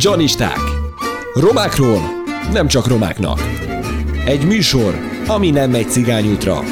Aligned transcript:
Janisták. 0.00 0.58
Romákról 1.34 2.00
nem 2.52 2.66
csak 2.66 2.86
romáknak. 2.86 3.40
Egy 4.24 4.46
műsor, 4.46 4.94
ami 5.26 5.50
nem 5.50 5.70
megy 5.70 5.90
cigányútra, 5.90 6.62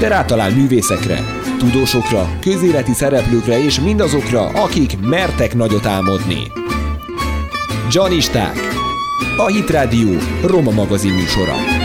de 0.00 0.08
rátalál 0.08 0.50
művészekre, 0.50 1.24
tudósokra, 1.58 2.38
közéleti 2.40 2.92
szereplőkre 2.92 3.64
és 3.64 3.80
mindazokra, 3.80 4.48
akik 4.48 5.00
mertek 5.00 5.54
nagyot 5.54 5.86
álmodni. 5.86 6.52
Janisták. 7.90 8.56
A 9.36 9.46
Hit 9.46 9.70
Radio 9.70 10.18
Roma 10.42 10.70
magazin 10.70 11.12
műsora. 11.12 11.83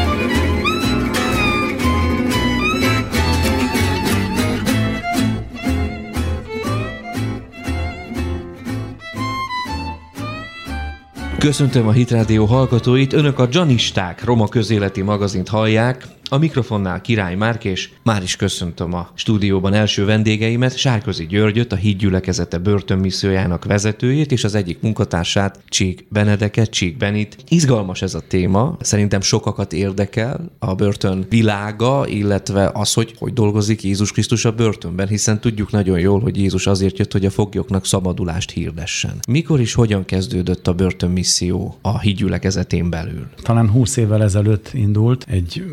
Köszöntöm 11.39 11.87
a 11.87 11.91
Hitrádió 11.91 12.45
hallgatóit, 12.45 13.13
önök 13.13 13.39
a 13.39 13.47
Janisták 13.51 14.23
Roma 14.23 14.47
közéleti 14.47 15.01
magazint 15.01 15.47
hallják, 15.47 16.07
a 16.29 16.37
mikrofonnál 16.37 17.01
Király 17.01 17.35
Márk, 17.35 17.63
és 17.63 17.89
már 18.03 18.23
is 18.23 18.35
köszöntöm 18.35 18.93
a 18.93 19.09
stúdióban 19.13 19.73
első 19.73 20.05
vendégeimet, 20.05 20.77
Sárközi 20.77 21.25
Györgyöt, 21.25 21.71
a 21.71 21.75
hídgyülekezete 21.75 22.57
börtönmissziójának 22.57 23.65
vezetőjét, 23.65 24.31
és 24.31 24.43
az 24.43 24.55
egyik 24.55 24.81
munkatársát, 24.81 25.59
Csík 25.67 26.05
Benedeket, 26.09 26.69
Csík 26.69 26.97
Benit. 26.97 27.37
Izgalmas 27.47 28.01
ez 28.01 28.13
a 28.13 28.21
téma, 28.27 28.77
szerintem 28.81 29.21
sokakat 29.21 29.73
érdekel 29.73 30.51
a 30.59 30.75
börtön 30.75 31.25
világa, 31.29 32.07
illetve 32.07 32.71
az, 32.73 32.93
hogy 32.93 33.13
hogy 33.17 33.33
dolgozik 33.33 33.83
Jézus 33.83 34.11
Krisztus 34.11 34.45
a 34.45 34.51
börtönben, 34.51 35.07
hiszen 35.07 35.39
tudjuk 35.39 35.71
nagyon 35.71 35.99
jól, 35.99 36.19
hogy 36.19 36.37
Jézus 36.37 36.67
azért 36.67 36.97
jött, 36.97 37.11
hogy 37.11 37.25
a 37.25 37.29
foglyoknak 37.29 37.85
szabadulást 37.85 38.51
hirdessen. 38.51 39.13
Mikor 39.27 39.59
is 39.59 39.73
hogyan 39.73 40.05
kezdődött 40.05 40.67
a 40.67 40.73
börtönmisszió 40.73 41.77
a 41.81 41.99
hídgyülekezetén 41.99 42.89
belül? 42.89 43.27
Talán 43.41 43.69
20 43.69 43.97
évvel 43.97 44.23
ezelőtt 44.23 44.69
indult 44.73 45.25
egy 45.27 45.63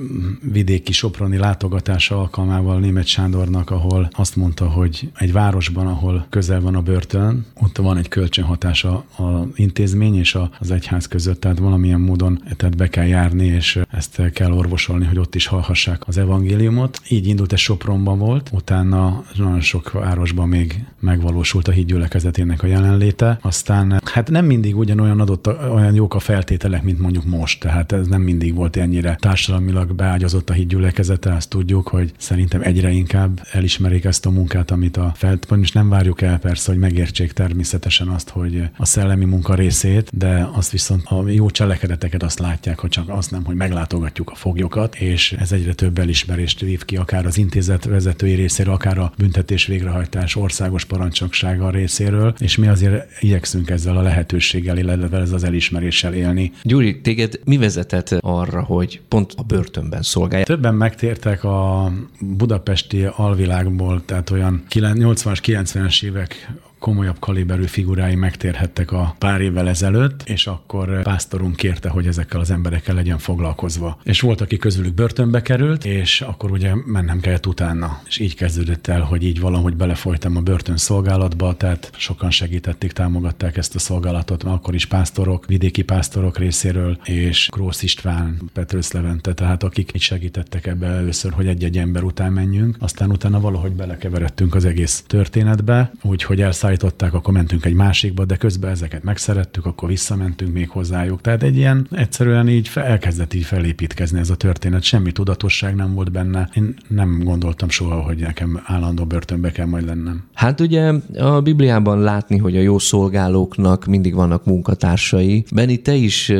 vidéki 0.52 0.92
soproni 0.92 1.36
látogatása 1.36 2.18
alkalmával 2.18 2.78
Német 2.78 3.06
Sándornak, 3.06 3.70
ahol 3.70 4.08
azt 4.12 4.36
mondta, 4.36 4.68
hogy 4.68 5.10
egy 5.18 5.32
városban, 5.32 5.86
ahol 5.86 6.26
közel 6.30 6.60
van 6.60 6.74
a 6.74 6.82
börtön, 6.82 7.46
ott 7.54 7.76
van 7.76 7.96
egy 7.96 8.08
kölcsönhatása 8.08 9.04
az 9.16 9.44
intézmény 9.54 10.18
és 10.18 10.38
az 10.58 10.70
egyház 10.70 11.08
között, 11.08 11.40
tehát 11.40 11.58
valamilyen 11.58 12.00
módon 12.00 12.42
tehát 12.56 12.76
be 12.76 12.88
kell 12.88 13.06
járni, 13.06 13.46
és 13.46 13.80
ezt 13.90 14.30
kell 14.32 14.52
orvosolni, 14.52 15.04
hogy 15.04 15.18
ott 15.18 15.34
is 15.34 15.46
hallhassák 15.46 16.02
az 16.06 16.18
evangéliumot. 16.18 17.00
Így 17.08 17.26
indult, 17.26 17.52
ez 17.52 17.58
Sopronban 17.58 18.18
volt, 18.18 18.50
utána 18.52 19.24
nagyon 19.36 19.60
sok 19.60 19.90
városban 19.90 20.48
még 20.48 20.84
megvalósult 21.00 21.68
a 21.68 21.72
hídgyülekezetének 21.72 22.62
a 22.62 22.66
jelenléte. 22.66 23.38
Aztán 23.42 24.00
hát 24.04 24.30
nem 24.30 24.44
mindig 24.44 24.76
ugyanolyan 24.76 25.20
adott, 25.20 25.46
olyan 25.46 25.94
jók 25.94 26.14
a 26.14 26.18
feltételek, 26.18 26.82
mint 26.82 27.00
mondjuk 27.00 27.24
most, 27.24 27.60
tehát 27.60 27.92
ez 27.92 28.06
nem 28.06 28.22
mindig 28.22 28.54
volt 28.54 28.76
ennyire 28.76 29.16
társadalmilag 29.20 29.94
beágyazott 29.94 30.35
változott 30.36 30.50
a 30.50 30.52
hídgyülekezete, 30.52 31.32
azt 31.34 31.48
tudjuk, 31.48 31.88
hogy 31.88 32.12
szerintem 32.18 32.60
egyre 32.62 32.90
inkább 32.90 33.40
elismerik 33.52 34.04
ezt 34.04 34.26
a 34.26 34.30
munkát, 34.30 34.70
amit 34.70 34.96
a 34.96 35.12
feltban, 35.16 35.60
és 35.60 35.72
nem 35.72 35.88
várjuk 35.88 36.22
el 36.22 36.38
persze, 36.38 36.70
hogy 36.70 36.80
megértsék 36.80 37.32
természetesen 37.32 38.08
azt, 38.08 38.28
hogy 38.28 38.62
a 38.76 38.84
szellemi 38.84 39.24
munka 39.24 39.54
részét, 39.54 40.10
de 40.12 40.48
azt 40.52 40.70
viszont 40.70 41.04
a 41.04 41.28
jó 41.28 41.50
cselekedeteket 41.50 42.22
azt 42.22 42.38
látják, 42.38 42.78
hogy 42.78 42.90
csak 42.90 43.08
azt 43.08 43.30
nem, 43.30 43.44
hogy 43.44 43.54
meglátogatjuk 43.54 44.30
a 44.30 44.34
foglyokat, 44.34 44.94
és 44.94 45.32
ez 45.32 45.52
egyre 45.52 45.74
több 45.74 45.98
elismerést 45.98 46.60
vív 46.60 46.84
ki, 46.84 46.96
akár 46.96 47.26
az 47.26 47.38
intézet 47.38 47.84
vezetői 47.84 48.34
részéről, 48.34 48.74
akár 48.74 48.98
a 48.98 49.12
büntetés 49.16 49.66
végrehajtás 49.66 50.36
országos 50.36 50.84
parancsoksága 50.84 51.70
részéről, 51.70 52.34
és 52.38 52.56
mi 52.56 52.66
azért 52.66 53.22
igyekszünk 53.22 53.70
ezzel 53.70 53.96
a 53.96 54.02
lehetőséggel, 54.02 54.78
illetve 54.78 55.18
ez 55.18 55.32
az 55.32 55.44
elismeréssel 55.44 56.14
élni. 56.14 56.52
Gyuri, 56.62 57.00
téged 57.00 57.40
mi 57.44 57.56
vezetett 57.56 58.10
arra, 58.20 58.62
hogy 58.62 59.00
pont 59.08 59.32
a 59.36 59.42
börtönben 59.42 60.02
szól 60.02 60.25
szolgálja. 60.26 60.44
Többen 60.44 60.74
megtértek 60.74 61.44
a 61.44 61.92
budapesti 62.20 63.04
alvilágból, 63.16 64.04
tehát 64.04 64.30
olyan 64.30 64.62
80-as, 64.70 65.38
90-es 65.42 66.04
évek 66.04 66.52
komolyabb 66.86 67.18
kaliberű 67.18 67.64
figurái 67.64 68.14
megtérhettek 68.14 68.92
a 68.92 69.14
pár 69.18 69.40
évvel 69.40 69.68
ezelőtt, 69.68 70.22
és 70.26 70.46
akkor 70.46 71.02
pásztorunk 71.02 71.56
kérte, 71.56 71.88
hogy 71.88 72.06
ezekkel 72.06 72.40
az 72.40 72.50
emberekkel 72.50 72.94
legyen 72.94 73.18
foglalkozva. 73.18 73.98
És 74.02 74.20
volt, 74.20 74.40
aki 74.40 74.56
közülük 74.56 74.94
börtönbe 74.94 75.42
került, 75.42 75.84
és 75.84 76.20
akkor 76.20 76.50
ugye 76.50 76.72
mennem 76.84 77.20
kellett 77.20 77.46
utána. 77.46 78.00
És 78.08 78.18
így 78.18 78.34
kezdődött 78.34 78.86
el, 78.86 79.00
hogy 79.00 79.22
így 79.22 79.40
valahogy 79.40 79.76
belefolytam 79.76 80.36
a 80.36 80.40
börtön 80.40 80.76
szolgálatba, 80.76 81.56
tehát 81.56 81.90
sokan 81.96 82.30
segítették, 82.30 82.92
támogatták 82.92 83.56
ezt 83.56 83.74
a 83.74 83.78
szolgálatot, 83.78 84.42
akkor 84.42 84.74
is 84.74 84.86
pásztorok, 84.86 85.46
vidéki 85.46 85.82
pásztorok 85.82 86.38
részéről, 86.38 86.98
és 87.04 87.48
Grósz 87.52 87.82
István, 87.82 88.50
Petrősz 88.52 88.92
Levente, 88.92 89.34
tehát 89.34 89.62
akik 89.62 89.90
így 89.94 90.02
segítettek 90.02 90.66
ebbe 90.66 90.86
először, 90.86 91.32
hogy 91.32 91.46
egy-egy 91.46 91.78
ember 91.78 92.02
után 92.02 92.32
menjünk, 92.32 92.76
aztán 92.78 93.10
utána 93.10 93.40
valahogy 93.40 93.72
belekeveredtünk 93.72 94.54
az 94.54 94.64
egész 94.64 95.04
történetbe, 95.06 95.92
úgyhogy 96.02 96.40
elszállítottunk 96.40 96.74
elszállították, 96.76 97.14
akkor 97.14 97.34
mentünk 97.34 97.64
egy 97.64 97.74
másikba, 97.74 98.24
de 98.24 98.36
közben 98.36 98.70
ezeket 98.70 99.02
megszerettük, 99.02 99.66
akkor 99.66 99.88
visszamentünk 99.88 100.52
még 100.52 100.68
hozzájuk. 100.68 101.20
Tehát 101.20 101.42
egy 101.42 101.56
ilyen 101.56 101.86
egyszerűen 101.90 102.48
így 102.48 102.70
elkezdett 102.74 103.34
így 103.34 103.44
felépítkezni 103.44 104.18
ez 104.18 104.30
a 104.30 104.34
történet. 104.34 104.82
Semmi 104.82 105.12
tudatosság 105.12 105.74
nem 105.74 105.94
volt 105.94 106.12
benne. 106.12 106.48
Én 106.54 106.74
nem 106.88 107.20
gondoltam 107.24 107.68
soha, 107.68 108.00
hogy 108.00 108.18
nekem 108.18 108.60
állandó 108.64 109.04
börtönbe 109.04 109.50
kell 109.50 109.66
majd 109.66 109.86
lennem. 109.86 110.24
Hát 110.34 110.60
ugye 110.60 110.92
a 111.18 111.40
Bibliában 111.40 112.00
látni, 112.00 112.36
hogy 112.36 112.56
a 112.56 112.60
jó 112.60 112.78
szolgálóknak 112.78 113.84
mindig 113.84 114.14
vannak 114.14 114.44
munkatársai. 114.44 115.44
Beni, 115.54 115.76
te 115.76 115.94
is 115.94 116.32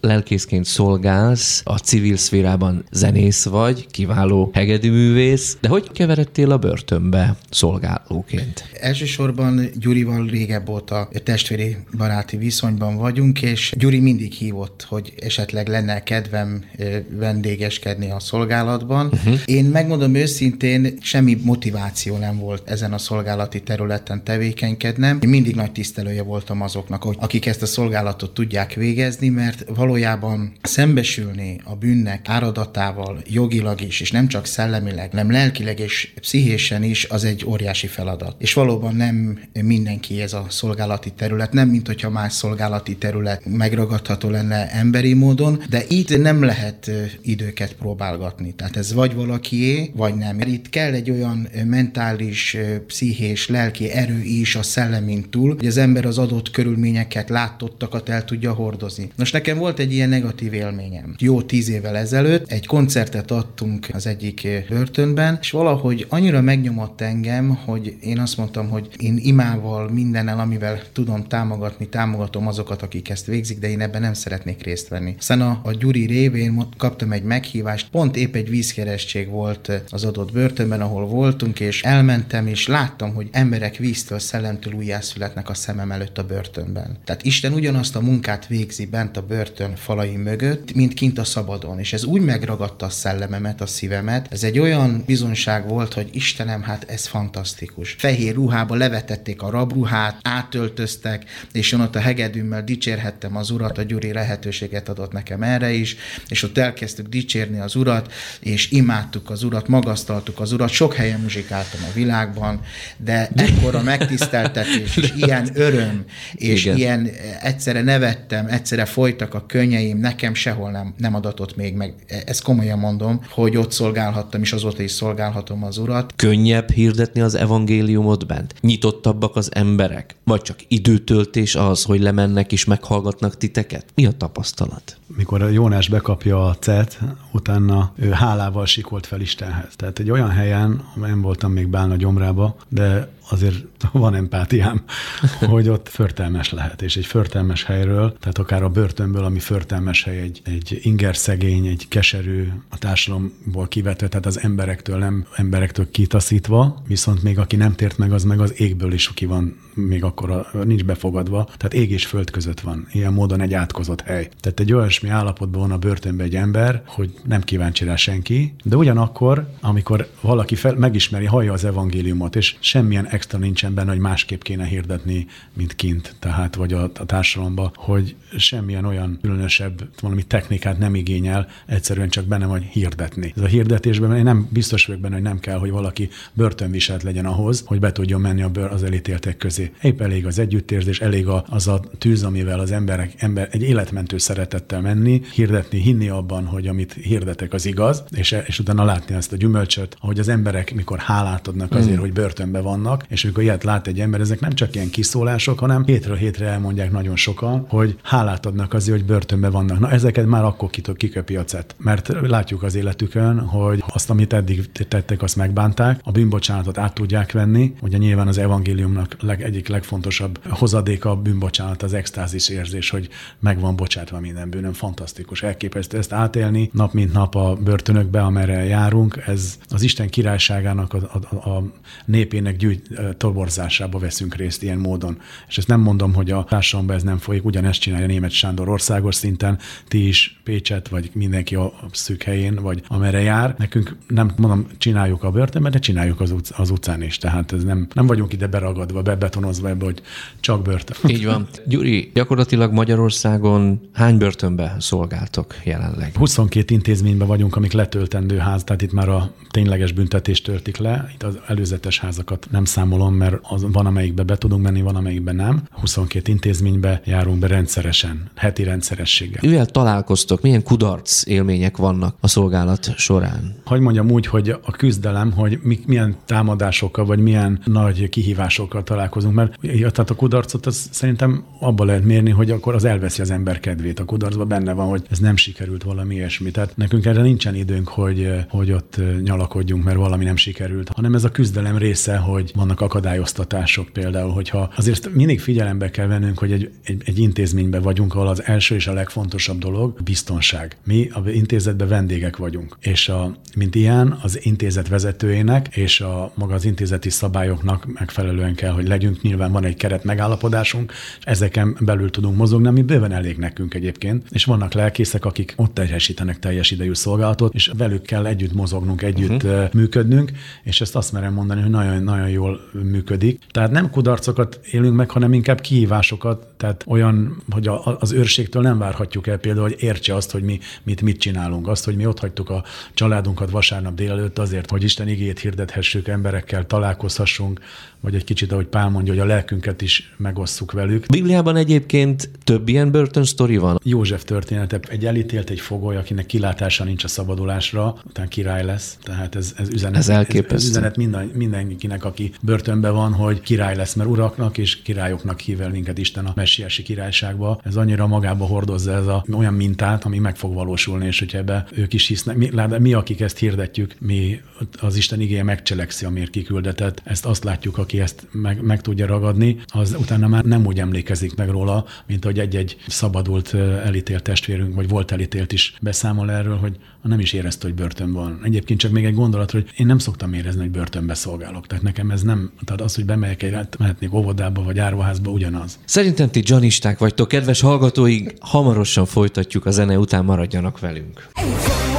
lelkészként 0.00 0.64
szolgálsz, 0.64 1.62
a 1.64 1.78
civil 1.78 2.16
szférában 2.16 2.84
zenész 2.90 3.44
vagy, 3.44 3.86
kiváló 3.86 4.50
hegedűművész, 4.52 5.56
de 5.60 5.68
hogy 5.68 5.90
keveredtél 5.92 6.50
a 6.50 6.58
börtönbe 6.58 7.36
szolgálóként? 7.50 8.64
Elsősorban 8.80 9.60
Gyurival 9.80 10.26
régebb 10.26 10.68
óta 10.68 11.08
testvéri 11.24 11.76
baráti 11.96 12.36
viszonyban 12.36 12.96
vagyunk, 12.96 13.42
és 13.42 13.72
Gyuri 13.76 14.00
mindig 14.00 14.32
hívott, 14.32 14.86
hogy 14.88 15.12
esetleg 15.20 15.68
lenne 15.68 16.02
kedvem 16.02 16.64
vendégeskedni 17.10 18.10
a 18.10 18.20
szolgálatban. 18.20 19.06
Uh-huh. 19.06 19.38
Én 19.44 19.64
megmondom 19.64 20.14
őszintén, 20.14 20.98
semmi 21.00 21.38
motiváció 21.42 22.16
nem 22.16 22.38
volt 22.38 22.68
ezen 22.68 22.92
a 22.92 22.98
szolgálati 22.98 23.62
területen 23.62 24.24
tevékenykednem. 24.24 25.18
Én 25.22 25.28
mindig 25.28 25.54
nagy 25.54 25.72
tisztelője 25.72 26.22
voltam 26.22 26.60
azoknak, 26.62 27.02
hogy 27.02 27.16
akik 27.20 27.46
ezt 27.46 27.62
a 27.62 27.66
szolgálatot 27.66 28.34
tudják 28.34 28.72
végezni, 28.74 29.28
mert 29.28 29.64
valójában 29.74 30.52
szembesülni 30.62 31.60
a 31.64 31.74
bűnnek 31.74 32.28
áradatával 32.28 33.22
jogilag 33.26 33.80
is, 33.80 34.00
és 34.00 34.10
nem 34.10 34.28
csak 34.28 34.46
szellemileg, 34.46 35.12
nem 35.12 35.30
lelkileg 35.30 35.78
és 35.78 36.12
pszichésen 36.20 36.82
is, 36.82 37.04
az 37.04 37.24
egy 37.24 37.44
óriási 37.46 37.86
feladat. 37.86 38.34
És 38.38 38.52
valóban 38.52 38.94
nem 38.94 39.40
mindenki 39.62 40.20
ez 40.20 40.32
a 40.32 40.46
szolgálati 40.48 41.10
terület, 41.10 41.52
nem 41.52 41.68
mint 41.68 41.86
hogyha 41.86 42.10
más 42.10 42.32
szolgálati 42.32 42.96
terület 42.96 43.42
megragadható 43.44 44.28
lenne 44.28 44.70
emberi 44.70 45.14
módon, 45.14 45.62
de 45.70 45.82
itt 45.88 46.18
nem 46.18 46.42
lehet 46.42 46.90
időket 47.22 47.72
próbálgatni. 47.72 48.54
Tehát 48.54 48.76
ez 48.76 48.92
vagy 48.92 49.14
valakié, 49.14 49.90
vagy 49.94 50.14
nem. 50.14 50.40
Itt 50.40 50.68
kell 50.70 50.92
egy 50.92 51.10
olyan 51.10 51.48
mentális, 51.64 52.56
pszichés, 52.86 53.48
lelki 53.48 53.90
erő 53.90 54.22
is 54.22 54.56
a 54.56 54.62
szellemin 54.62 55.30
túl, 55.30 55.54
hogy 55.56 55.66
az 55.66 55.76
ember 55.76 56.06
az 56.06 56.18
adott 56.18 56.50
körülményeket, 56.50 57.28
látottakat 57.28 58.08
el 58.08 58.24
tudja 58.24 58.52
hordozni. 58.52 59.10
Most 59.16 59.32
nekem 59.32 59.58
volt 59.58 59.78
egy 59.78 59.92
ilyen 59.92 60.08
negatív 60.08 60.52
élményem. 60.52 61.14
Jó 61.18 61.42
tíz 61.42 61.68
évvel 61.68 61.96
ezelőtt 61.96 62.50
egy 62.50 62.66
koncertet 62.66 63.30
adtunk 63.30 63.88
az 63.92 64.06
egyik 64.06 64.48
börtönben, 64.68 65.38
és 65.40 65.50
valahogy 65.50 66.06
annyira 66.08 66.40
megnyomott 66.40 67.00
engem, 67.00 67.48
hogy 67.64 67.96
én 68.00 68.18
azt 68.18 68.36
mondtam, 68.36 68.68
hogy 68.68 68.88
én 68.98 69.18
imával, 69.50 69.88
mindennel, 69.90 70.38
amivel 70.38 70.82
tudom 70.92 71.26
támogatni, 71.26 71.88
támogatom 71.88 72.46
azokat, 72.46 72.82
akik 72.82 73.08
ezt 73.08 73.26
végzik, 73.26 73.58
de 73.58 73.68
én 73.70 73.80
ebben 73.80 74.00
nem 74.00 74.14
szeretnék 74.14 74.62
részt 74.62 74.88
venni. 74.88 75.14
Aztán 75.18 75.40
a, 75.40 75.60
a 75.62 75.72
Gyuri 75.72 76.06
révén 76.06 76.66
kaptam 76.76 77.12
egy 77.12 77.22
meghívást, 77.22 77.88
pont 77.90 78.16
épp 78.16 78.34
egy 78.34 78.48
vízkerestség 78.48 79.28
volt 79.28 79.72
az 79.90 80.04
adott 80.04 80.32
börtönben, 80.32 80.80
ahol 80.80 81.06
voltunk, 81.06 81.60
és 81.60 81.82
elmentem, 81.82 82.46
és 82.46 82.66
láttam, 82.66 83.14
hogy 83.14 83.28
emberek 83.32 83.76
víztől, 83.76 84.18
szellemtől 84.18 84.72
újjászületnek 84.74 85.48
a 85.48 85.54
szemem 85.54 85.92
előtt 85.92 86.18
a 86.18 86.26
börtönben. 86.26 86.96
Tehát 87.04 87.22
Isten 87.22 87.52
ugyanazt 87.52 87.96
a 87.96 88.00
munkát 88.00 88.46
végzi 88.46 88.86
bent 88.86 89.16
a 89.16 89.22
börtön 89.22 89.76
falai 89.76 90.16
mögött, 90.16 90.74
mint 90.74 90.94
kint 90.94 91.18
a 91.18 91.24
szabadon, 91.24 91.78
és 91.78 91.92
ez 91.92 92.04
úgy 92.04 92.22
megragadta 92.22 92.86
a 92.86 92.90
szellememet, 92.90 93.60
a 93.60 93.66
szívemet. 93.66 94.32
Ez 94.32 94.44
egy 94.44 94.58
olyan 94.58 95.02
bizonság 95.06 95.68
volt, 95.68 95.94
hogy 95.94 96.08
Istenem, 96.12 96.62
hát 96.62 96.84
ez 96.88 97.06
fantasztikus. 97.06 97.96
Fehér 97.98 98.34
ruhába 98.34 98.74
levetették 98.74 99.39
a 99.42 99.50
rabruhát, 99.50 100.18
átöltöztek, 100.22 101.24
és 101.52 101.72
én 101.72 101.80
ott 101.80 101.96
a 101.96 102.00
hegedűmmel 102.00 102.64
dicsérhettem 102.64 103.36
az 103.36 103.50
urat, 103.50 103.78
a 103.78 103.82
Gyuri 103.82 104.12
lehetőséget 104.12 104.88
adott 104.88 105.12
nekem 105.12 105.42
erre 105.42 105.72
is, 105.72 105.96
és 106.28 106.42
ott 106.42 106.58
elkezdtük 106.58 107.06
dicsérni 107.08 107.58
az 107.58 107.74
urat, 107.74 108.12
és 108.40 108.70
imádtuk 108.70 109.30
az 109.30 109.42
urat, 109.42 109.68
magasztaltuk 109.68 110.40
az 110.40 110.52
urat, 110.52 110.68
sok 110.68 110.94
helyen 110.94 111.20
muzsikáltam 111.20 111.80
a 111.90 111.92
világban, 111.94 112.60
de 112.96 113.28
ekkora 113.34 113.82
megtiszteltetés, 113.82 114.96
és 114.96 115.12
ilyen 115.26 115.48
öröm, 115.54 116.04
és 116.34 116.64
Igen. 116.64 116.76
ilyen 116.76 117.10
egyszerre 117.40 117.82
nevettem, 117.82 118.46
egyszerre 118.46 118.84
folytak 118.84 119.34
a 119.34 119.46
könnyeim, 119.46 119.98
nekem 119.98 120.34
sehol 120.34 120.70
nem, 120.70 120.94
nem 120.96 121.14
adatott 121.14 121.56
még 121.56 121.74
meg. 121.74 121.94
Ezt 122.26 122.42
komolyan 122.42 122.78
mondom, 122.78 123.20
hogy 123.28 123.56
ott 123.56 123.72
szolgálhattam, 123.72 124.42
és 124.42 124.52
azóta 124.52 124.82
is 124.82 124.90
szolgálhatom 124.90 125.64
az 125.64 125.78
urat. 125.78 126.12
Könnyebb 126.16 126.70
hirdetni 126.70 127.20
az 127.20 127.34
evangéliumot 127.34 128.26
bent? 128.26 128.54
Nyitottabbak 128.60 129.29
az 129.36 129.54
emberek? 129.54 130.16
Vagy 130.24 130.42
csak 130.42 130.58
időtöltés 130.68 131.54
az, 131.54 131.82
hogy 131.82 132.00
lemennek 132.00 132.52
és 132.52 132.64
meghallgatnak 132.64 133.36
titeket? 133.36 133.84
Mi 133.94 134.06
a 134.06 134.12
tapasztalat? 134.12 134.99
Mikor 135.16 135.42
a 135.42 135.48
Jónás 135.48 135.88
bekapja 135.88 136.46
a 136.46 136.54
cet, 136.54 136.98
utána 137.32 137.92
ő 137.96 138.10
hálával 138.10 138.66
sikolt 138.66 139.06
fel 139.06 139.20
Istenhez. 139.20 139.76
Tehát 139.76 139.98
egy 139.98 140.10
olyan 140.10 140.30
helyen, 140.30 140.84
nem 140.94 141.20
voltam 141.20 141.52
még 141.52 141.68
Bálna 141.68 141.96
gyomrába, 141.96 142.56
de 142.68 143.08
azért 143.30 143.64
van 143.92 144.14
empátiám, 144.14 144.82
hogy 145.48 145.68
ott 145.68 145.88
förtelmes 145.88 146.52
lehet. 146.52 146.82
És 146.82 146.96
egy 146.96 147.06
förtelmes 147.06 147.64
helyről, 147.64 148.16
tehát 148.20 148.38
akár 148.38 148.62
a 148.62 148.68
börtönből, 148.68 149.24
ami 149.24 149.38
förtelmes 149.38 150.04
hely, 150.04 150.20
egy, 150.20 150.40
egy 150.44 150.78
inger 150.82 151.16
szegény, 151.16 151.66
egy 151.66 151.88
keserű, 151.88 152.48
a 152.68 152.78
társadalomból 152.78 153.68
kivetve, 153.68 154.08
tehát 154.08 154.26
az 154.26 154.40
emberektől 154.42 154.98
nem 154.98 155.26
emberektől 155.36 155.90
kitaszítva, 155.90 156.82
viszont 156.86 157.22
még 157.22 157.38
aki 157.38 157.56
nem 157.56 157.74
tért 157.74 157.98
meg, 157.98 158.12
az 158.12 158.24
meg 158.24 158.40
az 158.40 158.60
égből 158.60 158.92
is 158.92 159.14
ki 159.14 159.26
van 159.26 159.56
még 159.86 160.04
akkor 160.04 160.46
nincs 160.64 160.84
befogadva, 160.84 161.44
tehát 161.44 161.74
ég 161.74 161.90
és 161.90 162.06
föld 162.06 162.30
között 162.30 162.60
van. 162.60 162.86
Ilyen 162.92 163.12
módon 163.12 163.40
egy 163.40 163.54
átkozott 163.54 164.00
hely. 164.00 164.28
Tehát 164.40 164.60
egy 164.60 164.72
olyasmi 164.72 165.08
állapotban 165.08 165.60
van 165.60 165.70
a 165.70 165.78
börtönbe 165.78 166.24
egy 166.24 166.36
ember, 166.36 166.82
hogy 166.86 167.14
nem 167.24 167.40
kíváncsi 167.40 167.84
rá 167.84 167.96
senki, 167.96 168.54
de 168.64 168.76
ugyanakkor, 168.76 169.48
amikor 169.60 170.08
valaki 170.20 170.54
fel, 170.54 170.74
megismeri, 170.74 171.24
hallja 171.24 171.52
az 171.52 171.64
evangéliumot, 171.64 172.36
és 172.36 172.56
semmilyen 172.60 173.06
extra 173.06 173.38
nincsen 173.38 173.74
benne, 173.74 173.90
hogy 173.90 173.98
másképp 173.98 174.42
kéne 174.42 174.64
hirdetni, 174.64 175.26
mint 175.52 175.74
kint, 175.74 176.14
tehát 176.18 176.54
vagy 176.54 176.72
a, 176.72 176.82
a 176.82 177.04
társadalomba, 177.06 177.72
hogy 177.74 178.16
semmilyen 178.36 178.84
olyan 178.84 179.18
különösebb 179.22 179.88
valami 180.00 180.22
technikát 180.22 180.78
nem 180.78 180.94
igényel, 180.94 181.48
egyszerűen 181.66 182.08
csak 182.08 182.24
benne 182.24 182.46
vagy 182.46 182.62
hirdetni. 182.62 183.32
Ez 183.36 183.42
a 183.42 183.46
hirdetésben 183.46 184.16
én 184.16 184.22
nem 184.22 184.48
biztos 184.50 184.86
vagyok 184.86 185.00
benne, 185.00 185.14
hogy 185.14 185.22
nem 185.22 185.40
kell, 185.40 185.58
hogy 185.58 185.70
valaki 185.70 186.08
börtönviselt 186.32 187.02
legyen 187.02 187.26
ahhoz, 187.26 187.62
hogy 187.66 187.80
be 187.80 187.92
tudjon 187.92 188.20
menni 188.20 188.42
a 188.42 188.48
bőr 188.48 188.70
az 188.72 188.82
elítéltek 188.82 189.36
közé. 189.36 189.69
Épp 189.82 190.00
elég 190.00 190.26
az 190.26 190.38
együttérzés, 190.38 191.00
elég 191.00 191.26
a, 191.26 191.44
az 191.48 191.68
a 191.68 191.80
tűz, 191.98 192.22
amivel 192.22 192.60
az 192.60 192.70
emberek 192.70 193.14
ember 193.16 193.48
egy 193.50 193.62
életmentő 193.62 194.18
szeretettel 194.18 194.80
menni, 194.80 195.22
hirdetni, 195.34 195.78
hinni 195.78 196.08
abban, 196.08 196.44
hogy 196.44 196.66
amit 196.66 196.92
hirdetek 196.92 197.52
az 197.52 197.66
igaz, 197.66 198.04
és, 198.10 198.36
és 198.46 198.58
utána 198.58 198.84
látni 198.84 199.14
ezt 199.14 199.32
a 199.32 199.36
gyümölcsöt, 199.36 199.96
ahogy 200.00 200.18
az 200.18 200.28
emberek, 200.28 200.74
mikor 200.74 200.98
hálát 200.98 201.48
adnak 201.48 201.72
azért, 201.72 201.96
mm. 201.96 202.00
hogy 202.00 202.12
börtönbe 202.12 202.60
vannak, 202.60 203.04
és 203.08 203.24
amikor 203.24 203.42
ilyet 203.42 203.64
lát 203.64 203.86
egy 203.86 204.00
ember, 204.00 204.20
ezek 204.20 204.40
nem 204.40 204.52
csak 204.52 204.74
ilyen 204.74 204.90
kiszólások, 204.90 205.58
hanem 205.58 205.84
hétről 205.84 206.16
hétre 206.16 206.46
elmondják 206.46 206.90
nagyon 206.90 207.16
sokan, 207.16 207.64
hogy 207.68 207.98
hálát 208.02 208.46
adnak 208.46 208.74
azért, 208.74 208.98
hogy 208.98 209.06
börtönbe 209.06 209.48
vannak. 209.48 209.78
Na 209.78 209.90
ezeket 209.90 210.26
már 210.26 210.44
akkor 210.44 210.70
kiköpi 210.70 211.36
a 211.36 211.44
cet. 211.44 211.74
Mert 211.78 212.08
látjuk 212.20 212.62
az 212.62 212.74
életükön, 212.74 213.38
hogy 213.38 213.84
azt, 213.86 214.10
amit 214.10 214.32
eddig 214.32 214.72
tettek, 214.72 215.22
azt 215.22 215.36
megbánták, 215.36 216.00
a 216.04 216.10
bűnbocsánatot 216.10 216.78
át 216.78 216.94
tudják 216.94 217.32
venni. 217.32 217.74
Ugye 217.80 217.96
nyilván 217.96 218.28
az 218.28 218.38
evangéliumnak 218.38 219.16
leg, 219.20 219.42
egyik 219.50 219.68
legfontosabb 219.68 220.46
hozadéka 220.48 221.10
a 221.10 221.16
bűnbocsánat, 221.16 221.82
az 221.82 221.92
extázis 221.92 222.48
érzés, 222.48 222.90
hogy 222.90 223.08
meg 223.38 223.60
van 223.60 223.76
bocsátva 223.76 224.20
minden 224.20 224.50
bűnöm. 224.50 224.72
Fantasztikus, 224.72 225.42
elképesztő 225.42 225.98
ezt 225.98 226.12
átélni 226.12 226.70
nap 226.72 226.92
mint 226.92 227.12
nap 227.12 227.34
a 227.34 227.54
börtönökbe, 227.54 228.22
amerre 228.22 228.64
járunk. 228.64 229.22
Ez 229.26 229.58
az 229.68 229.82
Isten 229.82 230.08
királyságának, 230.08 230.94
a, 230.94 231.20
a, 231.30 231.50
a 231.50 231.62
népének 232.04 232.56
gyűjt, 232.56 232.88
toborzásába 233.16 233.98
veszünk 233.98 234.34
részt 234.34 234.62
ilyen 234.62 234.78
módon. 234.78 235.18
És 235.48 235.58
ezt 235.58 235.68
nem 235.68 235.80
mondom, 235.80 236.14
hogy 236.14 236.30
a 236.30 236.44
társadalomban 236.44 236.96
ez 236.96 237.02
nem 237.02 237.18
folyik, 237.18 237.44
ugyanezt 237.44 237.80
csinálja 237.80 238.06
német 238.06 238.30
Sándor 238.30 238.68
országos 238.68 239.14
szinten, 239.14 239.58
ti 239.88 240.08
is 240.08 240.40
Pécset, 240.44 240.88
vagy 240.88 241.10
mindenki 241.12 241.54
a 241.54 241.72
szűk 241.92 242.22
helyén, 242.22 242.54
vagy 242.54 242.82
amerre 242.88 243.20
jár. 243.20 243.54
Nekünk 243.58 243.96
nem 244.06 244.32
mondom, 244.36 244.66
csináljuk 244.78 245.22
a 245.22 245.30
börtönben, 245.30 245.72
de 245.72 245.78
csináljuk 245.78 246.20
az, 246.20 246.30
utc- 246.30 246.58
az 246.58 246.70
utcán 246.70 247.02
is. 247.02 247.18
Tehát 247.18 247.52
ez 247.52 247.64
nem, 247.64 247.86
nem 247.94 248.06
vagyunk 248.06 248.32
ide 248.32 248.46
beragadva, 248.46 249.02
bebetonozva 249.40 249.68
ebbe, 249.68 249.84
hogy 249.84 250.02
csak 250.40 250.62
börtön. 250.62 250.96
Így 251.14 251.24
van. 251.24 251.48
Gyuri, 251.66 252.10
gyakorlatilag 252.14 252.72
Magyarországon 252.72 253.80
hány 253.92 254.18
börtönbe 254.18 254.76
szolgáltok 254.78 255.54
jelenleg? 255.64 256.16
22 256.16 256.74
intézményben 256.74 257.28
vagyunk, 257.28 257.56
amik 257.56 257.72
letöltendő 257.72 258.36
ház, 258.36 258.64
tehát 258.64 258.82
itt 258.82 258.92
már 258.92 259.08
a 259.08 259.32
tényleges 259.50 259.92
büntetést 259.92 260.44
töltik 260.44 260.76
le. 260.76 261.10
Itt 261.14 261.22
az 261.22 261.38
előzetes 261.46 261.98
házakat 261.98 262.46
nem 262.50 262.64
számolom, 262.64 263.14
mert 263.14 263.36
az 263.42 263.66
van, 263.72 263.86
amelyikbe 263.86 264.22
be 264.22 264.36
tudunk 264.36 264.62
menni, 264.62 264.82
van, 264.82 264.96
amelyikbe 264.96 265.32
nem. 265.32 265.62
22 265.70 266.32
intézménybe 266.32 267.00
járunk 267.04 267.38
be 267.38 267.46
rendszeresen, 267.46 268.30
heti 268.36 268.62
rendszerességgel. 268.62 269.40
Mivel 269.42 269.66
találkoztok, 269.66 270.42
milyen 270.42 270.62
kudarc 270.62 271.26
élmények 271.26 271.76
vannak 271.76 272.16
a 272.20 272.28
szolgálat 272.28 272.94
során? 272.96 273.54
Hogy 273.64 273.80
mondjam 273.80 274.10
úgy, 274.10 274.26
hogy 274.26 274.48
a 274.48 274.70
küzdelem, 274.70 275.32
hogy 275.32 275.58
mi, 275.62 275.80
milyen 275.86 276.16
támadásokkal, 276.24 277.04
vagy 277.04 277.18
milyen 277.18 277.60
nagy 277.64 278.08
kihívásokkal 278.08 278.82
találkozunk, 278.82 279.29
mert 279.34 279.60
tehát 279.60 280.10
a 280.10 280.14
kudarcot 280.14 280.66
az 280.66 280.88
szerintem 280.90 281.44
abban 281.60 281.86
lehet 281.86 282.04
mérni, 282.04 282.30
hogy 282.30 282.50
akkor 282.50 282.74
az 282.74 282.84
elveszi 282.84 283.20
az 283.20 283.30
ember 283.30 283.60
kedvét. 283.60 284.00
A 284.00 284.04
kudarcban 284.04 284.48
benne 284.48 284.72
van, 284.72 284.88
hogy 284.88 285.02
ez 285.10 285.18
nem 285.18 285.36
sikerült 285.36 285.82
valami 285.82 286.14
ilyesmi. 286.14 286.50
Tehát 286.50 286.76
nekünk 286.76 287.04
erre 287.06 287.22
nincsen 287.22 287.54
időnk, 287.54 287.88
hogy, 287.88 288.28
hogy 288.48 288.72
ott 288.72 289.00
nyalakodjunk, 289.22 289.84
mert 289.84 289.96
valami 289.96 290.24
nem 290.24 290.36
sikerült, 290.36 290.88
hanem 290.88 291.14
ez 291.14 291.24
a 291.24 291.30
küzdelem 291.30 291.76
része, 291.76 292.16
hogy 292.16 292.52
vannak 292.54 292.80
akadályoztatások 292.80 293.88
például, 293.88 294.30
hogyha 294.30 294.72
azért 294.76 295.14
mindig 295.14 295.40
figyelembe 295.40 295.90
kell 295.90 296.06
vennünk, 296.06 296.38
hogy 296.38 296.52
egy, 296.52 296.70
egy, 296.84 297.02
egy 297.04 297.18
intézményben 297.18 297.82
vagyunk, 297.82 298.14
ahol 298.14 298.28
az 298.28 298.42
első 298.44 298.74
és 298.74 298.86
a 298.86 298.92
legfontosabb 298.92 299.58
dolog 299.58 300.02
biztonság. 300.02 300.76
Mi 300.84 301.08
a 301.12 301.28
intézetben 301.28 301.88
vendégek 301.88 302.36
vagyunk, 302.36 302.76
és 302.80 303.08
a, 303.08 303.36
mint 303.56 303.74
ilyen 303.74 304.18
az 304.22 304.44
intézet 304.44 304.88
vezetőjének 304.88 305.76
és 305.76 306.00
a 306.00 306.32
maga 306.34 306.54
az 306.54 306.64
intézeti 306.64 307.10
szabályoknak 307.10 307.86
megfelelően 307.92 308.54
kell, 308.54 308.72
hogy 308.72 308.88
legyünk. 308.88 309.19
Nyilván 309.22 309.52
van 309.52 309.64
egy 309.64 309.76
keret 309.76 310.04
megállapodásunk, 310.04 310.92
ezeken 311.20 311.76
belül 311.80 312.10
tudunk 312.10 312.36
mozogni, 312.36 312.66
ami 312.66 312.82
bőven 312.82 313.12
elég 313.12 313.36
nekünk 313.36 313.74
egyébként, 313.74 314.26
és 314.30 314.44
vannak 314.44 314.72
lelkészek, 314.72 315.24
akik 315.24 315.54
ott 315.56 315.74
teljesítenek 315.74 316.38
teljes 316.38 316.70
idejű 316.70 316.94
szolgálatot, 316.94 317.54
és 317.54 317.70
velük 317.76 318.02
kell 318.02 318.26
együtt 318.26 318.52
mozognunk, 318.52 319.02
együtt 319.02 319.42
uh-huh. 319.42 319.72
működnünk, 319.72 320.30
és 320.62 320.80
ezt 320.80 320.96
azt 320.96 321.12
merem 321.12 321.32
mondani, 321.32 321.60
hogy 321.60 321.70
nagyon, 321.70 322.02
nagyon 322.02 322.28
jól 322.28 322.60
működik. 322.72 323.40
Tehát 323.50 323.70
nem 323.70 323.90
kudarcokat 323.90 324.60
élünk 324.70 324.96
meg, 324.96 325.10
hanem 325.10 325.32
inkább 325.32 325.60
kihívásokat, 325.60 326.46
tehát 326.56 326.84
olyan, 326.86 327.42
hogy 327.50 327.66
a, 327.68 327.96
az 328.00 328.12
őrségtől 328.12 328.62
nem 328.62 328.78
várhatjuk 328.78 329.26
el 329.26 329.38
például, 329.38 329.68
hogy 329.68 329.82
értse 329.82 330.14
azt, 330.14 330.30
hogy 330.30 330.42
mi 330.42 330.58
mit, 330.82 331.02
mit 331.02 331.18
csinálunk. 331.18 331.68
Azt, 331.68 331.84
hogy 331.84 331.96
mi 331.96 332.06
ott 332.06 332.18
hagytuk 332.18 332.50
a 332.50 332.64
családunkat 332.94 333.50
vasárnap 333.50 333.94
délelőtt 333.94 334.38
azért, 334.38 334.70
hogy 334.70 334.82
Isten 334.82 335.08
igét 335.08 335.38
hirdethessük, 335.38 336.08
emberekkel 336.08 336.66
találkozhassunk, 336.66 337.60
vagy 338.00 338.14
egy 338.14 338.24
kicsit, 338.24 338.52
ahogy 338.52 338.66
Pál 338.66 338.88
mondja, 338.88 339.09
hogy 339.10 339.18
a 339.18 339.24
lelkünket 339.24 339.82
is 339.82 340.12
megosszuk 340.16 340.72
velük. 340.72 341.06
Bibliában 341.06 341.56
egyébként 341.56 342.30
több 342.44 342.68
ilyen 342.68 342.90
börtönsztori 342.90 343.56
van? 343.56 343.80
József 343.84 344.24
története. 344.24 344.80
Egy 344.88 345.06
elítélt, 345.06 345.50
egy 345.50 345.60
fogoly, 345.60 345.96
akinek 345.96 346.26
kilátása 346.26 346.84
nincs 346.84 347.04
a 347.04 347.08
szabadulásra, 347.08 347.96
utána 348.06 348.28
király 348.28 348.64
lesz. 348.64 348.98
Tehát 349.02 349.34
ez, 349.34 349.54
ez 349.56 349.68
üzenet, 349.68 349.98
ez, 349.98 350.08
elképesztő. 350.08 350.54
ez, 350.54 350.68
üzenet 350.68 350.96
minden, 350.96 351.30
mindenkinek, 351.34 352.04
aki 352.04 352.32
börtönben 352.42 352.92
van, 352.92 353.12
hogy 353.12 353.40
király 353.40 353.76
lesz, 353.76 353.94
mert 353.94 354.08
uraknak 354.08 354.58
és 354.58 354.82
királyoknak 354.82 355.40
hív 355.40 355.60
el 355.60 355.70
minket 355.70 355.98
Isten 355.98 356.26
a 356.26 356.32
messiási 356.34 356.82
királyságba. 356.82 357.60
Ez 357.64 357.76
annyira 357.76 358.06
magába 358.06 358.44
hordozza 358.44 358.92
ez 358.92 359.06
a 359.06 359.24
olyan 359.32 359.54
mintát, 359.54 360.04
ami 360.04 360.18
meg 360.18 360.36
fog 360.36 360.54
valósulni, 360.54 361.06
és 361.06 361.18
hogyha 361.18 361.38
ebbe 361.38 361.66
ők 361.72 361.92
is 361.92 362.06
hisznek. 362.06 362.36
Mi, 362.36 362.50
mi 362.78 362.92
akik 362.92 363.20
ezt 363.20 363.38
hirdetjük, 363.38 363.94
mi 363.98 364.40
az 364.80 364.96
Isten 364.96 365.20
igéje 365.20 365.42
megcselekszi, 365.42 366.04
amiért 366.04 366.30
kiküldetett. 366.30 367.00
Ezt 367.04 367.26
azt 367.26 367.44
látjuk, 367.44 367.78
aki 367.78 368.00
ezt 368.00 368.26
meg, 368.32 368.62
meg 368.62 368.80
tudja 368.80 368.99
ragadni, 369.06 369.56
az 369.66 369.96
utána 369.98 370.28
már 370.28 370.44
nem 370.44 370.66
úgy 370.66 370.78
emlékezik 370.78 371.36
meg 371.36 371.48
róla, 371.48 371.84
mint 372.06 372.24
hogy 372.24 372.38
egy-egy 372.38 372.76
szabadult 372.86 373.54
elítélt 373.84 374.22
testvérünk, 374.22 374.74
vagy 374.74 374.88
volt 374.88 375.12
elítélt 375.12 375.52
is 375.52 375.74
beszámol 375.80 376.30
erről, 376.30 376.56
hogy 376.56 376.76
nem 377.02 377.20
is 377.20 377.32
érezte, 377.32 377.66
hogy 377.66 377.74
börtön 377.74 378.12
van. 378.12 378.40
Egyébként 378.42 378.80
csak 378.80 378.90
még 378.90 379.04
egy 379.04 379.14
gondolat, 379.14 379.50
hogy 379.50 379.70
én 379.76 379.86
nem 379.86 379.98
szoktam 379.98 380.32
érezni, 380.32 380.60
hogy 380.60 380.70
börtönbe 380.70 381.14
szolgálok. 381.14 381.66
Tehát 381.66 381.84
nekem 381.84 382.10
ez 382.10 382.22
nem, 382.22 382.50
tehát 382.64 382.80
az, 382.82 382.94
hogy 382.94 383.04
bemegyek 383.04 383.42
egy, 383.42 383.54
mehetnék 383.78 384.14
óvodába 384.14 384.62
vagy 384.62 384.78
árvaházba, 384.78 385.30
ugyanaz. 385.30 385.78
Szerintem 385.84 386.30
ti 386.30 386.42
janisták 386.44 386.98
vagytok, 386.98 387.28
kedves 387.28 387.60
hallgatóink, 387.60 388.32
hamarosan 388.40 389.06
folytatjuk 389.06 389.66
a 389.66 389.70
zene 389.70 389.98
után, 389.98 390.24
maradjanak 390.24 390.80
velünk. 390.80 391.28
We 391.36 391.89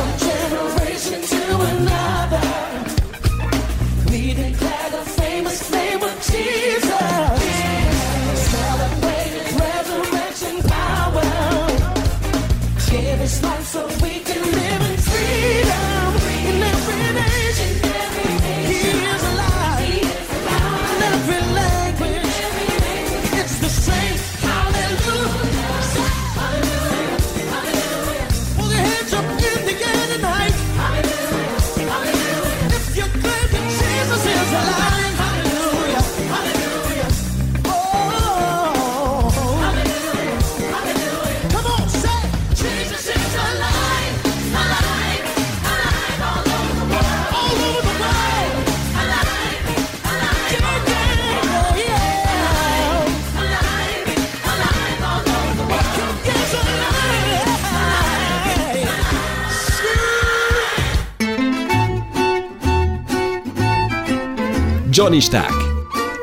Janisták. 65.11 65.53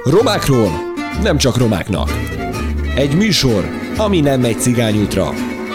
Romákról 0.04 0.70
nem 1.22 1.38
csak 1.38 1.56
romáknak. 1.56 2.10
Egy 2.94 3.16
műsor, 3.16 3.68
ami 3.96 4.20
nem 4.20 4.40
megy 4.40 4.60
cigányútra, 4.60 5.34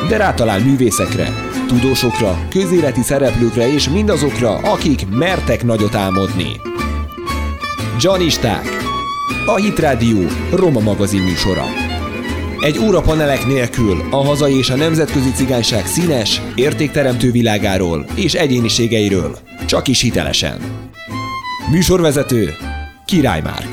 de 0.10 0.18
rátalál 0.18 0.60
művészekre, 0.60 1.34
tudósokra, 1.68 2.48
közéleti 2.50 3.02
szereplőkre 3.02 3.74
és 3.74 3.90
mindazokra, 3.90 4.58
akik 4.58 5.08
mertek 5.10 5.64
nagyot 5.64 5.96
álmodni. 5.96 6.62
Janisták. 8.00 8.66
A 9.46 9.56
Hit 9.56 9.80
Radio 9.80 10.28
Roma 10.52 10.80
magazin 10.80 11.22
műsora. 11.22 11.66
Egy 12.60 12.80
órapanelek 12.80 13.46
nélkül 13.46 14.04
a 14.12 14.26
hazai 14.26 14.58
és 14.58 14.70
a 14.70 14.76
nemzetközi 14.76 15.32
cigányság 15.32 15.86
színes, 15.86 16.42
értékteremtő 16.56 17.32
világáról 17.32 18.06
és 18.16 18.34
egyéniségeiről, 18.34 19.38
csak 19.66 19.88
is 19.88 20.02
hitelesen. 20.02 20.58
Műsorvezető 21.72 22.54
Király 23.14 23.42
Márk. 23.42 23.73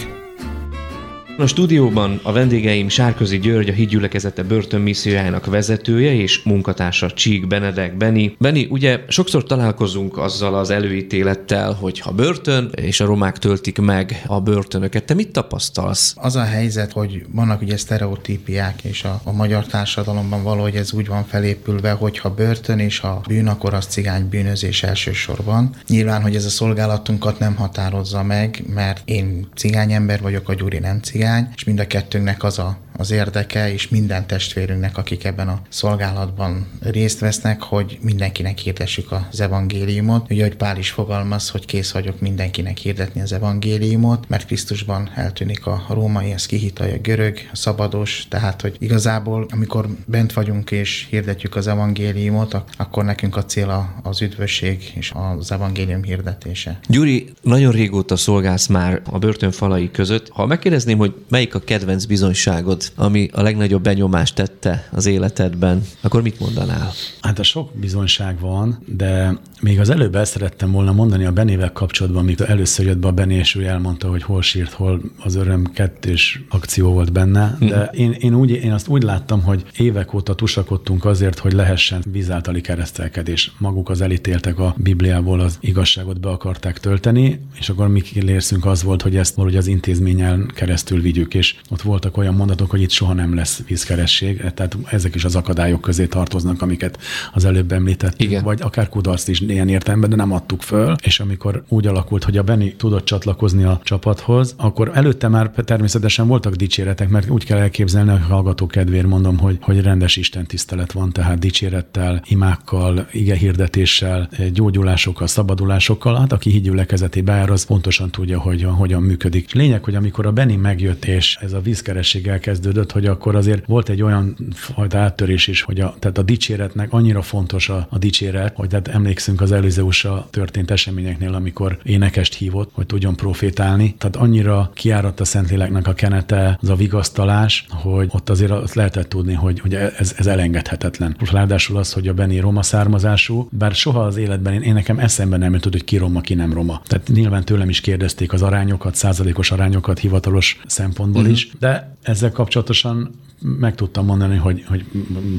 A 1.40 1.47
stúdióban 1.47 2.20
a 2.23 2.32
vendégeim 2.32 2.88
Sárközi 2.88 3.38
György, 3.38 3.68
a 3.68 3.73
hídgyülekezete 3.73 4.42
börtönmissziójának 4.42 5.47
vezetője 5.47 6.14
és 6.14 6.42
munkatársa 6.42 7.11
Csík 7.11 7.47
Benedek 7.47 7.97
Beni. 7.97 8.37
Beni, 8.38 8.66
ugye 8.70 9.00
sokszor 9.09 9.44
találkozunk 9.44 10.18
azzal 10.18 10.54
az 10.54 10.70
előítélettel, 10.70 11.73
hogy 11.73 11.99
ha 11.99 12.11
börtön, 12.11 12.70
és 12.75 13.00
a 13.00 13.04
romák 13.04 13.38
töltik 13.38 13.78
meg 13.78 14.23
a 14.26 14.40
börtönöket. 14.40 15.04
Te 15.04 15.14
mit 15.14 15.32
tapasztalsz? 15.32 16.14
Az 16.16 16.37
a 16.37 16.44
helyzet, 16.44 16.92
hogy 16.92 17.25
vannak 17.32 17.62
ugye 17.62 17.76
sztereotípiák, 17.76 18.85
és 18.85 19.04
a, 19.04 19.20
a 19.25 19.32
magyar 19.32 19.66
társadalomban 19.66 20.42
valahogy 20.42 20.75
ez 20.75 20.92
úgy 20.92 21.06
van 21.06 21.25
felépülve, 21.25 21.90
hogy 21.90 22.18
ha 22.18 22.30
börtön 22.30 22.78
és 22.78 22.99
ha 22.99 23.23
bűn, 23.28 23.49
akkor 23.49 23.75
az 23.75 23.85
cigány 23.85 24.28
bűnözés 24.28 24.82
elsősorban. 24.82 25.70
Nyilván, 25.88 26.23
hogy 26.23 26.35
ez 26.35 26.44
a 26.44 26.50
szolgálatunkat 26.50 27.38
nem 27.38 27.54
határozza 27.54 28.23
meg, 28.23 28.62
mert 28.75 29.02
én 29.04 29.49
cigány 29.54 29.92
ember 29.92 30.20
vagyok, 30.20 30.49
a 30.49 30.54
Gyuri 30.54 30.78
nem 30.78 31.00
cigány, 31.00 31.28
hiány, 31.30 31.49
és 31.54 31.64
mind 31.64 31.80
a 31.80 31.87
kettőnknek 31.87 32.42
az 32.42 32.58
a, 32.58 32.78
az 32.97 33.11
érdeke, 33.11 33.73
és 33.73 33.88
minden 33.88 34.26
testvérünknek, 34.26 34.97
akik 34.97 35.25
ebben 35.25 35.49
a 35.49 35.61
szolgálatban 35.68 36.66
részt 36.80 37.18
vesznek, 37.18 37.62
hogy 37.62 37.99
mindenkinek 38.00 38.59
hirdessük 38.59 39.12
az 39.30 39.40
evangéliumot. 39.40 40.30
Ugye, 40.30 40.42
hogy 40.42 40.56
Pál 40.56 40.78
is 40.78 40.90
fogalmaz, 40.90 41.49
hogy 41.49 41.66
kész 41.66 41.90
vagyok 41.90 42.20
mindenkinek 42.20 42.76
hirdetni 42.76 43.20
az 43.20 43.32
evangéliumot, 43.32 44.28
mert 44.28 44.47
Krisztusban 44.47 45.11
eltűnik 45.14 45.66
a 45.66 45.85
római, 45.88 46.32
az 46.32 46.47
kihitalja 46.47 46.94
a 46.94 46.99
görög, 46.99 47.38
a 47.52 47.56
szabados, 47.56 48.26
tehát, 48.28 48.61
hogy 48.61 48.76
igazából, 48.78 49.47
amikor 49.50 49.88
bent 50.06 50.32
vagyunk 50.32 50.70
és 50.70 51.06
hirdetjük 51.11 51.56
az 51.56 51.66
evangéliumot, 51.66 52.56
akkor 52.76 53.04
nekünk 53.04 53.37
a 53.37 53.44
cél 53.44 53.99
az 54.02 54.23
üdvösség 54.23 54.92
és 54.94 55.12
az 55.38 55.52
evangélium 55.52 56.02
hirdetése. 56.02 56.78
Gyuri, 56.88 57.32
nagyon 57.42 57.73
régóta 57.73 58.16
szolgálsz 58.16 58.66
már 58.66 59.02
a 59.04 59.18
börtön 59.18 59.50
falai 59.50 59.90
között. 59.90 60.28
Ha 60.28 60.47
megkérdezném, 60.47 60.99
hogy 60.99 61.14
melyik 61.28 61.54
a 61.54 61.61
kedvenc 61.61 62.04
bizonyságod, 62.04 62.89
ami 62.94 63.28
a 63.32 63.42
legnagyobb 63.42 63.82
benyomást 63.82 64.35
tette 64.35 64.88
az 64.92 65.06
életedben, 65.06 65.82
akkor 66.00 66.23
mit 66.23 66.40
mondanál? 66.40 66.90
Hát 67.20 67.38
a 67.38 67.42
sok 67.42 67.70
bizonyság 67.75 68.40
van, 68.40 68.78
de 68.87 69.38
még 69.61 69.80
az 69.80 69.90
előbb 69.90 70.14
el 70.14 70.25
szerettem 70.25 70.70
volna 70.70 70.92
mondani 70.92 71.25
a 71.25 71.32
Benével 71.32 71.73
kapcsolatban, 71.73 72.23
amikor 72.23 72.50
először 72.50 72.87
jött 72.87 72.99
be 72.99 73.09
a 73.09 73.12
Bené, 73.12 73.37
és 73.37 73.54
ő 73.54 73.64
elmondta, 73.64 74.09
hogy 74.09 74.23
hol 74.23 74.42
sírt, 74.42 74.73
hol 74.73 75.00
az 75.18 75.35
öröm 75.35 75.64
kettős 75.73 76.44
akció 76.49 76.92
volt 76.92 77.12
benne, 77.12 77.56
de 77.61 77.90
én, 77.92 78.12
én, 78.12 78.35
úgy, 78.35 78.50
én 78.50 78.73
azt 78.73 78.88
úgy 78.88 79.02
láttam, 79.02 79.42
hogy 79.42 79.64
évek 79.76 80.14
óta 80.14 80.35
tusakodtunk 80.35 81.04
azért, 81.04 81.38
hogy 81.38 81.52
lehessen 81.52 82.04
vízáltali 82.12 82.61
keresztelkedés. 82.61 83.52
Maguk 83.59 83.88
az 83.88 84.00
elítéltek 84.00 84.59
a 84.59 84.75
Bibliából 84.76 85.40
az 85.40 85.59
igazságot 85.61 86.20
be 86.20 86.28
akarták 86.28 86.78
tölteni, 86.78 87.40
és 87.59 87.68
akkor 87.68 87.88
mi 87.88 88.00
kérszünk 88.00 88.66
az 88.66 88.82
volt, 88.82 89.02
hogy 89.02 89.16
ezt 89.16 89.35
valahogy 89.35 89.56
az 89.56 89.66
intézményen 89.66 90.50
keresztül 90.54 91.00
vigyük, 91.00 91.35
és 91.35 91.54
ott 91.70 91.82
voltak 91.82 92.16
olyan 92.16 92.35
mondatok, 92.35 92.69
hogy 92.70 92.80
itt 92.80 92.90
soha 92.90 93.12
nem 93.12 93.34
lesz 93.34 93.62
vízkeresség, 93.66 94.36
tehát 94.54 94.76
ezek 94.90 95.14
is 95.14 95.24
az 95.24 95.36
akadályok 95.36 95.80
közé 95.80 96.06
tartoznak, 96.06 96.62
amiket 96.62 96.98
az 97.32 97.44
előbb 97.44 97.72
említettünk, 97.72 98.30
Igen. 98.30 98.44
vagy 98.44 98.60
akár 98.62 98.88
kudarc 98.88 99.28
is 99.28 99.40
ilyen 99.40 99.68
értelemben, 99.68 100.10
de 100.10 100.16
nem 100.16 100.32
adtuk 100.32 100.62
föl, 100.62 100.94
és 101.02 101.20
amikor 101.20 101.64
úgy 101.68 101.86
alakult, 101.86 102.24
hogy 102.24 102.36
a 102.36 102.42
Benny 102.42 102.76
tudott 102.76 103.04
csatlakozni 103.04 103.64
a 103.64 103.80
csapathoz, 103.84 104.54
akkor 104.56 104.90
előtte 104.94 105.28
már 105.28 105.50
természetesen 105.50 106.26
voltak 106.26 106.54
dicséretek, 106.54 107.08
mert 107.08 107.30
úgy 107.30 107.44
kell 107.44 107.58
elképzelni, 107.58 108.10
hogy 108.10 108.22
hallgató 108.28 108.66
kedvéért 108.66 109.06
mondom, 109.06 109.38
hogy, 109.38 109.58
hogy 109.60 109.80
rendes 109.80 110.16
Isten 110.16 110.46
tisztelet 110.46 110.92
van, 110.92 111.12
tehát 111.12 111.38
dicsérettel, 111.38 112.22
imákkal, 112.24 113.06
ige 113.12 113.34
hirdetéssel, 113.34 114.28
gyógyulásokkal, 114.52 115.26
szabadulásokkal, 115.26 116.18
hát 116.18 116.32
aki 116.32 116.50
hídgyülekezetébe 116.50 117.34
jár, 117.34 117.50
az 117.50 117.64
pontosan 117.64 118.10
tudja, 118.10 118.38
hogy 118.38 118.62
hogyan 118.62 119.02
működik. 119.02 119.52
Lényeg, 119.52 119.84
hogy 119.84 119.94
amikor 119.94 120.26
a 120.26 120.32
Benny 120.32 120.58
megjött, 120.58 121.04
és 121.04 121.38
ez 121.40 121.52
a 121.52 121.60
vízkeresség 121.60 122.26
elkezdődött, 122.61 122.93
hogy 122.93 123.07
akkor 123.07 123.37
azért 123.37 123.67
volt 123.67 123.88
egy 123.88 124.02
olyan 124.02 124.37
fajta 124.52 124.99
áttörés 124.99 125.47
is, 125.47 125.62
hogy 125.62 125.81
a, 125.81 125.95
tehát 125.99 126.19
a 126.19 126.23
dicséretnek 126.23 126.93
annyira 126.93 127.23
fontos 127.23 127.69
a, 127.69 127.87
a 127.90 127.99
dicséret, 127.99 128.55
hogy 128.57 128.69
tehát 128.69 128.88
emlékszünk 128.88 129.40
az 129.40 129.52
Elizeusra 129.52 130.26
történt 130.31 130.71
eseményeknél, 130.71 131.35
amikor 131.35 131.79
énekest 131.83 132.35
hívott, 132.35 132.71
hogy 132.73 132.87
tudjon 132.87 133.17
profétálni. 133.17 133.95
Tehát 133.99 134.17
annyira 134.17 134.71
kiáradt 134.75 135.21
a 135.21 135.25
Szentléleknek 135.25 135.87
a 135.87 135.93
kenete, 135.93 136.59
az 136.62 136.69
a 136.69 136.75
vigasztalás, 136.75 137.67
hogy 137.69 138.09
ott 138.11 138.31
azért 138.31 138.50
azt 138.50 138.75
lehetett 138.75 139.09
tudni, 139.09 139.35
hogy, 139.35 139.61
hogy 139.61 139.75
ez, 139.75 140.14
ez 140.17 140.26
elengedhetetlen. 140.26 141.17
Ráadásul 141.31 141.76
az, 141.76 141.93
hogy 141.93 142.09
a 142.09 142.12
Benni 142.12 142.38
roma 142.38 142.62
származású, 142.62 143.49
bár 143.50 143.75
soha 143.75 144.00
az 144.00 144.17
életben 144.17 144.52
én, 144.52 144.62
én 144.62 144.75
nekem 144.75 144.99
eszembe 144.99 145.37
nem 145.37 145.52
jutott, 145.52 145.73
hogy 145.73 145.85
ki 145.85 145.97
roma, 145.97 146.21
ki 146.21 146.35
nem 146.35 146.52
roma. 146.52 146.81
Tehát 146.85 147.09
nyilván 147.09 147.45
tőlem 147.45 147.69
is 147.69 147.81
kérdezték 147.81 148.33
az 148.33 148.43
arányokat, 148.43 148.95
százalékos 148.95 149.50
arányokat 149.50 149.99
hivatalos 149.99 150.61
szempontból 150.67 151.21
uh-huh. 151.21 151.37
is, 151.37 151.50
de 151.59 151.97
ezzel 152.02 152.31
kapcsolatosan 152.50 153.14
meg 153.42 153.75
tudtam 153.75 154.04
mondani, 154.04 154.37
hogy, 154.37 154.64
hogy 154.68 154.85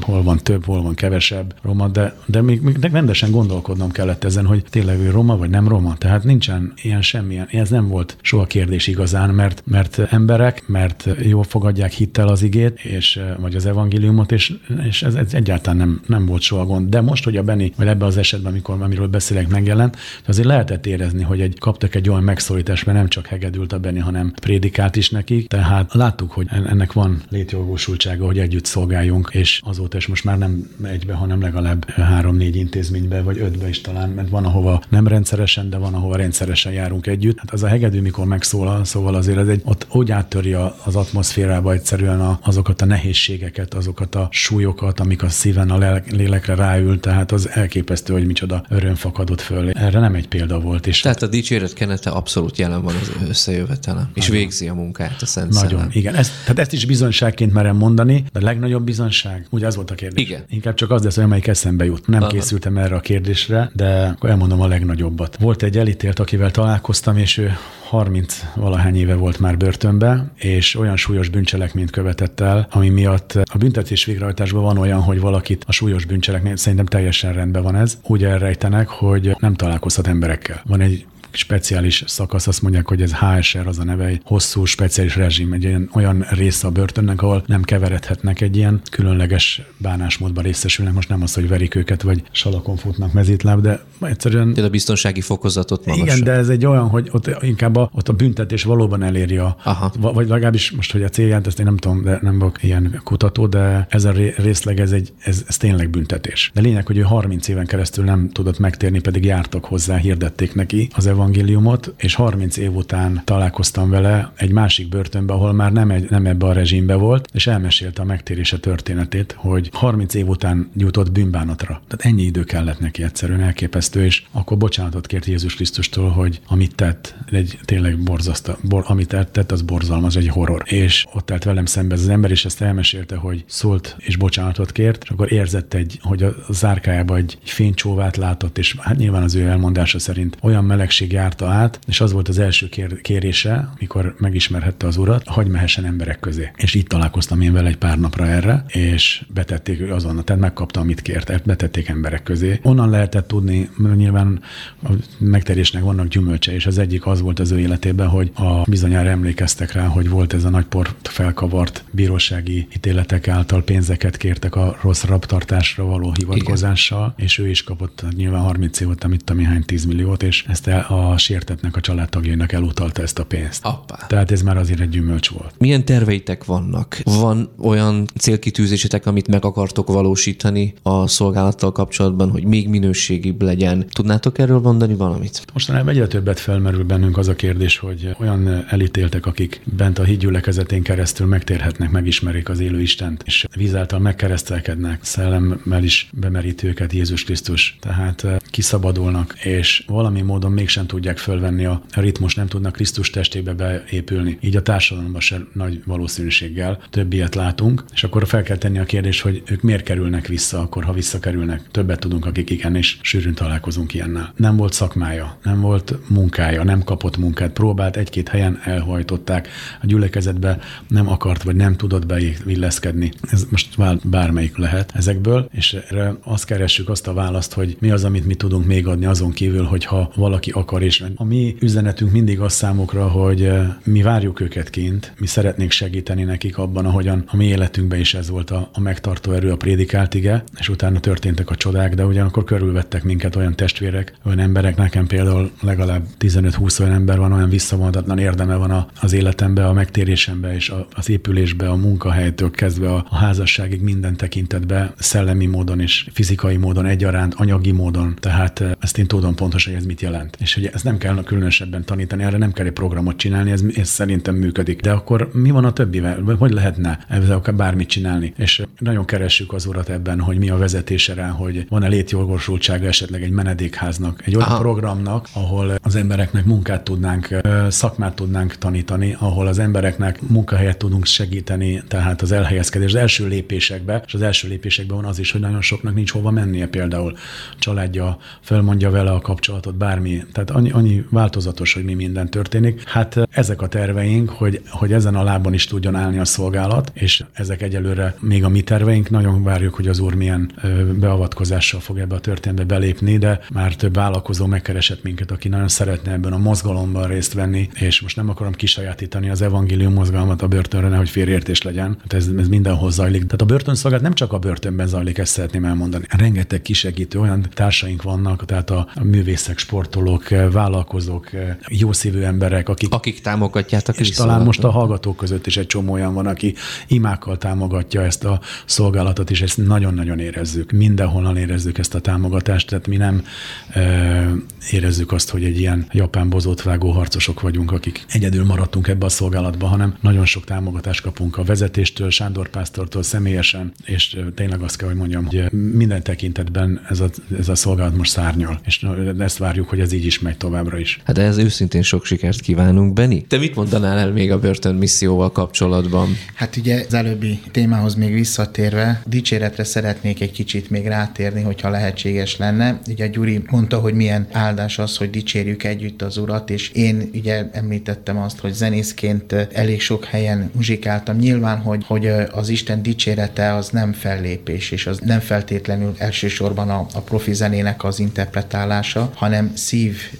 hol 0.00 0.22
van 0.22 0.38
több, 0.38 0.64
hol 0.64 0.82
van 0.82 0.94
kevesebb 0.94 1.54
roma, 1.62 1.88
de, 1.88 2.16
de 2.26 2.42
még, 2.42 2.60
még 2.60 2.76
rendesen 2.80 3.30
gondolkodnom 3.30 3.90
kellett 3.90 4.24
ezen, 4.24 4.46
hogy 4.46 4.64
tényleg 4.70 4.98
ő 4.98 5.10
roma 5.10 5.36
vagy 5.36 5.50
nem 5.50 5.68
roma. 5.68 5.96
Tehát 5.98 6.24
nincsen 6.24 6.72
ilyen 6.82 7.02
semmilyen, 7.02 7.46
ez 7.50 7.70
nem 7.70 7.88
volt 7.88 8.16
soha 8.20 8.44
kérdés 8.44 8.86
igazán, 8.86 9.30
mert, 9.30 9.62
mert 9.66 9.98
emberek, 9.98 10.62
mert 10.66 11.08
jól 11.22 11.42
fogadják 11.42 11.92
hittel 11.92 12.28
az 12.28 12.42
igét, 12.42 12.80
és, 12.84 13.20
vagy 13.40 13.54
az 13.54 13.66
evangéliumot, 13.66 14.32
és, 14.32 14.54
és 14.88 15.02
ez, 15.02 15.14
ez 15.14 15.34
egyáltalán 15.34 15.76
nem, 15.76 16.00
nem 16.06 16.26
volt 16.26 16.42
soha 16.42 16.64
gond. 16.64 16.88
De 16.88 17.00
most, 17.00 17.24
hogy 17.24 17.36
a 17.36 17.42
Benni, 17.42 17.72
vagy 17.76 17.86
ebben 17.86 18.08
az 18.08 18.16
esetben, 18.16 18.52
amikor, 18.52 18.82
amiről 18.82 19.08
beszélek, 19.08 19.48
megjelent, 19.48 19.96
azért 20.26 20.46
lehetett 20.46 20.86
érezni, 20.86 21.22
hogy 21.22 21.40
egy, 21.40 21.58
kaptak 21.58 21.94
egy 21.94 22.08
olyan 22.08 22.22
megszólítást, 22.22 22.86
mert 22.86 22.98
nem 22.98 23.08
csak 23.08 23.26
hegedült 23.26 23.72
a 23.72 23.78
Benni, 23.78 23.98
hanem 23.98 24.32
prédikált 24.40 24.96
is 24.96 25.10
nekik. 25.10 25.48
Tehát 25.48 25.94
láttuk, 25.94 26.32
hogy 26.32 26.46
ennek 26.50 26.92
van 26.92 27.22
létjogosultsága 27.28 27.91
jogosultsága, 27.92 28.26
hogy 28.26 28.38
együtt 28.38 28.64
szolgáljunk, 28.64 29.28
és 29.32 29.60
azóta 29.64 29.96
is 29.96 30.06
most 30.06 30.24
már 30.24 30.38
nem 30.38 30.70
egybe, 30.82 31.14
hanem 31.14 31.40
legalább 31.40 31.90
három-négy 31.90 32.56
intézménybe, 32.56 33.22
vagy 33.22 33.38
ötbe 33.38 33.68
is 33.68 33.80
talán, 33.80 34.10
mert 34.10 34.28
van, 34.28 34.44
ahova 34.44 34.82
nem 34.88 35.06
rendszeresen, 35.06 35.70
de 35.70 35.76
van, 35.76 35.94
ahova 35.94 36.16
rendszeresen 36.16 36.72
járunk 36.72 37.06
együtt. 37.06 37.38
Hát 37.38 37.52
az 37.52 37.62
a 37.62 37.66
hegedű, 37.66 38.00
mikor 38.00 38.26
megszólal, 38.26 38.84
szóval 38.84 39.14
azért 39.14 39.38
ez 39.38 39.48
egy, 39.48 39.60
ott 39.64 39.86
úgy 39.92 40.10
áttörje 40.10 40.74
az 40.84 40.96
atmoszférába 40.96 41.72
egyszerűen 41.72 42.20
a, 42.20 42.38
azokat 42.42 42.82
a 42.82 42.84
nehézségeket, 42.84 43.74
azokat 43.74 44.14
a 44.14 44.28
súlyokat, 44.30 45.00
amik 45.00 45.22
a 45.22 45.28
szíven, 45.28 45.70
a 45.70 46.00
lélekre 46.10 46.54
ráül, 46.54 47.00
tehát 47.00 47.32
az 47.32 47.48
elképesztő, 47.48 48.12
hogy 48.12 48.26
micsoda 48.26 48.64
öröm 48.68 48.94
fakadott 48.94 49.40
föl. 49.40 49.70
Erre 49.70 49.98
nem 49.98 50.14
egy 50.14 50.28
példa 50.28 50.60
volt. 50.60 50.86
És 50.86 51.00
tehát 51.00 51.22
a 51.22 51.26
dicséret 51.26 51.72
kenete 51.72 52.10
abszolút 52.10 52.58
jelen 52.58 52.82
van 52.82 52.94
az 53.00 53.12
összejövetelen, 53.28 54.10
és 54.14 54.28
végzi 54.28 54.68
a 54.68 54.74
munkát 54.74 55.22
a 55.22 55.26
Szent 55.26 55.52
Nagyon, 55.52 55.68
szellem. 55.68 55.88
igen. 55.92 56.14
Ezt, 56.14 56.32
tehát 56.40 56.58
ezt 56.58 56.72
is 56.72 56.86
bizonyságként 56.86 57.52
merem 57.52 57.76
mondani, 57.82 58.24
de 58.32 58.40
a 58.40 58.44
legnagyobb 58.44 58.84
bizonság? 58.84 59.46
Ugye 59.50 59.66
az 59.66 59.76
volt 59.76 59.90
a 59.90 59.94
kérdés. 59.94 60.24
Igen. 60.24 60.44
Inkább 60.48 60.74
csak 60.74 60.90
az 60.90 61.02
lesz, 61.04 61.14
hogy 61.14 61.24
amelyik 61.24 61.46
eszembe 61.46 61.84
jut. 61.84 62.06
Nem 62.06 62.22
Aha. 62.22 62.30
készültem 62.30 62.76
erre 62.76 62.94
a 62.94 63.00
kérdésre, 63.00 63.70
de 63.74 64.12
akkor 64.16 64.30
elmondom 64.30 64.60
a 64.60 64.66
legnagyobbat. 64.66 65.36
Volt 65.40 65.62
egy 65.62 65.78
elítélt, 65.78 66.18
akivel 66.18 66.50
találkoztam, 66.50 67.16
és 67.16 67.38
ő 67.38 67.56
30 67.88 68.44
valahány 68.54 68.96
éve 68.96 69.14
volt 69.14 69.40
már 69.40 69.56
börtönbe, 69.56 70.32
és 70.36 70.76
olyan 70.76 70.96
súlyos 70.96 71.28
bűncselekményt 71.28 71.90
követett 71.90 72.40
el, 72.40 72.66
ami 72.70 72.88
miatt 72.88 73.32
a 73.52 73.58
büntetés 73.58 74.04
végrehajtásban 74.04 74.62
van 74.62 74.78
olyan, 74.78 75.00
hogy 75.00 75.20
valakit 75.20 75.64
a 75.66 75.72
súlyos 75.72 76.04
bűncselekmény, 76.04 76.56
szerintem 76.56 76.86
teljesen 76.86 77.32
rendben 77.32 77.62
van 77.62 77.76
ez, 77.76 77.98
úgy 78.02 78.24
elrejtenek, 78.24 78.88
hogy 78.88 79.36
nem 79.38 79.54
találkozhat 79.54 80.06
emberekkel. 80.06 80.62
Van 80.66 80.80
egy 80.80 81.06
speciális 81.32 82.04
szakasz, 82.06 82.46
azt 82.46 82.62
mondják, 82.62 82.88
hogy 82.88 83.02
ez 83.02 83.12
HSR 83.12 83.66
az 83.66 83.78
a 83.78 83.84
neve, 83.84 84.04
egy 84.04 84.20
hosszú 84.24 84.64
speciális 84.64 85.16
rezsim, 85.16 85.52
egy 85.52 85.64
ilyen, 85.64 85.90
olyan 85.94 86.26
része 86.30 86.66
a 86.66 86.70
börtönnek, 86.70 87.22
ahol 87.22 87.42
nem 87.46 87.62
keveredhetnek 87.62 88.40
egy 88.40 88.56
ilyen 88.56 88.80
különleges 88.90 89.62
bánásmódban 89.76 90.44
részesülnek. 90.44 90.94
Most 90.94 91.08
nem 91.08 91.22
az, 91.22 91.34
hogy 91.34 91.48
verik 91.48 91.74
őket, 91.74 92.02
vagy 92.02 92.22
salakon 92.30 92.76
futnak 92.76 93.12
mezítláb, 93.12 93.60
de 93.60 93.84
egyszerűen... 94.00 94.52
De 94.52 94.62
a 94.62 94.68
biztonsági 94.68 95.20
fokozatot 95.20 95.86
magasabb. 95.86 96.06
Igen, 96.06 96.24
de 96.24 96.32
ez 96.32 96.48
egy 96.48 96.66
olyan, 96.66 96.88
hogy 96.88 97.08
ott 97.12 97.42
inkább 97.42 97.76
a, 97.76 97.90
ott 97.92 98.08
a 98.08 98.12
büntetés 98.12 98.62
valóban 98.62 99.02
eléri 99.02 99.36
a, 99.36 99.56
Aha. 99.64 99.92
vagy 99.98 100.28
legalábbis 100.28 100.70
most, 100.70 100.92
hogy 100.92 101.02
a 101.02 101.08
célját, 101.08 101.46
ezt 101.46 101.58
én 101.58 101.64
nem 101.64 101.76
tudom, 101.76 102.02
de 102.02 102.18
nem 102.22 102.38
vagyok 102.38 102.62
ilyen 102.62 103.00
kutató, 103.04 103.46
de 103.46 103.86
ez 103.90 104.04
a 104.04 104.12
részleg, 104.36 104.80
ez, 104.80 104.92
egy, 104.92 105.12
ez, 105.18 105.44
ez 105.48 105.56
tényleg 105.56 105.90
büntetés. 105.90 106.50
De 106.54 106.60
lényeg, 106.60 106.86
hogy 106.86 106.98
ő 106.98 107.02
30 107.02 107.48
éven 107.48 107.66
keresztül 107.66 108.04
nem 108.04 108.30
tudott 108.32 108.58
megtérni, 108.58 109.00
pedig 109.00 109.24
jártak 109.24 109.64
hozzá, 109.64 109.96
hirdették 109.96 110.54
neki 110.54 110.88
az 110.94 111.06
evangéliumot, 111.22 111.94
és 111.96 112.14
30 112.14 112.56
év 112.56 112.74
után 112.74 113.22
találkoztam 113.24 113.90
vele 113.90 114.32
egy 114.36 114.50
másik 114.50 114.88
börtönbe, 114.88 115.32
ahol 115.32 115.52
már 115.52 115.72
nem, 115.72 115.90
egy, 115.90 116.10
nem 116.10 116.26
ebbe 116.26 116.46
a 116.46 116.52
rezsimbe 116.52 116.94
volt, 116.94 117.28
és 117.32 117.46
elmesélte 117.46 118.02
a 118.02 118.04
megtérése 118.04 118.58
történetét, 118.58 119.34
hogy 119.38 119.70
30 119.72 120.14
év 120.14 120.28
után 120.28 120.70
jutott 120.76 121.12
bűnbánatra. 121.12 121.80
Tehát 121.88 122.04
ennyi 122.04 122.22
idő 122.22 122.44
kellett 122.44 122.80
neki 122.80 123.02
egyszerűen 123.02 123.40
elképesztő, 123.40 124.04
és 124.04 124.22
akkor 124.32 124.56
bocsánatot 124.56 125.06
kért 125.06 125.26
Jézus 125.26 125.54
Krisztustól, 125.54 126.10
hogy 126.10 126.40
amit 126.46 126.74
tett, 126.74 127.14
egy 127.30 127.58
tényleg 127.64 127.98
borzasztó, 127.98 128.52
bor, 128.62 128.84
amit 128.86 129.08
tett, 129.08 129.52
az 129.52 129.62
borzalmas, 129.62 130.16
egy 130.16 130.28
horror. 130.28 130.62
És 130.66 131.06
ott 131.12 131.30
állt 131.30 131.44
velem 131.44 131.66
szembe 131.66 131.94
az 131.94 132.08
ember, 132.08 132.30
és 132.30 132.44
ezt 132.44 132.62
elmesélte, 132.62 133.16
hogy 133.16 133.44
szólt 133.46 133.96
és 133.98 134.16
bocsánatot 134.16 134.72
kért, 134.72 135.02
és 135.02 135.10
akkor 135.10 135.32
érzett 135.32 135.74
egy, 135.74 135.98
hogy 136.02 136.22
a 136.22 136.34
zárkájába 136.48 137.16
egy, 137.16 137.38
egy 137.42 137.50
fénycsóvát 137.50 138.16
látott, 138.16 138.58
és 138.58 138.76
hát 138.80 138.96
nyilván 138.96 139.22
az 139.22 139.34
ő 139.34 139.46
elmondása 139.46 139.98
szerint 139.98 140.36
olyan 140.40 140.64
melegség 140.64 141.11
járta 141.12 141.48
át, 141.48 141.78
és 141.86 142.00
az 142.00 142.12
volt 142.12 142.28
az 142.28 142.38
első 142.38 142.68
kér, 142.68 143.00
kérése, 143.00 143.68
mikor 143.78 144.14
megismerhette 144.18 144.86
az 144.86 144.96
urat, 144.96 145.26
hogy 145.26 145.46
mehessen 145.46 145.84
emberek 145.84 146.20
közé. 146.20 146.50
És 146.56 146.74
itt 146.74 146.88
találkoztam 146.88 147.40
én 147.40 147.52
vele 147.52 147.68
egy 147.68 147.76
pár 147.76 147.98
napra 147.98 148.26
erre, 148.26 148.64
és 148.68 149.24
betették 149.34 149.90
azonnal, 149.90 150.24
tehát 150.24 150.42
megkapta, 150.42 150.80
amit 150.80 151.02
kért, 151.02 151.42
betették 151.44 151.88
emberek 151.88 152.22
közé. 152.22 152.60
Onnan 152.62 152.90
lehetett 152.90 153.28
tudni, 153.28 153.70
mert 153.76 153.96
nyilván 153.96 154.40
a 154.84 154.88
megterésnek 155.18 155.82
vannak 155.82 156.08
gyümölcse, 156.08 156.54
és 156.54 156.66
az 156.66 156.78
egyik 156.78 157.06
az 157.06 157.20
volt 157.20 157.38
az 157.38 157.50
ő 157.50 157.58
életében, 157.58 158.08
hogy 158.08 158.30
a 158.34 158.62
bizonyára 158.62 159.08
emlékeztek 159.08 159.72
rá, 159.72 159.86
hogy 159.86 160.08
volt 160.08 160.32
ez 160.32 160.44
a 160.44 160.50
nagyport 160.50 161.08
felkavart 161.08 161.84
bírósági 161.90 162.68
ítéletek 162.76 163.28
által 163.28 163.62
pénzeket 163.62 164.16
kértek 164.16 164.56
a 164.56 164.76
rossz 164.82 165.04
rabtartásra 165.04 165.84
való 165.84 166.12
hivatkozással, 166.18 167.12
Igen. 167.16 167.26
és 167.26 167.38
ő 167.38 167.48
is 167.48 167.62
kapott 167.62 168.04
nyilván 168.16 168.42
30 168.42 168.80
év 168.80 168.88
után 168.88 169.12
itt 169.12 169.30
ami 169.30 169.44
hány 169.44 169.64
10 169.64 169.84
milliót, 169.84 170.22
és 170.22 170.44
ezt 170.48 170.66
a 170.66 171.01
sértetnek 171.18 171.76
a 171.76 171.80
családtagjainak 171.80 172.52
elutalta 172.52 173.02
ezt 173.02 173.18
a 173.18 173.24
pénzt. 173.24 173.64
Appá. 173.64 174.06
Tehát 174.06 174.30
ez 174.30 174.42
már 174.42 174.56
azért 174.56 174.80
egy 174.80 174.88
gyümölcs 174.88 175.28
volt. 175.28 175.54
Milyen 175.58 175.84
terveitek 175.84 176.44
vannak? 176.44 177.00
Van 177.04 177.50
olyan 177.58 178.06
célkitűzésetek, 178.18 179.06
amit 179.06 179.28
meg 179.28 179.44
akartok 179.44 179.88
valósítani 179.88 180.74
a 180.82 181.06
szolgálattal 181.06 181.72
kapcsolatban, 181.72 182.30
hogy 182.30 182.44
még 182.44 182.68
minőségibb 182.68 183.42
legyen? 183.42 183.84
Tudnátok 183.92 184.38
erről 184.38 184.60
mondani 184.60 184.94
valamit? 184.94 185.44
Mostanában 185.52 185.88
egyre 185.88 186.06
többet 186.06 186.40
felmerül 186.40 186.84
bennünk 186.84 187.18
az 187.18 187.28
a 187.28 187.34
kérdés, 187.34 187.78
hogy 187.78 188.16
olyan 188.18 188.64
elítéltek, 188.68 189.26
akik 189.26 189.60
bent 189.64 189.98
a 189.98 190.04
hídgyülekezetén 190.04 190.82
keresztül 190.82 191.26
megtérhetnek, 191.26 191.90
megismerik 191.90 192.48
az 192.48 192.60
élő 192.60 192.80
Istent, 192.80 193.22
és 193.26 193.46
vízáltal 193.56 193.98
megkeresztelkednek, 193.98 195.04
szellemmel 195.04 195.82
is 195.82 196.08
bemeríti 196.12 196.66
őket 196.66 196.92
Jézus 196.92 197.24
Krisztus. 197.24 197.76
Tehát 197.80 198.24
eh, 198.24 198.36
kiszabadulnak, 198.50 199.34
és 199.42 199.84
valami 199.86 200.20
módon 200.20 200.52
mégsem 200.52 200.86
tudják 200.92 201.18
fölvenni 201.18 201.64
a 201.64 201.82
ritmus, 201.90 202.34
nem 202.34 202.46
tudnak 202.46 202.72
Krisztus 202.72 203.10
testébe 203.10 203.52
beépülni. 203.52 204.38
Így 204.40 204.56
a 204.56 204.62
társadalomban 204.62 205.20
se 205.20 205.40
nagy 205.52 205.82
valószínűséggel 205.86 206.78
több 206.90 207.12
ilyet 207.12 207.34
látunk, 207.34 207.84
és 207.92 208.04
akkor 208.04 208.26
fel 208.26 208.42
kell 208.42 208.56
tenni 208.56 208.78
a 208.78 208.84
kérdés, 208.84 209.20
hogy 209.20 209.42
ők 209.46 209.62
miért 209.62 209.82
kerülnek 209.82 210.26
vissza, 210.26 210.60
akkor 210.60 210.84
ha 210.84 210.92
visszakerülnek. 210.92 211.62
Többet 211.70 212.00
tudunk, 212.00 212.26
akik 212.26 212.50
igen, 212.50 212.76
és 212.76 212.98
sűrűn 213.00 213.34
találkozunk 213.34 213.94
ilyennel. 213.94 214.32
Nem 214.36 214.56
volt 214.56 214.72
szakmája, 214.72 215.38
nem 215.42 215.60
volt 215.60 215.94
munkája, 216.08 216.62
nem 216.64 216.82
kapott 216.82 217.16
munkát, 217.16 217.52
próbált 217.52 217.96
egy-két 217.96 218.28
helyen 218.28 218.60
elhajtották. 218.64 219.48
A 219.82 219.86
gyülekezetbe 219.86 220.58
nem 220.88 221.08
akart, 221.08 221.42
vagy 221.42 221.56
nem 221.56 221.76
tudott 221.76 222.06
beilleszkedni. 222.06 223.12
Ez 223.30 223.46
most 223.50 223.76
bármelyik 224.08 224.56
lehet 224.56 224.92
ezekből, 224.94 225.48
és 225.52 225.72
erre 225.72 226.14
azt 226.22 226.44
keressük 226.44 226.88
azt 226.88 227.06
a 227.06 227.12
választ, 227.12 227.52
hogy 227.52 227.76
mi 227.80 227.90
az, 227.90 228.04
amit 228.04 228.26
mi 228.26 228.34
tudunk 228.34 228.66
még 228.66 228.86
adni 228.86 229.04
azon 229.04 229.32
kívül, 229.32 229.64
hogyha 229.64 230.12
valaki 230.14 230.50
akar, 230.50 230.71
és 230.80 231.04
a 231.14 231.24
mi 231.24 231.56
üzenetünk 231.60 232.12
mindig 232.12 232.40
az 232.40 232.52
számukra, 232.52 233.08
hogy 233.08 233.42
eh, 233.42 233.66
mi 233.84 234.02
várjuk 234.02 234.40
őket 234.40 234.70
kint, 234.70 235.12
mi 235.18 235.26
szeretnénk 235.26 235.70
segíteni 235.70 236.22
nekik 236.22 236.58
abban, 236.58 236.86
ahogyan 236.86 237.24
a 237.26 237.36
mi 237.36 237.44
életünkben 237.44 237.98
is 237.98 238.14
ez 238.14 238.30
volt 238.30 238.50
a, 238.50 238.70
a 238.72 238.80
megtartó 238.80 239.32
erő, 239.32 239.50
a 239.50 239.56
prédikált 239.56 240.14
ige, 240.14 240.44
és 240.58 240.68
utána 240.68 241.00
történtek 241.00 241.50
a 241.50 241.54
csodák, 241.54 241.94
de 241.94 242.06
ugyanakkor 242.06 242.44
körülvettek 242.44 243.04
minket 243.04 243.36
olyan 243.36 243.56
testvérek, 243.56 244.14
olyan 244.24 244.38
emberek, 244.38 244.76
nekem 244.76 245.06
például 245.06 245.50
legalább 245.60 246.04
15-20 246.20 246.80
olyan 246.80 246.92
ember 246.92 247.18
van, 247.18 247.32
olyan 247.32 247.48
visszavonatlan 247.48 248.18
érdeme 248.18 248.56
van 248.56 248.86
az 249.00 249.12
életembe, 249.12 249.66
a 249.66 249.72
megtérésembe 249.72 250.54
és 250.54 250.72
az 250.94 251.10
épülésbe, 251.10 251.68
a 251.68 251.76
munkahelytől 251.76 252.50
kezdve 252.50 252.92
a, 252.92 253.06
a 253.08 253.16
házasságig 253.16 253.80
minden 253.80 254.16
tekintetbe, 254.16 254.94
szellemi 254.98 255.46
módon 255.46 255.80
és 255.80 256.06
fizikai 256.12 256.56
módon 256.56 256.86
egyaránt, 256.86 257.34
anyagi 257.34 257.72
módon. 257.72 258.14
Tehát 258.20 258.60
eh, 258.60 258.70
ezt 258.80 258.98
én 258.98 259.06
tudom 259.06 259.34
pontosan, 259.34 259.72
hogy 259.72 259.82
ez 259.82 259.86
mit 259.86 260.00
jelent. 260.00 260.36
És 260.40 260.56
hogy 260.62 260.70
ezt 260.74 260.84
nem 260.84 260.98
kell 260.98 261.22
különösebben 261.24 261.84
tanítani, 261.84 262.22
erre 262.22 262.38
nem 262.38 262.52
kell 262.52 262.66
egy 262.66 262.72
programot 262.72 263.16
csinálni, 263.16 263.50
ez, 263.50 263.62
ez 263.76 263.88
szerintem 263.88 264.34
működik. 264.34 264.80
De 264.80 264.90
akkor 264.90 265.30
mi 265.32 265.50
van 265.50 265.64
a 265.64 265.72
többivel? 265.72 266.22
Hogy 266.38 266.52
lehetne 266.52 266.98
ezzel 267.08 267.36
akár 267.36 267.54
bármit 267.54 267.88
csinálni? 267.88 268.32
És 268.36 268.62
nagyon 268.78 269.04
keressük 269.04 269.52
az 269.52 269.66
urat 269.66 269.88
ebben, 269.88 270.20
hogy 270.20 270.38
mi 270.38 270.50
a 270.50 270.56
vezetése 270.56 271.14
rá, 271.14 271.28
hogy 271.28 271.66
van-e 271.68 271.88
létjogosultsága 271.88 272.86
esetleg 272.86 273.22
egy 273.22 273.30
menedékháznak, 273.30 274.22
egy 274.26 274.36
olyan 274.36 274.48
Aha. 274.48 274.58
programnak, 274.58 275.28
ahol 275.32 275.74
az 275.82 275.96
embereknek 275.96 276.44
munkát 276.44 276.82
tudnánk, 276.82 277.28
szakmát 277.68 278.14
tudnánk 278.14 278.54
tanítani, 278.54 279.16
ahol 279.18 279.46
az 279.46 279.58
embereknek 279.58 280.20
munkahelyet 280.28 280.78
tudunk 280.78 281.04
segíteni, 281.04 281.82
tehát 281.88 282.22
az 282.22 282.32
elhelyezkedés 282.32 282.88
az 282.88 283.00
első 283.00 283.26
lépésekbe, 283.26 284.02
és 284.06 284.14
az 284.14 284.22
első 284.22 284.48
lépésekben 284.48 284.96
van 284.96 285.04
az 285.06 285.18
is, 285.18 285.32
hogy 285.32 285.40
nagyon 285.40 285.60
soknak 285.60 285.94
nincs 285.94 286.10
hova 286.10 286.30
mennie 286.30 286.66
például. 286.66 287.16
Családja 287.58 288.18
fölmondja 288.40 288.90
vele 288.90 289.10
a 289.10 289.20
kapcsolatot, 289.20 289.74
bármi. 289.74 290.24
Tehát 290.32 290.50
annyi, 290.52 290.70
annyi 290.70 291.04
változatos, 291.10 291.74
hogy 291.74 291.84
mi 291.84 291.94
minden 291.94 292.30
történik. 292.30 292.88
Hát 292.88 293.18
ezek 293.30 293.62
a 293.62 293.68
terveink, 293.68 294.30
hogy, 294.30 294.60
hogy 294.68 294.92
ezen 294.92 295.14
a 295.14 295.22
lábon 295.22 295.52
is 295.52 295.64
tudjon 295.64 295.94
állni 295.94 296.18
a 296.18 296.24
szolgálat, 296.24 296.90
és 296.94 297.24
ezek 297.32 297.62
egyelőre 297.62 298.14
még 298.20 298.44
a 298.44 298.48
mi 298.48 298.62
terveink. 298.62 299.10
Nagyon 299.10 299.42
várjuk, 299.42 299.74
hogy 299.74 299.88
az 299.88 299.98
úr 299.98 300.14
milyen 300.14 300.52
beavatkozással 301.00 301.80
fog 301.80 301.98
ebbe 301.98 302.14
a 302.14 302.20
történetbe 302.20 302.64
belépni, 302.64 303.18
de 303.18 303.40
már 303.52 303.76
több 303.76 303.94
vállalkozó 303.94 304.46
megkeresett 304.46 305.02
minket, 305.02 305.30
aki 305.30 305.48
nagyon 305.48 305.68
szeretne 305.68 306.12
ebben 306.12 306.32
a 306.32 306.38
mozgalomban 306.38 307.06
részt 307.06 307.32
venni, 307.32 307.68
és 307.74 308.00
most 308.00 308.16
nem 308.16 308.28
akarom 308.28 308.52
kisajátítani 308.52 309.30
az 309.30 309.42
evangélium 309.42 309.92
mozgalmat 309.92 310.42
a 310.42 310.48
börtönre, 310.48 310.88
nehogy 310.88 311.10
félreértés 311.10 311.62
legyen. 311.62 311.96
Hát 312.00 312.12
ez, 312.12 312.30
ez 312.38 312.48
mindenhol 312.48 312.90
zajlik. 312.90 313.24
Tehát 313.24 313.42
a 313.42 313.44
börtönszolgálat 313.44 314.04
nem 314.04 314.14
csak 314.14 314.32
a 314.32 314.38
börtönben 314.38 314.86
zajlik, 314.86 315.18
ezt 315.18 315.32
szeretném 315.32 315.64
elmondani. 315.64 316.04
Rengeteg 316.08 316.62
kisegítő, 316.62 317.18
olyan 317.18 317.46
társaink 317.54 318.02
vannak, 318.02 318.44
tehát 318.44 318.70
a, 318.70 318.88
a 318.94 319.04
művészek, 319.04 319.58
sportolók, 319.58 320.30
vállalkozók, 320.50 321.30
jószívű 321.68 322.20
emberek, 322.20 322.68
akik, 322.68 322.92
akik 322.92 323.20
támogatják 323.20 323.88
a 323.88 323.92
És 323.92 324.10
talán 324.10 324.42
most 324.42 324.64
a 324.64 324.70
hallgatók 324.70 325.16
között 325.16 325.46
is 325.46 325.56
egy 325.56 325.66
csomó 325.66 325.92
olyan 325.92 326.14
van, 326.14 326.26
aki 326.26 326.54
imákkal 326.88 327.38
támogatja 327.38 328.02
ezt 328.02 328.24
a 328.24 328.40
szolgálatot, 328.64 329.30
és 329.30 329.42
ezt 329.42 329.56
nagyon-nagyon 329.56 330.18
érezzük. 330.18 330.70
Mindenhonnan 330.72 331.36
érezzük 331.36 331.78
ezt 331.78 331.94
a 331.94 332.00
támogatást, 332.00 332.68
tehát 332.68 332.86
mi 332.86 332.96
nem 332.96 333.24
e, 333.68 334.32
érezzük 334.70 335.12
azt, 335.12 335.30
hogy 335.30 335.44
egy 335.44 335.58
ilyen 335.58 335.86
japán 335.90 336.28
bozót 336.28 336.62
vágó 336.62 336.90
harcosok 336.90 337.40
vagyunk, 337.40 337.72
akik 337.72 338.04
egyedül 338.08 338.44
maradtunk 338.44 338.88
ebbe 338.88 339.06
a 339.06 339.08
szolgálatba, 339.08 339.66
hanem 339.66 339.94
nagyon 340.00 340.24
sok 340.24 340.44
támogatást 340.44 341.00
kapunk 341.02 341.38
a 341.38 341.44
vezetéstől, 341.44 342.10
Sándor 342.10 342.48
Pásztortól 342.48 343.02
személyesen, 343.02 343.72
és 343.84 344.16
tényleg 344.34 344.62
azt 344.62 344.76
kell, 344.76 344.88
hogy 344.88 344.96
mondjam, 344.96 345.26
hogy 345.26 345.52
minden 345.52 346.02
tekintetben 346.02 346.86
ez 346.88 347.00
a, 347.00 347.08
ez 347.38 347.48
a 347.48 347.54
szolgálat 347.54 347.96
most 347.96 348.10
szárnyal, 348.10 348.60
és 348.64 348.86
ezt 349.18 349.38
várjuk, 349.38 349.68
hogy 349.68 349.80
ez 349.80 349.92
így 349.92 350.04
is 350.04 350.18
megy 350.32 350.50
továbbra 350.50 350.78
is. 350.78 351.00
Hát 351.04 351.18
ez 351.18 351.36
őszintén 351.36 351.82
sok 351.82 352.04
sikert 352.04 352.40
kívánunk, 352.40 352.92
Beni. 352.92 353.22
Te 353.22 353.38
mit 353.38 353.54
mondanál 353.54 353.98
el 353.98 354.12
még 354.12 354.32
a 354.32 354.38
börtön 354.38 354.74
misszióval 354.74 355.32
kapcsolatban? 355.32 356.16
Hát 356.34 356.56
ugye 356.56 356.84
az 356.86 356.94
előbbi 356.94 357.40
témához 357.50 357.94
még 357.94 358.12
visszatérve, 358.12 359.02
dicséretre 359.06 359.64
szeretnék 359.64 360.20
egy 360.20 360.30
kicsit 360.30 360.70
még 360.70 360.86
rátérni, 360.86 361.42
hogyha 361.42 361.68
lehetséges 361.70 362.36
lenne. 362.36 362.80
Ugye 362.88 363.06
Gyuri 363.06 363.42
mondta, 363.50 363.78
hogy 363.78 363.94
milyen 363.94 364.26
áldás 364.32 364.78
az, 364.78 364.96
hogy 364.96 365.10
dicsérjük 365.10 365.64
együtt 365.64 366.02
az 366.02 366.16
Urat, 366.16 366.50
és 366.50 366.70
én 366.70 367.10
ugye 367.14 367.48
említettem 367.52 368.18
azt, 368.18 368.38
hogy 368.38 368.52
zenészként 368.52 369.32
elég 369.32 369.80
sok 369.80 370.04
helyen 370.04 370.50
muzsikáltam. 370.54 371.16
Nyilván, 371.16 371.58
hogy, 371.58 371.84
hogy 371.86 372.06
az 372.32 372.48
Isten 372.48 372.82
dicsérete 372.82 373.54
az 373.54 373.68
nem 373.68 373.92
fellépés, 373.92 374.70
és 374.70 374.86
az 374.86 374.98
nem 375.04 375.20
feltétlenül 375.20 375.94
elsősorban 375.98 376.70
a, 376.70 376.86
a 376.94 377.00
profi 377.00 377.34
zenének 377.34 377.84
az 377.84 377.98
interpretálása, 377.98 379.10
hanem 379.14 379.52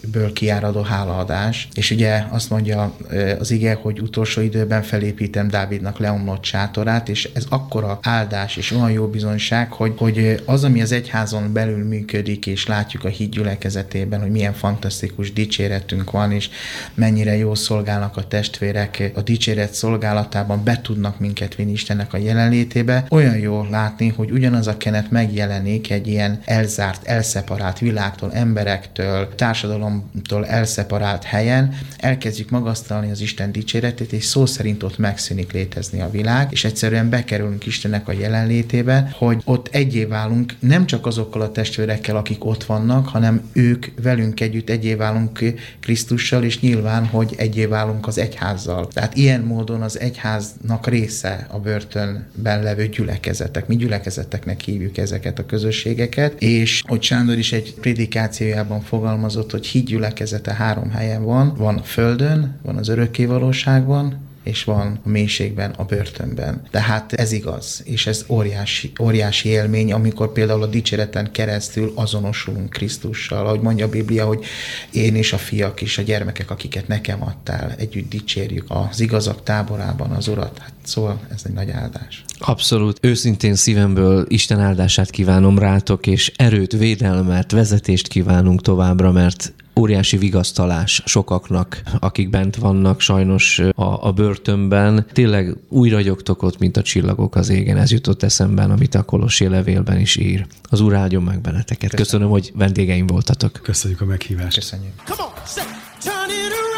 szívből 0.02 0.32
kiáradó 0.32 0.80
hálaadás. 0.80 1.68
És 1.74 1.90
ugye 1.90 2.24
azt 2.30 2.50
mondja 2.50 2.94
az 3.38 3.50
ige, 3.50 3.74
hogy 3.74 4.00
utolsó 4.00 4.40
időben 4.40 4.82
felépítem 4.82 5.48
Dávidnak 5.48 5.98
leomlott 5.98 6.44
sátorát, 6.44 7.08
és 7.08 7.30
ez 7.34 7.46
akkora 7.48 7.98
áldás 8.02 8.56
és 8.56 8.70
olyan 8.70 8.90
jó 8.90 9.06
bizonyság, 9.06 9.72
hogy, 9.72 9.92
hogy 9.96 10.42
az, 10.44 10.64
ami 10.64 10.82
az 10.82 10.92
egyházon 10.92 11.52
belül 11.52 11.84
működik, 11.84 12.46
és 12.46 12.66
látjuk 12.66 13.04
a 13.04 13.08
híd 13.08 13.30
gyülekezetében, 13.30 14.20
hogy 14.20 14.30
milyen 14.30 14.52
fantasztikus 14.52 15.32
dicséretünk 15.32 16.10
van, 16.10 16.32
és 16.32 16.50
mennyire 16.94 17.36
jó 17.36 17.54
szolgálnak 17.54 18.16
a 18.16 18.26
testvérek 18.26 19.12
a 19.14 19.20
dicséret 19.20 19.74
szolgálatában, 19.74 20.64
be 20.64 20.80
tudnak 20.80 21.18
minket 21.18 21.54
vinni 21.54 21.72
Istennek 21.72 22.12
a 22.12 22.16
jelenlétébe. 22.16 23.04
Olyan 23.08 23.38
jó 23.38 23.66
látni, 23.70 24.08
hogy 24.08 24.30
ugyanaz 24.30 24.66
a 24.66 24.76
kenet 24.76 25.10
megjelenik 25.10 25.90
egy 25.90 26.06
ilyen 26.06 26.40
elzárt, 26.44 27.06
elszeparált 27.06 27.78
világtól, 27.78 28.32
emberektől, 28.32 29.34
társadalom 29.34 29.91
társadalomtól 29.92 30.46
elszeparált 30.46 31.24
helyen 31.24 31.74
elkezdjük 31.98 32.50
magasztalni 32.50 33.10
az 33.10 33.20
Isten 33.20 33.52
dicséretét, 33.52 34.12
és 34.12 34.24
szó 34.24 34.46
szerint 34.46 34.82
ott 34.82 34.98
megszűnik 34.98 35.52
létezni 35.52 36.00
a 36.00 36.10
világ, 36.10 36.48
és 36.50 36.64
egyszerűen 36.64 37.10
bekerülünk 37.10 37.66
Istennek 37.66 38.08
a 38.08 38.12
jelenlétébe, 38.12 39.14
hogy 39.18 39.42
ott 39.44 39.68
egyé 39.72 40.04
válunk 40.04 40.54
nem 40.58 40.86
csak 40.86 41.06
azokkal 41.06 41.40
a 41.40 41.52
testvérekkel, 41.52 42.16
akik 42.16 42.44
ott 42.44 42.64
vannak, 42.64 43.08
hanem 43.08 43.50
ők 43.52 43.86
velünk 44.02 44.40
együtt 44.40 44.70
egyé 44.70 44.94
válunk 44.94 45.38
Krisztussal, 45.80 46.44
és 46.44 46.60
nyilván, 46.60 47.06
hogy 47.06 47.34
egyé 47.36 47.64
válunk 47.64 48.06
az 48.06 48.18
egyházzal. 48.18 48.88
Tehát 48.88 49.16
ilyen 49.16 49.40
módon 49.40 49.82
az 49.82 50.00
egyháznak 50.00 50.86
része 50.86 51.46
a 51.50 51.58
börtönben 51.58 52.62
levő 52.62 52.88
gyülekezetek. 52.88 53.66
Mi 53.66 53.76
gyülekezeteknek 53.76 54.60
hívjuk 54.60 54.98
ezeket 54.98 55.38
a 55.38 55.46
közösségeket, 55.46 56.42
és 56.42 56.82
hogy 56.86 57.02
Sándor 57.02 57.38
is 57.38 57.52
egy 57.52 57.74
prédikációjában 57.74 58.80
fogalmazott, 58.80 59.50
hogy 59.50 59.66
hídgyülekezete 59.82 60.52
három 60.52 60.90
helyen 60.90 61.24
van. 61.24 61.54
Van 61.56 61.78
a 61.78 61.82
földön, 61.82 62.58
van 62.62 62.76
az 62.76 62.88
örökkévalóságban, 62.88 64.30
és 64.42 64.64
van 64.64 65.00
a 65.04 65.08
mélységben, 65.08 65.70
a 65.70 65.84
börtönben. 65.84 66.62
Tehát 66.70 67.12
ez 67.12 67.32
igaz, 67.32 67.82
és 67.84 68.06
ez 68.06 68.24
óriási, 68.28 68.92
óriási 69.00 69.48
élmény, 69.48 69.92
amikor 69.92 70.32
például 70.32 70.62
a 70.62 70.66
dicséreten 70.66 71.32
keresztül 71.32 71.92
azonosulunk 71.94 72.70
Krisztussal, 72.70 73.46
ahogy 73.46 73.60
mondja 73.60 73.86
a 73.86 73.88
Biblia, 73.88 74.26
hogy 74.26 74.44
én 74.92 75.14
és 75.14 75.32
a 75.32 75.38
fiak 75.38 75.82
és 75.82 75.98
a 75.98 76.02
gyermekek, 76.02 76.50
akiket 76.50 76.88
nekem 76.88 77.22
adtál, 77.22 77.74
együtt 77.78 78.08
dicsérjük 78.08 78.64
az 78.68 79.00
igazak 79.00 79.42
táborában 79.42 80.10
az 80.10 80.28
Urat. 80.28 80.58
Hát 80.58 80.72
szóval 80.84 81.20
ez 81.34 81.42
egy 81.44 81.52
nagy 81.52 81.70
áldás. 81.70 82.24
Abszolút. 82.38 82.98
Őszintén 83.00 83.54
szívemből 83.54 84.24
Isten 84.28 84.60
áldását 84.60 85.10
kívánom 85.10 85.58
rátok, 85.58 86.06
és 86.06 86.32
erőt, 86.36 86.72
védelmet, 86.72 87.50
vezetést 87.50 88.08
kívánunk 88.08 88.62
továbbra, 88.62 89.12
mert 89.12 89.52
óriási 89.80 90.16
vigasztalás 90.16 91.02
sokaknak, 91.04 91.82
akik 91.98 92.30
bent 92.30 92.56
vannak 92.56 93.00
sajnos 93.00 93.58
a, 93.58 94.06
a 94.06 94.12
börtönben. 94.12 95.06
Tényleg 95.12 95.56
úgy 95.68 95.90
ragyogtok 95.90 96.42
ott, 96.42 96.58
mint 96.58 96.76
a 96.76 96.82
csillagok 96.82 97.34
az 97.34 97.48
égen. 97.48 97.76
Ez 97.76 97.90
jutott 97.90 98.22
eszemben, 98.22 98.70
amit 98.70 98.94
a 98.94 99.02
Kolossé 99.02 99.46
levélben 99.46 100.00
is 100.00 100.16
ír. 100.16 100.46
Az 100.62 100.80
Úr 100.80 100.94
áldjon 100.94 101.22
meg 101.22 101.40
benneteket. 101.40 101.90
Köszönöm, 101.94 102.02
Köszönöm 102.04 102.30
hogy 102.30 102.52
vendégeim 102.54 103.06
voltatok. 103.06 103.52
Köszönjük 103.62 104.00
a 104.00 104.04
meghívást. 104.04 104.54
Köszönjük. 104.54 104.92
Come 105.04 105.22
on, 105.22 105.32
say, 105.46 105.64
turn 106.02 106.30
it 106.30 106.52
around, 106.52 106.71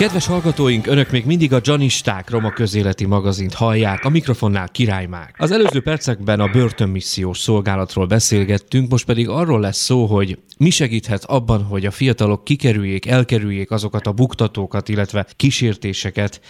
Kedves 0.00 0.26
hallgatóink, 0.26 0.86
önök 0.86 1.10
még 1.10 1.24
mindig 1.24 1.52
a 1.52 1.60
Janisták 1.62 2.30
Roma 2.30 2.50
közéleti 2.50 3.06
magazint 3.06 3.54
hallják, 3.54 4.04
a 4.04 4.08
mikrofonnál 4.08 4.68
királymák. 4.68 5.34
Az 5.38 5.50
előző 5.50 5.82
percekben 5.82 6.40
a 6.40 6.48
börtönmissziós 6.48 7.38
szolgálatról 7.38 8.06
beszélgettünk, 8.06 8.90
most 8.90 9.04
pedig 9.04 9.28
arról 9.28 9.60
lesz 9.60 9.78
szó, 9.78 10.06
hogy 10.06 10.38
mi 10.58 10.70
segíthet 10.70 11.24
abban, 11.24 11.64
hogy 11.64 11.86
a 11.86 11.90
fiatalok 11.90 12.44
kikerüljék, 12.44 13.06
elkerüljék 13.06 13.70
azokat 13.70 14.06
a 14.06 14.12
buktatókat, 14.12 14.88
illetve 14.88 15.26
kísértéseket, 15.36 16.40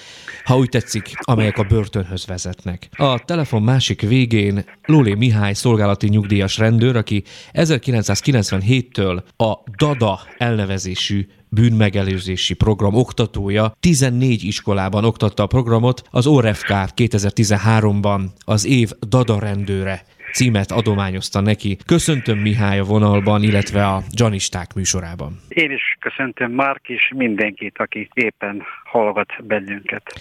ha 0.44 0.56
úgy 0.56 0.68
tetszik, 0.68 1.10
amelyek 1.20 1.58
a 1.58 1.64
börtönhöz 1.64 2.26
vezetnek. 2.26 2.88
A 2.96 3.18
telefon 3.18 3.62
másik 3.62 4.00
végén 4.00 4.64
Lólé 4.84 5.14
Mihály 5.14 5.52
szolgálati 5.52 6.08
nyugdíjas 6.08 6.58
rendőr, 6.58 6.96
aki 6.96 7.22
1997-től 7.52 9.22
a 9.36 9.52
DADA 9.76 10.20
elnevezésű 10.38 11.26
bűnmegelőzési 11.50 12.54
program 12.54 12.94
oktatója. 12.94 13.76
14 13.80 14.44
iskolában 14.44 15.04
oktatta 15.04 15.42
a 15.42 15.46
programot, 15.46 16.02
az 16.10 16.26
ORFK 16.26 16.68
2013-ban 16.96 18.20
az 18.44 18.66
év 18.66 18.90
Dada 19.08 19.38
rendőre 19.38 20.04
címet 20.32 20.70
adományozta 20.70 21.40
neki. 21.40 21.76
Köszöntöm 21.86 22.38
Mihály 22.38 22.78
a 22.78 22.84
vonalban, 22.84 23.42
illetve 23.42 23.86
a 23.86 24.02
Janisták 24.16 24.74
műsorában. 24.74 25.40
Én 25.48 25.70
is 25.70 25.96
köszöntöm 26.00 26.52
Márk 26.52 26.88
és 26.88 27.12
mindenkit, 27.16 27.78
aki 27.78 28.08
éppen 28.14 28.62
hallgat 28.84 29.46
bennünket. 29.46 30.20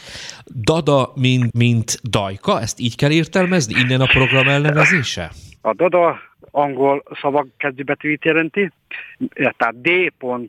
Dada, 0.63 1.11
mint, 1.15 1.53
mint 1.53 1.99
dajka, 2.09 2.61
ezt 2.61 2.79
így 2.79 2.95
kell 2.95 3.11
értelmezni? 3.11 3.79
Innen 3.79 4.01
a 4.01 4.05
program 4.05 4.47
elnevezése? 4.47 5.31
A 5.61 5.73
Dada 5.73 6.19
angol 6.51 7.03
szavak 7.21 7.47
kezdőbetűit 7.57 8.25
jelenti, 8.25 8.71
tehát 9.33 9.81
D.A.D.A, 9.81 10.47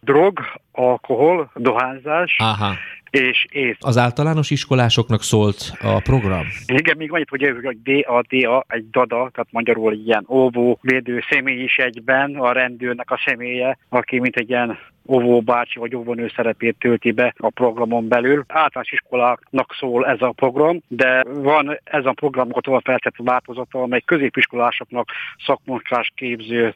drog, 0.00 0.40
alkohol, 0.72 1.50
dohányzás, 1.54 2.36
Aha. 2.38 2.74
És 3.10 3.46
ész. 3.50 3.76
Az 3.80 3.96
általános 3.96 4.50
iskolásoknak 4.50 5.22
szólt 5.22 5.72
a 5.80 6.00
program? 6.00 6.46
Igen, 6.66 6.96
még 6.96 7.12
annyit, 7.12 7.28
hogy 7.28 7.52
hogy 7.64 7.82
D.A.D.A, 7.82 8.64
egy 8.68 8.90
dada, 8.90 9.16
tehát 9.16 9.48
magyarul 9.50 9.92
egy 9.92 10.06
ilyen 10.06 10.24
óvó 10.28 10.78
védő 10.82 11.22
személy 11.30 11.62
is 11.62 11.76
egyben, 11.76 12.36
a 12.36 12.52
rendőrnek 12.52 13.10
a 13.10 13.20
személye, 13.24 13.78
aki 13.88 14.18
mint 14.18 14.36
egy 14.36 14.48
ilyen 14.48 14.78
óvóbácsi 15.08 15.78
vagy 15.78 15.94
óvónő 15.94 16.32
szerepét 16.36 16.76
tölti 16.78 17.10
be 17.10 17.34
a 17.36 17.50
programon 17.50 18.08
belül. 18.08 18.44
Általános 18.48 18.92
iskoláknak 18.92 19.74
szól 19.78 20.06
ez 20.06 20.20
a 20.20 20.32
program, 20.32 20.80
de 20.88 21.22
van 21.22 21.78
ez 21.84 22.04
a 22.04 22.12
programnak 22.12 22.62
tovább 22.62 22.82
feltett 22.84 23.14
változata, 23.16 23.82
amely 23.82 24.00
középiskolásoknak 24.00 25.08
szakmunkás 25.46 26.12
képző 26.14 26.74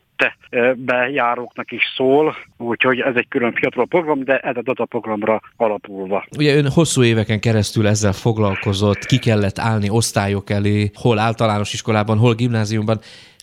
bejáróknak 0.76 1.70
is 1.70 1.82
szól, 1.96 2.36
úgyhogy 2.56 3.00
ez 3.00 3.14
egy 3.16 3.28
külön 3.28 3.52
fiatal 3.52 3.86
program, 3.86 4.24
de 4.24 4.38
ez 4.38 4.56
a 4.56 4.62
data 4.62 4.84
programra 4.84 5.40
alapulva. 5.56 6.24
Ugye 6.36 6.54
ön 6.54 6.70
hosszú 6.70 7.02
éveken 7.02 7.40
keresztül 7.40 7.86
ezzel 7.86 8.12
foglalkozott, 8.12 9.06
ki 9.06 9.18
kellett 9.18 9.58
állni 9.58 9.90
osztályok 9.90 10.50
elé, 10.50 10.90
hol 10.94 11.18
általános 11.18 11.72
iskolában, 11.72 12.18
hol 12.18 12.34
gimnáziumban. 12.34 13.00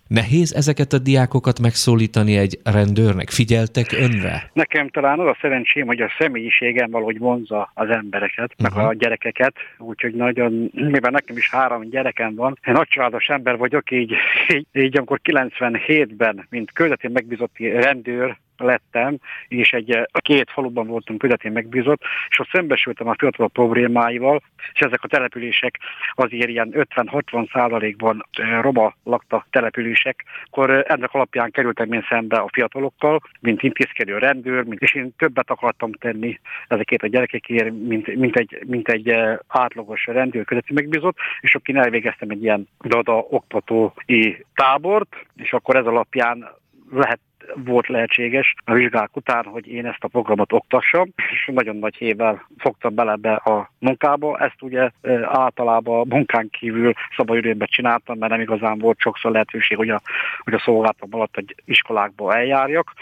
Nehéz 0.10 0.54
ezeket 0.54 0.94
a 0.94 1.00
diákokat 1.00 1.60
megszólítani 1.60 2.38
egy 2.38 2.60
rendőrnek? 2.64 3.30
Figyeltek 3.30 3.92
önre? 3.92 4.50
Nekem 4.54 4.90
talán 4.90 5.20
az 5.20 5.28
a 5.28 5.38
szerencsém, 5.42 5.88
hogy 5.88 6.02
a 6.02 6.12
személyiségem 6.20 6.92
valahogy 6.92 7.18
vonza 7.18 7.72
az 7.74 7.90
embereket, 7.90 8.54
meg 8.58 8.72
uh-huh. 8.72 8.88
a 8.88 8.94
gyerekeket, 8.94 9.54
úgyhogy 9.78 10.14
nagyon, 10.14 10.72
mivel 10.74 11.12
nekem 11.12 11.38
is 11.38 11.50
három 11.50 11.90
gyerekem 11.90 12.36
van, 12.36 12.60
én 12.68 12.74
nagy 12.74 12.88
családos 12.88 13.26
ember 13.28 13.58
vagyok, 13.58 13.92
így, 13.92 14.14
így, 14.54 14.68
így 14.72 14.98
amikor 14.98 15.20
97-ben, 15.24 16.46
mint 16.50 16.72
közvetén 16.72 17.12
megbízott 17.12 17.58
rendőr, 17.58 18.38
lettem, 18.66 19.18
és 19.48 19.72
egy 19.72 20.08
két 20.12 20.52
faluban 20.52 20.88
voltunk 20.88 21.20
közvetén 21.20 21.52
megbízott, 21.52 22.02
és 22.30 22.40
ott 22.40 22.50
szembesültem 22.52 23.08
a 23.08 23.16
fiatalok 23.18 23.54
problémáival, 23.54 24.42
és 24.74 24.80
ezek 24.80 25.04
a 25.04 25.08
települések 25.08 25.80
azért 26.14 26.50
ilyen 26.50 26.70
50-60 26.74 27.52
százalékban 27.52 28.26
roma 28.62 28.94
lakta 29.04 29.46
települések, 29.50 30.26
akkor 30.46 30.84
ennek 30.88 31.14
alapján 31.14 31.52
kerültem 31.52 31.92
én 31.92 32.06
szembe 32.10 32.38
a 32.38 32.50
fiatalokkal, 32.52 33.22
mint 33.40 33.64
intézkedő 33.64 34.18
rendőr, 34.18 34.64
mint, 34.64 34.82
és 34.82 34.94
én 34.94 35.14
többet 35.18 35.50
akartam 35.50 35.92
tenni 35.92 36.40
ezekért 36.68 37.04
a 37.04 37.08
gyerekekért, 37.08 37.74
mint, 37.88 38.16
mint, 38.16 38.36
egy, 38.36 38.64
mint 38.68 38.88
egy 38.88 39.14
átlagos 39.48 40.06
rendőr 40.06 40.46
közötti 40.46 40.74
megbízott, 40.74 41.18
és 41.40 41.56
akkor 41.56 41.76
én 41.76 41.82
elvégeztem 41.82 42.30
egy 42.30 42.44
ilyen 42.44 42.68
dada 42.80 43.26
oktatói 43.30 44.36
tábort, 44.54 45.26
és 45.36 45.54
akkor 45.54 45.76
ez 45.76 45.86
alapján 45.86 46.48
lehet 46.92 47.20
volt 47.56 47.88
lehetséges 47.88 48.56
a 48.66 48.74
vizsgák 48.74 49.16
után, 49.16 49.46
hogy 49.46 49.68
én 49.68 49.86
ezt 49.86 50.04
a 50.04 50.08
programot 50.08 50.54
oktassam, 50.54 51.10
és 51.32 51.50
nagyon 51.54 51.76
nagy 51.76 51.96
hével 51.96 52.48
fogtam 52.58 52.96
bele 52.96 53.16
be 53.16 53.34
a 53.34 53.72
munkába. 53.80 54.38
Ezt 54.38 54.62
ugye 54.62 54.90
általában 55.24 56.08
munkán 56.10 56.50
kívül 56.50 56.94
szabadidőben 57.16 57.68
csináltam, 57.72 58.18
mert 58.18 58.32
nem 58.32 58.42
igazán 58.42 58.78
volt 58.78 59.00
sokszor 59.00 59.32
lehetőség, 59.32 59.78
hogy 59.78 59.90
a, 59.90 60.02
hogy 60.44 60.54
a 60.54 60.60
szolgálatom 60.60 61.10
alatt 61.12 61.38
egy 61.38 61.56
iskolákba 61.66 62.36
eljárjak. 62.36 62.94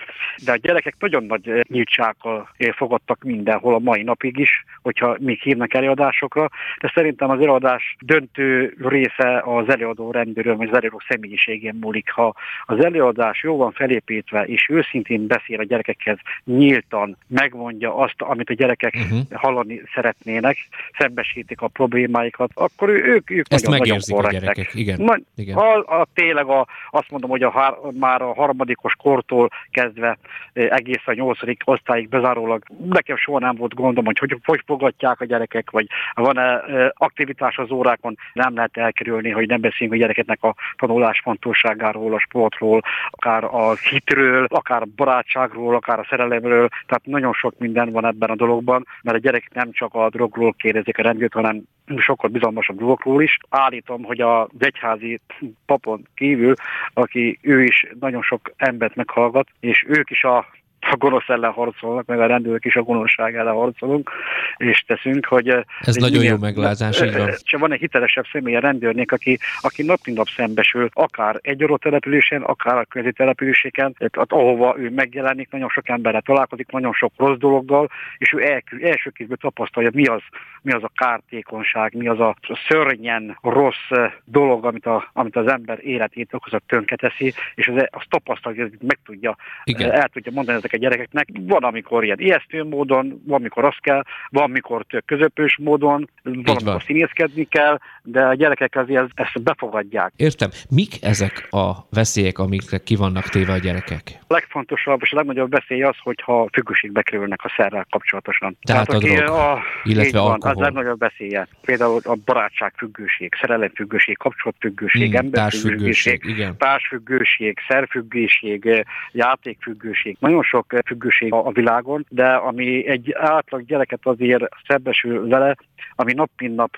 De 0.46 0.52
a 0.52 0.56
gyerekek 0.56 0.96
nagyon 1.00 1.24
nagy 1.24 1.66
nyíltsággal 1.70 2.50
fogadtak 2.76 3.24
mindenhol 3.24 3.74
a 3.74 3.80
mai 3.80 4.04
napig 4.04 4.38
is, 4.38 4.66
hogyha 4.82 5.16
még 5.20 5.42
hívnak 5.42 5.74
előadásokra, 5.74 6.50
de 6.80 6.92
szerintem 6.94 7.30
az 7.30 7.40
előadás 7.40 7.96
döntő 8.00 8.76
része 8.80 9.42
az 9.46 9.70
előadó 9.70 10.12
rendőrön, 10.12 10.58
vagy 10.58 10.68
az 10.68 10.76
előadó 10.76 11.02
személyiségén 11.08 11.78
múlik. 11.82 12.12
Ha 12.12 12.34
az 12.66 12.86
előadás 12.86 13.44
jó 13.44 13.58
van 13.58 13.72
felépítve, 13.72 14.27
illetve 14.32 14.54
és 14.54 14.70
őszintén 14.70 15.28
beszél 15.28 15.60
a 15.60 15.64
gyerekekhez, 15.64 16.18
nyíltan 16.44 17.18
megmondja 17.28 17.96
azt, 17.96 18.16
amit 18.18 18.50
a 18.50 18.54
gyerekek 18.54 18.94
uh-huh. 18.96 19.20
hallani 19.32 19.82
szeretnének, 19.94 20.58
szembesítik 20.98 21.62
a 21.62 21.68
problémáikat, 21.68 22.52
akkor 22.54 22.90
ők, 22.90 23.30
ők 23.32 23.46
Ezt 23.50 23.66
nagyon, 23.66 23.80
megérzik 23.80 24.16
nagyon 24.16 24.36
a 24.36 24.40
gyerekek, 24.40 24.74
igen. 24.74 25.02
Na, 25.02 25.18
igen. 25.36 25.58
A, 25.58 26.00
a, 26.00 26.08
tényleg 26.14 26.46
a, 26.46 26.68
azt 26.92 27.10
mondom, 27.10 27.30
hogy 27.30 27.44
a, 27.44 27.80
már 28.00 28.22
a 28.22 28.34
harmadikos 28.34 28.94
kortól 28.94 29.50
kezdve 29.72 30.18
egészen 30.54 31.04
a 31.06 31.14
nyolcadik 31.14 31.62
osztályig 31.66 32.10
bezárólag 32.10 32.64
nekem 32.90 33.18
soha 33.18 33.40
nem 33.40 33.56
volt 33.56 33.74
gondom, 33.74 34.06
hogy 34.06 34.18
hogy, 34.18 34.38
hogy 34.46 34.62
fogadják 34.66 35.22
a 35.22 35.26
gyerekek, 35.26 35.70
vagy 35.70 35.88
van-e 36.14 36.64
aktivitás 36.94 37.58
az 37.58 37.72
órákon, 37.72 38.18
nem 38.34 38.56
lehet 38.56 38.78
elkerülni, 38.78 39.30
hogy 39.30 39.48
nem 39.48 39.62
beszélünk 39.62 39.96
a 39.96 40.00
gyerekeknek 40.00 40.44
a 40.44 40.56
tanulás 40.78 41.20
fontosságáról, 41.24 42.14
a 42.14 42.20
sportról, 42.20 42.82
akár 43.10 43.44
a 43.44 43.74
hitről, 43.76 44.17
erőről, 44.18 44.48
akár 44.50 44.88
barátságról, 44.88 45.76
akár 45.76 46.00
a 46.00 46.08
szerelemről, 46.10 46.68
tehát 46.86 47.06
nagyon 47.06 47.34
sok 47.34 47.54
minden 47.58 47.92
van 47.92 48.06
ebben 48.06 48.30
a 48.30 48.36
dologban, 48.36 48.86
mert 49.04 49.18
a 49.18 49.20
gyerekek 49.20 49.54
nem 49.54 49.72
csak 49.72 49.94
a 49.94 50.10
drogról 50.10 50.54
kérdezik 50.54 50.98
a 50.98 51.02
rendőrt, 51.02 51.34
hanem 51.34 51.64
sokkal 51.98 52.30
bizalmasabb 52.30 52.78
dolgokról 52.78 53.22
is. 53.22 53.38
Állítom, 53.50 54.04
hogy 54.04 54.22
a 54.22 54.48
egyházi 54.60 55.20
papon 55.66 56.08
kívül, 56.16 56.54
aki 56.94 57.40
ő 57.42 57.64
is 57.64 57.86
nagyon 58.00 58.22
sok 58.22 58.52
embert 58.58 58.96
meghallgat, 58.96 59.48
és 59.60 59.86
ők 59.88 60.10
is 60.10 60.24
a 60.24 60.46
a 60.92 60.96
gonosz 60.96 61.28
ellen 61.28 61.52
harcolnak, 61.52 62.06
meg 62.06 62.20
a 62.20 62.26
rendőrök 62.26 62.66
is 62.66 62.76
a 62.76 62.82
gonoszság 62.82 63.36
ellen 63.36 63.54
harcolunk, 63.54 64.12
és 64.58 64.84
teszünk, 64.88 65.26
hogy... 65.26 65.50
Eh, 65.50 65.62
Ez 65.80 65.96
nagyon 65.96 66.24
jó 66.24 66.38
meglátás, 66.38 67.02
így 67.02 67.18
van. 67.18 67.30
Csak 67.44 67.60
van 67.60 67.74
egy 67.74 67.80
hitelesebb 67.80 68.26
személy 68.32 68.56
a 68.56 68.60
rendőrnék, 68.60 69.12
aki, 69.12 69.40
aki 69.62 69.84
nap 69.84 70.00
mint 70.06 70.18
nap 70.18 70.28
szembesül, 70.28 70.90
akár 70.94 71.40
egy 71.42 71.64
adott 71.64 71.82
településen, 71.82 72.42
akár 72.42 72.78
a 72.78 72.86
közé 72.86 73.10
településeken, 73.10 73.94
tehát 73.98 74.32
ahova 74.32 74.76
ő 74.78 74.90
megjelenik, 74.90 75.52
nagyon 75.52 75.70
sok 75.70 75.90
emberre 75.90 76.20
találkozik, 76.20 76.72
nagyon 76.72 76.94
sok 76.94 77.14
rossz 77.18 77.38
dologgal, 77.38 77.90
és 78.18 78.34
ő 78.34 78.42
el, 78.42 78.62
első 78.82 79.10
kézből 79.10 79.38
tapasztalja, 79.38 79.90
mi 79.94 80.06
az, 80.06 80.22
mi 80.62 80.72
az 80.72 80.84
a 80.84 80.92
kártékonyság, 80.96 81.94
mi 81.94 82.08
az 82.08 82.20
a 82.20 82.36
szörnyen 82.68 83.38
rossz 83.42 83.90
eh, 83.90 84.12
dolog, 84.26 84.66
amit, 84.66 84.86
a, 84.86 85.10
amit 85.14 85.36
az 85.36 85.48
ember 85.48 85.80
életét 85.82 86.34
okozott 86.34 86.64
tönketeszi, 86.68 87.34
és 87.56 87.68
az, 87.68 87.88
az 87.90 88.04
tapasztalja, 88.10 88.64
hogy 88.64 88.78
meg 88.88 89.00
tudja, 89.06 89.36
Igen. 89.64 89.92
el 89.92 90.08
tudja 90.08 90.32
mondani 90.32 90.58
ezeket 90.58 90.77
a 90.78 90.80
gyerekeknek. 90.80 91.28
Van, 91.42 91.64
amikor 91.64 92.04
ilyen 92.04 92.20
ijesztő 92.20 92.64
módon, 92.64 93.22
van, 93.26 93.40
amikor 93.40 93.66
azt 93.66 93.82
kell, 93.82 94.04
van, 94.30 94.44
amikor 94.44 94.86
tök 94.86 95.06
közöpös 95.06 95.58
módon, 95.62 96.10
van, 96.24 96.44
amikor 96.46 96.84
színészkedni 96.84 97.44
kell, 97.44 97.78
de 98.04 98.22
a 98.26 98.34
gyerekek 98.34 98.76
azért 98.76 99.08
ezt 99.16 99.44
befogadják. 99.44 100.14
Értem. 100.16 100.50
Mik 100.70 101.04
ezek 101.04 101.48
a 101.50 101.88
veszélyek, 101.90 102.40
amikre 102.40 102.78
ki 102.78 102.96
vannak 102.96 103.24
téve 103.24 103.54
a 103.54 103.58
gyerekek? 103.58 104.02
A 104.28 104.34
legfontosabb 104.34 105.00
és 105.02 105.12
a 105.12 105.16
legnagyobb 105.16 105.52
veszély 105.52 105.84
az, 105.84 105.96
hogyha 106.04 106.48
függőségbe 106.52 107.02
kerülnek 107.02 107.44
a 107.44 107.54
szerrel 107.58 107.88
kapcsolatosan. 107.90 108.58
Tehát, 108.62 108.88
Tehát 108.88 109.04
a 109.04 109.06
drog, 109.06 109.30
a, 109.30 109.60
illetve 109.84 110.20
van, 110.20 110.32
alkohol. 110.32 110.56
Az 110.56 110.62
legnagyobb 110.62 111.00
veszélye. 111.00 111.48
Például 111.62 112.00
a 112.04 112.16
barátságfüggőség, 112.26 113.34
szerelemfüggőség, 113.42 114.18
kapcsolatfüggőség, 114.18 115.08
hmm, 115.08 115.26
emberfüggőség, 115.26 116.22
társfüggőség, 116.58 117.58
szerfüggőség, 117.68 118.86
játékfüggőség. 119.12 120.18
Nagyon 120.20 120.44
sok 120.44 120.57
sok 120.58 120.86
függőség 120.86 121.34
a, 121.34 121.46
a 121.46 121.52
világon, 121.52 122.06
de 122.10 122.28
ami 122.34 122.88
egy 122.88 123.14
átlag 123.18 123.66
gyereket 123.66 124.00
azért 124.04 124.44
szembesül 124.68 125.28
vele, 125.28 125.56
ami 125.96 126.14
nap 126.14 126.30
mint 126.38 126.56
nap, 126.56 126.78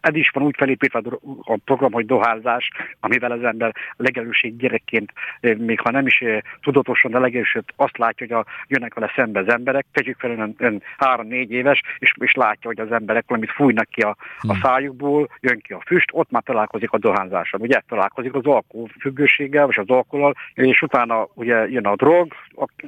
ez 0.00 0.14
is 0.14 0.28
van 0.28 0.44
úgy 0.44 0.54
felépítve 0.56 1.02
a 1.42 1.58
program, 1.64 1.92
hogy 1.92 2.06
dohányzás, 2.06 2.70
amivel 3.00 3.30
az 3.30 3.42
ember 3.42 3.74
legelőség 3.96 4.56
gyerekként, 4.56 5.12
még 5.40 5.80
ha 5.80 5.90
nem 5.90 6.06
is 6.06 6.22
tudatosan, 6.62 7.10
de 7.10 7.18
legelőség 7.18 7.62
azt 7.76 7.98
látja, 7.98 8.26
hogy 8.26 8.36
a, 8.36 8.46
jönnek 8.68 8.94
vele 8.94 9.12
szembe 9.16 9.40
az 9.40 9.48
emberek, 9.48 9.86
tegyük 9.92 10.18
fel 10.18 10.30
ön, 10.30 10.54
ön 10.58 10.82
három-négy 10.96 11.50
éves, 11.50 11.82
és, 11.98 12.12
és 12.20 12.32
látja, 12.32 12.70
hogy 12.70 12.80
az 12.80 12.92
emberek 12.92 13.24
valamit 13.26 13.50
fújnak 13.50 13.88
ki 13.88 14.00
a, 14.00 14.16
a 14.38 14.52
hmm. 14.52 14.60
szájukból, 14.62 15.28
jön 15.40 15.60
ki 15.60 15.72
a 15.72 15.82
füst, 15.86 16.08
ott 16.12 16.30
már 16.30 16.42
találkozik 16.42 16.92
a 16.92 16.98
dohányzással, 16.98 17.60
ugye 17.60 17.80
találkozik 17.88 18.34
az 18.34 18.44
alkohol 18.44 18.88
függőséggel, 19.00 19.66
vagy 19.66 19.78
az 19.78 19.88
alkoholal, 19.88 20.34
és 20.54 20.82
utána 20.82 21.28
ugye 21.34 21.68
jön 21.68 21.86
a 21.86 21.96
drog, 21.96 22.32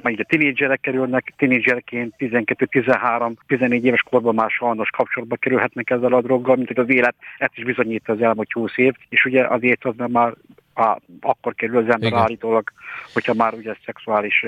majd 0.09 0.19
a 0.19 0.23
tinédzserek 0.37 0.81
kerülnek, 0.81 1.33
tinédzserként 1.37 2.13
12-13-14 2.17 3.81
éves 3.81 4.01
korban 4.01 4.35
már 4.35 4.49
sajnos 4.49 4.89
kapcsolatba 4.89 5.35
kerülhetnek 5.35 5.89
ezzel 5.89 6.13
a 6.13 6.21
droggal, 6.21 6.55
mint 6.55 6.67
hogy 6.67 6.79
az 6.79 6.89
élet 6.89 7.15
ezt 7.37 7.57
is 7.57 7.63
bizonyít 7.63 8.09
az 8.09 8.21
elmúlt 8.21 8.51
20 8.51 8.77
év, 8.77 8.93
és 9.09 9.25
ugye 9.25 9.47
az 9.47 9.93
nem 9.97 10.11
már 10.11 10.33
á, 10.73 10.97
akkor 11.21 11.55
kerül 11.55 11.77
az 11.77 11.89
ember 11.89 12.09
Igen. 12.09 12.19
állítólag, 12.19 12.71
hogyha 13.13 13.33
már 13.33 13.53
ugye 13.53 13.75
szexuális 13.85 14.45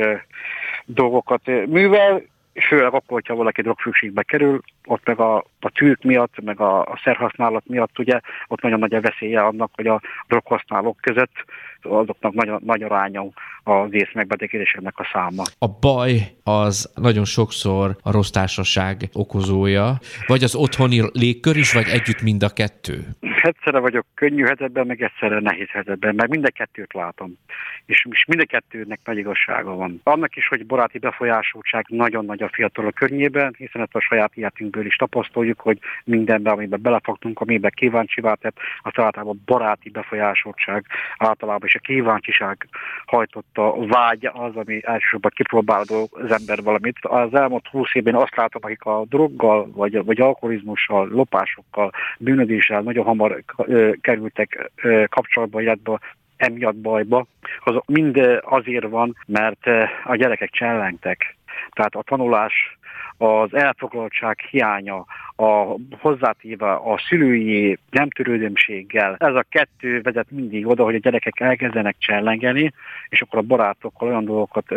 dolgokat 0.86 1.46
művel, 1.46 2.22
és 2.54 2.68
főleg 2.68 2.94
akkor, 2.94 3.04
hogyha 3.08 3.36
valaki 3.36 3.62
drogfüggségbe 3.62 4.24
kerül, 4.24 4.62
ott 4.86 5.06
meg 5.06 5.20
a, 5.20 5.38
a 5.60 5.70
tűk 5.70 6.04
miatt, 6.04 6.42
meg 6.42 6.60
a, 6.60 6.82
a 6.82 7.00
szerhasználat 7.04 7.64
miatt, 7.68 8.00
ugye, 8.00 8.20
ott 8.48 8.62
nagyon 8.62 8.80
nagy 8.80 8.94
a 8.94 9.02
veszélye 9.02 9.42
annak, 9.42 9.72
hogy 9.74 9.88
a 9.88 10.02
droghasználók 10.28 10.98
között 11.02 11.34
azoknak 11.82 12.34
nagy, 12.34 12.62
nagy 12.64 12.84
aránya 12.84 13.26
az 13.64 13.94
ész 13.94 14.10
megbetegedéseknek 14.14 15.00
a 15.00 15.10
száma. 15.14 15.44
A 15.60 15.68
baj 15.80 16.20
az 16.44 16.92
nagyon 16.96 17.26
sokszor 17.26 17.96
a 18.04 18.12
rossz 18.12 18.30
társaság 18.30 19.10
okozója, 19.14 20.00
vagy 20.28 20.44
az 20.44 20.56
otthoni 20.56 21.02
légkör 21.12 21.56
is, 21.56 21.74
vagy 21.74 21.88
együtt 21.88 22.22
mind 22.22 22.44
a 22.44 22.50
kettő? 22.50 23.06
Egyszerre 23.42 23.80
vagyok 23.80 24.06
könnyű 24.14 24.44
helyzetben, 24.44 24.86
meg 24.86 25.02
egyszerre 25.02 25.40
nehéz 25.40 25.70
helyzetben, 25.70 26.16
mert 26.16 26.30
mind 26.30 26.46
a 26.46 26.50
kettőt 26.50 26.94
látom. 26.94 27.38
És, 27.86 28.08
és 28.10 28.26
mind 28.28 28.42
a 28.42 28.46
kettőnek 28.46 29.00
nagy 29.06 29.18
igazsága 29.18 29.76
van. 29.76 30.00
Annak 30.04 30.36
is, 30.36 30.48
hogy 30.48 30.66
baráti 30.66 30.98
befolyásoltság 30.98 31.86
nagyon 31.88 32.26
nagy 32.26 32.44
a 32.44 32.50
fiatalok 32.52 32.94
környében, 32.94 33.56
hiszen 33.58 33.82
ezt 33.82 33.96
a 33.96 34.00
saját 34.00 34.36
életünkből 34.36 34.86
is 34.86 34.96
tapasztaljuk, 34.96 35.60
hogy 35.60 35.80
mindenben, 36.04 36.54
amiben 36.54 36.82
belefogtunk, 36.82 37.40
amiben 37.40 37.72
kíváncsi 37.76 38.22
vált, 38.22 38.54
az 38.82 38.92
általában 38.96 39.42
baráti 39.46 39.90
befolyásoltság 39.90 40.86
általában 41.18 41.68
és 41.68 41.76
a 41.76 41.80
kíváncsiság 41.80 42.68
hajtotta 43.06 43.86
vágy 43.86 44.30
az, 44.34 44.56
ami 44.56 44.82
elsősorban 44.86 45.32
kipróbál 45.36 45.82
az 46.10 46.32
ember 46.32 46.62
valamit. 46.64 46.98
Az 47.02 47.34
elmúlt 47.34 47.68
húsz 47.68 47.96
évben 47.96 48.16
azt 48.16 48.36
látom, 48.36 48.62
akik 48.66 48.86
a 48.86 49.06
droggal, 49.10 49.72
vagy, 49.72 50.06
vagy 50.06 50.22
alkoholizmussal, 50.22 51.08
lopásokkal, 51.08 51.92
bűnözéssel 52.18 52.82
nagyon 52.82 53.06
hamar 53.06 53.44
kerültek 54.02 54.72
kapcsolatba, 55.10 55.62
illetve 55.62 56.00
emiatt 56.38 56.76
bajba, 56.76 57.26
az 57.60 57.76
mind 57.86 58.42
azért 58.42 58.88
van, 58.88 59.16
mert 59.26 59.68
a 60.04 60.16
gyerekek 60.16 60.50
csellengtek. 60.50 61.36
Tehát 61.72 61.96
a 61.96 62.02
tanulás 62.02 62.78
az 63.18 63.54
elfoglaltság 63.54 64.40
hiánya, 64.40 65.06
a 65.36 65.76
hozzátéve 66.00 66.72
a 66.74 67.02
szülői 67.08 67.78
nem 67.90 68.10
törődömséggel. 68.10 69.16
Ez 69.20 69.36
a 69.36 69.46
kettő 69.50 70.02
vezet 70.02 70.32
mindig 70.32 70.68
oda, 70.68 70.84
hogy 70.84 70.96
a 70.96 71.00
gyerekek 71.00 71.40
elkezdenek 71.40 71.96
csellengeni, 72.00 72.74
és 73.10 73.22
akkor 73.22 73.40
a 73.40 73.42
barátokkal 73.42 74.08
olyan 74.08 74.26
dolgokat 74.26 74.74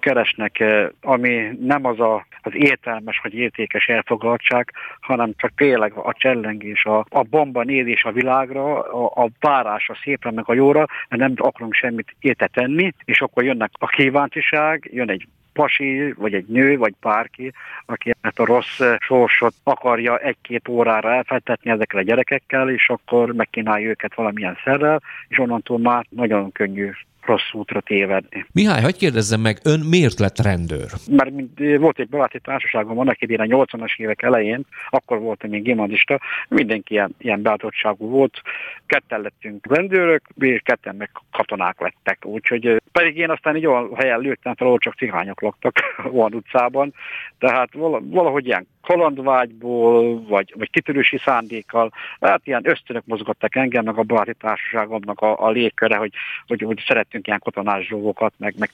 keresnek, 0.00 0.64
ami 1.00 1.58
nem 1.60 1.84
az 1.84 2.00
a, 2.00 2.26
az 2.42 2.52
értelmes 2.54 3.20
vagy 3.22 3.34
értékes 3.34 3.86
elfogadtság, 3.86 4.72
hanem 5.00 5.32
csak 5.36 5.52
tényleg 5.56 5.92
a 5.92 6.12
csellengés, 6.12 6.84
a, 6.84 7.04
a 7.08 7.22
bomba 7.22 7.62
nézés 7.62 8.04
a 8.04 8.12
világra, 8.12 8.82
a, 8.82 9.24
a 9.24 9.28
várás 9.40 9.88
a 9.88 9.98
szépre 10.02 10.30
meg 10.30 10.44
a 10.46 10.54
jóra, 10.54 10.86
mert 11.08 11.22
nem 11.22 11.34
akarunk 11.36 11.74
semmit 11.74 12.14
érte 12.20 12.46
tenni, 12.46 12.92
és 13.04 13.20
akkor 13.20 13.44
jönnek 13.44 13.70
a 13.78 13.86
kíváncsiság, 13.86 14.88
jön 14.92 15.10
egy 15.10 15.26
pasi, 15.52 16.12
vagy 16.12 16.34
egy 16.34 16.46
nő, 16.46 16.76
vagy 16.76 16.94
bárki, 17.00 17.52
aki 17.86 18.14
ezt 18.20 18.38
a 18.38 18.44
rossz 18.44 18.80
sorsot 18.98 19.54
akarja 19.62 20.18
egy-két 20.18 20.68
órára 20.68 21.12
elfettetni 21.12 21.70
ezekkel 21.70 21.98
a 21.98 22.02
gyerekekkel, 22.02 22.70
és 22.70 22.88
akkor 22.88 23.32
megkínálja 23.32 23.88
őket 23.88 24.14
valamilyen 24.14 24.58
szerrel, 24.64 25.02
és 25.28 25.38
onnantól 25.38 25.78
már 25.78 26.06
nagyon 26.08 26.52
könnyű 26.52 26.90
rossz 27.22 27.52
útra 27.52 27.80
tévedni. 27.80 28.46
Mihály, 28.52 28.82
hagyd 28.82 28.96
kérdezzem 28.96 29.40
meg, 29.40 29.58
ön 29.64 29.80
miért 29.80 30.18
lett 30.18 30.38
rendőr? 30.38 30.90
Mert 31.10 31.30
volt 31.78 31.98
egy 31.98 32.08
baráti 32.08 32.40
társaságom 32.40 32.98
annak 32.98 33.22
idén 33.22 33.40
a 33.40 33.44
80-as 33.44 33.96
évek 33.96 34.22
elején, 34.22 34.66
akkor 34.90 35.18
voltam 35.18 35.50
még 35.50 35.62
gimnazista, 35.62 36.20
mindenki 36.48 36.92
ilyen, 36.92 37.14
ilyen 37.18 37.42
beadottságú 37.42 38.08
volt, 38.08 38.42
ketten 38.86 39.20
lettünk 39.20 39.66
rendőrök, 39.74 40.22
és 40.38 40.60
ketten 40.64 40.96
meg 40.96 41.10
katonák 41.30 41.80
lettek, 41.80 42.24
úgyhogy 42.24 42.82
pedig 42.92 43.16
én 43.16 43.30
aztán 43.30 43.54
egy 43.54 43.66
olyan 43.66 43.90
helyen 43.96 44.20
lőttem 44.20 44.54
fel, 44.54 44.66
ahol 44.66 44.78
csak 44.78 44.94
cigányok 44.94 45.40
laktak 45.40 45.74
van 46.20 46.34
utcában, 46.34 46.94
tehát 47.38 47.68
valahogy 48.00 48.46
ilyen 48.46 48.66
kalandvágyból, 48.82 50.22
vagy, 50.22 50.54
vagy 50.56 50.70
kitörősi 50.70 51.18
szándékkal, 51.24 51.92
hát 52.20 52.40
ilyen 52.44 52.68
ösztönök 52.68 53.02
mozgattak 53.06 53.56
engem, 53.56 53.84
meg 53.84 53.98
a 53.98 54.02
baráti 54.02 54.34
társaságomnak 54.34 55.20
a, 55.20 55.44
a 55.44 55.50
légköre, 55.50 55.96
hogy, 55.96 56.12
hogy, 56.46 56.62
hogy 56.62 56.82
szerettünk 56.86 57.26
ilyen 57.26 57.40
katonás 57.44 57.88
dolgokat, 57.88 58.32
meg, 58.38 58.54
meg 58.58 58.70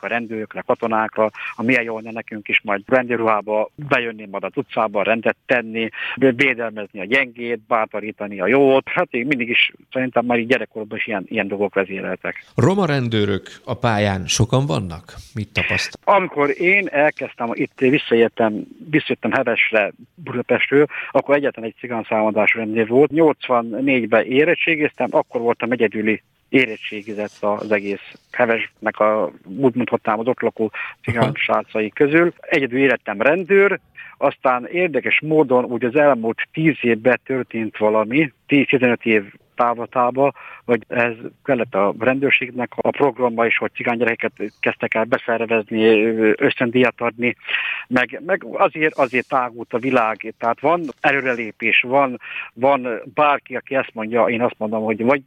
a 0.00 0.06
rendőrökre, 0.06 0.60
katonákra, 0.66 1.30
a 1.56 1.62
milyen 1.62 1.82
jó 1.82 2.00
nekünk 2.00 2.48
is 2.48 2.60
majd 2.64 2.82
rendőrruhába 2.86 3.70
bejönni 3.74 4.26
majd 4.30 4.44
az 4.44 4.52
utcába, 4.54 5.02
rendet 5.02 5.36
tenni, 5.46 5.88
védelmezni 6.14 7.00
a 7.00 7.04
gyengét, 7.04 7.60
bátorítani 7.66 8.40
a 8.40 8.46
jót. 8.46 8.88
Hát 8.88 9.08
én 9.10 9.26
mindig 9.26 9.48
is 9.48 9.72
szerintem 9.92 10.24
már 10.24 10.38
így 10.38 10.46
gyerekkorban 10.46 10.98
is 10.98 11.06
ilyen, 11.06 11.24
ilyen 11.28 11.48
dolgok 11.48 11.74
vezéreltek. 11.74 12.44
Roma 12.54 12.86
rendőrök 12.86 13.60
a 13.64 13.74
pályán 13.74 14.26
sokan 14.26 14.66
vannak? 14.66 15.14
Mit 15.34 15.48
tapasztal? 15.52 16.14
Amikor 16.16 16.60
én 16.60 16.88
elkezdtem, 16.88 17.50
itt 17.52 17.78
visszajöttem, 17.78 18.64
visszajöttem 18.90 19.30
Hevesre 19.52 19.92
Budapestről, 20.14 20.86
akkor 21.10 21.34
egyetlen 21.34 21.64
egy 21.64 21.74
cigánszámadás 21.78 22.54
rendőr 22.54 22.88
volt. 22.88 23.10
84-ben 23.14 24.24
érettségiztem, 24.24 25.08
akkor 25.10 25.40
voltam 25.40 25.70
egyedüli 25.70 26.22
érettségizett 26.48 27.36
az 27.40 27.72
egész 27.72 28.12
Hevesnek 28.32 29.00
a, 29.00 29.30
úgy 29.44 29.74
mondhatnám, 29.74 30.18
az 30.18 30.26
ott 30.26 30.40
lakó 30.40 30.72
cigán 31.02 31.32
közül. 31.94 32.32
Egyedül 32.40 32.78
élettem 32.78 33.20
rendőr, 33.20 33.80
aztán 34.16 34.66
érdekes 34.66 35.20
módon 35.20 35.64
úgy 35.64 35.84
az 35.84 35.96
elmúlt 35.96 36.48
tíz 36.52 36.76
évben 36.80 37.20
történt 37.24 37.76
valami, 37.76 38.32
10-15 38.48 39.02
év 39.02 39.24
távlatába, 39.54 40.32
hogy 40.64 40.84
ez 40.88 41.14
kellett 41.44 41.74
a 41.74 41.94
rendőrségnek 41.98 42.72
a 42.76 42.90
programba 42.90 43.46
is, 43.46 43.56
hogy 43.56 43.70
cigánygyerekeket 43.74 44.52
kezdtek 44.60 44.94
el 44.94 45.04
beszervezni, 45.04 45.84
ösztöndíjat 46.36 47.00
adni, 47.00 47.36
meg, 47.88 48.22
meg 48.26 48.44
azért, 48.52 48.94
azért 48.94 49.28
tágult 49.28 49.72
a 49.72 49.78
világ, 49.78 50.34
tehát 50.38 50.60
van 50.60 50.82
előrelépés, 51.00 51.80
van, 51.80 52.20
van 52.54 52.88
bárki, 53.14 53.56
aki 53.56 53.74
ezt 53.74 53.94
mondja, 53.94 54.24
én 54.24 54.42
azt 54.42 54.58
mondom, 54.58 54.82
hogy 54.82 55.02
vagy 55.02 55.22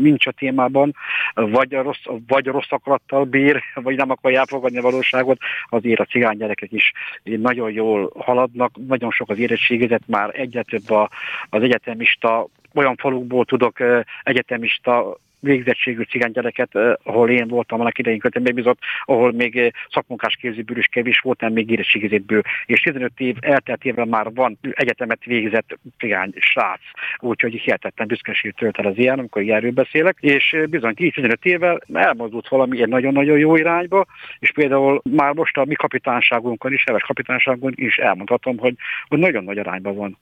nincs 0.00 0.26
a 0.26 0.32
témában, 0.32 0.94
vagy 1.34 1.74
a 1.74 1.82
rossz, 1.82 2.04
vagy 2.26 2.48
a 2.48 2.52
rossz 2.52 2.70
akarattal 2.70 3.24
bír, 3.24 3.62
vagy 3.74 3.96
nem 3.96 4.10
akarja 4.10 4.38
elfogadni 4.38 4.78
a 4.78 4.82
valóságot, 4.82 5.38
azért 5.68 6.00
a 6.00 6.04
cigánygyerekek 6.04 6.72
is 6.72 6.92
nagyon 7.22 7.70
jól 7.70 8.12
haladnak, 8.18 8.72
nagyon 8.86 9.10
sok 9.10 9.30
az 9.30 9.38
érettségizet, 9.38 10.02
már 10.06 10.30
egyre 10.40 10.62
több 10.62 10.90
az 11.48 11.62
egyetemista 11.62 12.48
olyan 12.74 12.96
falukból 12.96 13.44
tudok 13.44 13.78
egyetemista 14.22 15.18
végzettségű 15.44 16.02
cigánygyereket, 16.02 16.74
ahol 17.02 17.30
én 17.30 17.48
voltam 17.48 17.80
annak 17.80 17.98
idején 17.98 18.18
köttem 18.18 18.42
megbízott, 18.42 18.78
ahol 19.04 19.32
még 19.32 19.72
szakmunkás 19.90 20.36
képzőből 20.36 20.78
is 20.78 20.86
kevés 20.86 21.18
volt, 21.18 21.40
nem 21.40 21.52
még 21.52 21.70
érettségizétből. 21.70 22.42
És 22.66 22.80
15 22.80 23.12
év 23.16 23.36
elteltével 23.40 24.04
már 24.04 24.32
van 24.34 24.58
egyetemet 24.70 25.24
végzett 25.24 25.78
cigány 25.98 26.32
srác, 26.36 26.80
úgyhogy 27.18 27.52
hihetetlen 27.52 28.08
büszkeség 28.08 28.54
tölt 28.54 28.78
el 28.78 28.86
az 28.86 28.98
ilyen, 28.98 29.18
amikor 29.18 29.42
ilyenről 29.42 29.70
beszélek, 29.70 30.16
és 30.20 30.56
bizony 30.70 30.94
10-15 30.96 31.34
évvel 31.42 31.80
elmozdult 31.92 32.48
valami 32.48 32.82
egy 32.82 32.88
nagyon-nagyon 32.88 33.38
jó 33.38 33.56
irányba, 33.56 34.06
és 34.38 34.52
például 34.52 35.02
már 35.10 35.34
most 35.34 35.56
a 35.56 35.64
mi 35.64 35.74
kapitánságunkon 35.74 36.72
is, 36.72 36.84
heves 36.86 37.02
kapitánságunkon 37.02 37.72
is 37.76 37.96
elmondhatom, 37.96 38.58
hogy, 38.58 38.74
hogy 39.08 39.18
nagyon 39.18 39.44
nagy 39.44 39.58
arányban 39.58 39.96
van 39.96 40.18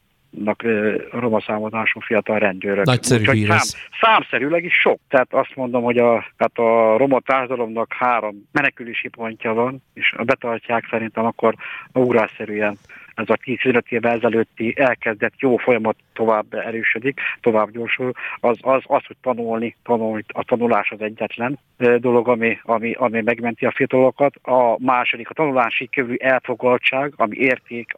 roma 1.10 1.40
számotású 1.40 2.00
fiatal 2.00 2.38
rendőrök. 2.38 2.84
Nagyszerű 2.84 3.24
Úgy, 3.28 3.46
szám, 3.46 3.80
számszerűleg 4.00 4.64
is 4.64 4.74
sok. 4.74 5.00
Tehát 5.08 5.32
azt 5.32 5.52
mondom, 5.54 5.82
hogy 5.82 5.98
a, 5.98 6.26
hát 6.36 6.58
a 6.58 6.96
roma 6.96 7.20
társadalomnak 7.20 7.92
három 7.98 8.48
menekülési 8.52 9.08
pontja 9.08 9.52
van, 9.52 9.82
és 9.94 10.14
a 10.16 10.22
betartják 10.22 10.86
szerintem 10.90 11.24
akkor 11.24 11.54
ugrásszerűen 11.92 12.78
ez 13.14 13.28
a 13.28 13.38
15 13.44 13.92
évvel 13.92 14.16
ezelőtti 14.16 14.74
elkezdett 14.76 15.32
jó 15.38 15.56
folyamat 15.56 15.96
tovább 16.12 16.54
erősödik, 16.54 17.20
tovább 17.40 17.70
gyorsul, 17.70 18.12
az, 18.40 18.56
az, 18.60 18.82
az 18.86 19.04
hogy 19.06 19.16
tanulni, 19.22 19.76
tanulni, 19.82 20.24
a 20.28 20.44
tanulás 20.44 20.90
az 20.90 21.00
egyetlen 21.00 21.58
dolog, 21.98 22.28
ami, 22.28 22.58
ami, 22.62 22.92
ami 22.92 23.20
megmenti 23.20 23.66
a 23.66 23.72
fiatalokat. 23.72 24.34
A 24.42 24.76
második, 24.78 25.30
a 25.30 25.34
tanulási 25.34 25.88
kövű 25.88 26.14
elfogadtság, 26.14 27.12
ami 27.16 27.36
érték, 27.36 27.92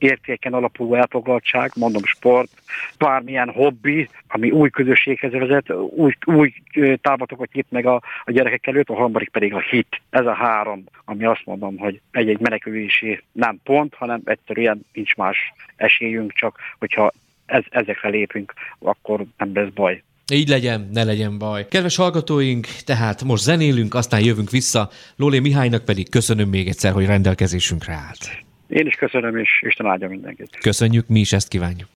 értéken 0.00 0.52
alapuló 0.52 0.94
elfoglaltság, 0.94 1.70
mondom 1.74 2.04
sport, 2.04 2.50
bármilyen 2.98 3.50
hobbi, 3.50 4.08
ami 4.28 4.50
új 4.50 4.70
közösséghez 4.70 5.32
vezet, 5.32 5.70
új, 5.70 6.12
új 6.26 6.52
távlatokat 7.00 7.52
nyit 7.52 7.66
meg 7.68 7.86
a, 7.86 8.02
a 8.24 8.30
gyerekek 8.30 8.66
előtt, 8.66 8.88
a 8.88 8.94
harmadik 8.94 9.30
pedig 9.30 9.54
a 9.54 9.60
hit. 9.60 10.00
Ez 10.10 10.26
a 10.26 10.34
három, 10.34 10.84
ami 11.04 11.24
azt 11.24 11.44
mondom, 11.44 11.78
hogy 11.78 12.00
egy-egy 12.10 12.40
menekülési 12.40 13.22
nem 13.32 13.60
pont, 13.64 13.94
hanem 13.94 14.20
egyszerűen 14.24 14.86
nincs 14.92 15.14
más 15.14 15.52
esélyünk, 15.76 16.32
csak 16.32 16.58
hogyha 16.78 17.12
ez, 17.46 17.62
ezekre 17.70 18.08
lépünk, 18.08 18.52
akkor 18.78 19.24
nem 19.36 19.50
lesz 19.54 19.70
baj. 19.74 20.02
Így 20.32 20.48
legyen, 20.48 20.88
ne 20.92 21.04
legyen 21.04 21.38
baj. 21.38 21.68
Kedves 21.68 21.96
hallgatóink, 21.96 22.66
tehát 22.84 23.24
most 23.24 23.42
zenélünk, 23.42 23.94
aztán 23.94 24.24
jövünk 24.24 24.50
vissza. 24.50 24.90
Lólé 25.16 25.38
Mihálynak 25.38 25.84
pedig 25.84 26.08
köszönöm 26.08 26.48
még 26.48 26.68
egyszer, 26.68 26.92
hogy 26.92 27.06
rendelkezésünkre 27.06 27.92
állt. 27.92 28.48
Én 28.70 28.86
is 28.86 28.94
köszönöm, 28.94 29.36
és 29.36 29.62
Isten 29.66 29.86
áldja 29.86 30.08
mindenkit. 30.08 30.58
Köszönjük, 30.60 31.08
mi 31.08 31.20
is 31.20 31.32
ezt 31.32 31.48
kívánjuk. 31.48 31.88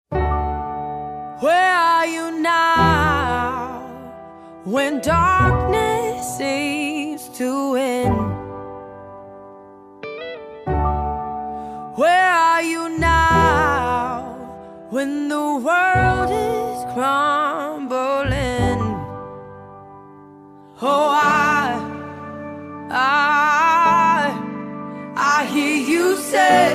Where 1.41 1.73
are 1.73 2.07
you 2.07 2.41
now 2.41 3.83
when 4.65 5.01
darkness 5.01 6.37
seems 6.39 7.23
to 7.39 7.71
win? 7.73 8.13
Where 11.97 12.33
are 12.33 12.63
you 12.63 12.89
now 12.99 14.25
when 14.91 15.29
the 15.29 15.61
world 15.63 16.31
is 16.31 16.85
crumbling? 16.95 18.81
Oh, 20.81 21.11
I, 21.13 21.79
I 22.91 23.24
say, 26.35 26.75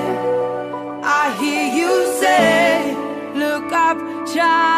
I 1.22 1.24
hear 1.42 1.66
you 1.80 1.92
say, 2.22 2.96
look 3.36 3.72
up, 3.74 3.98
child. 4.34 4.69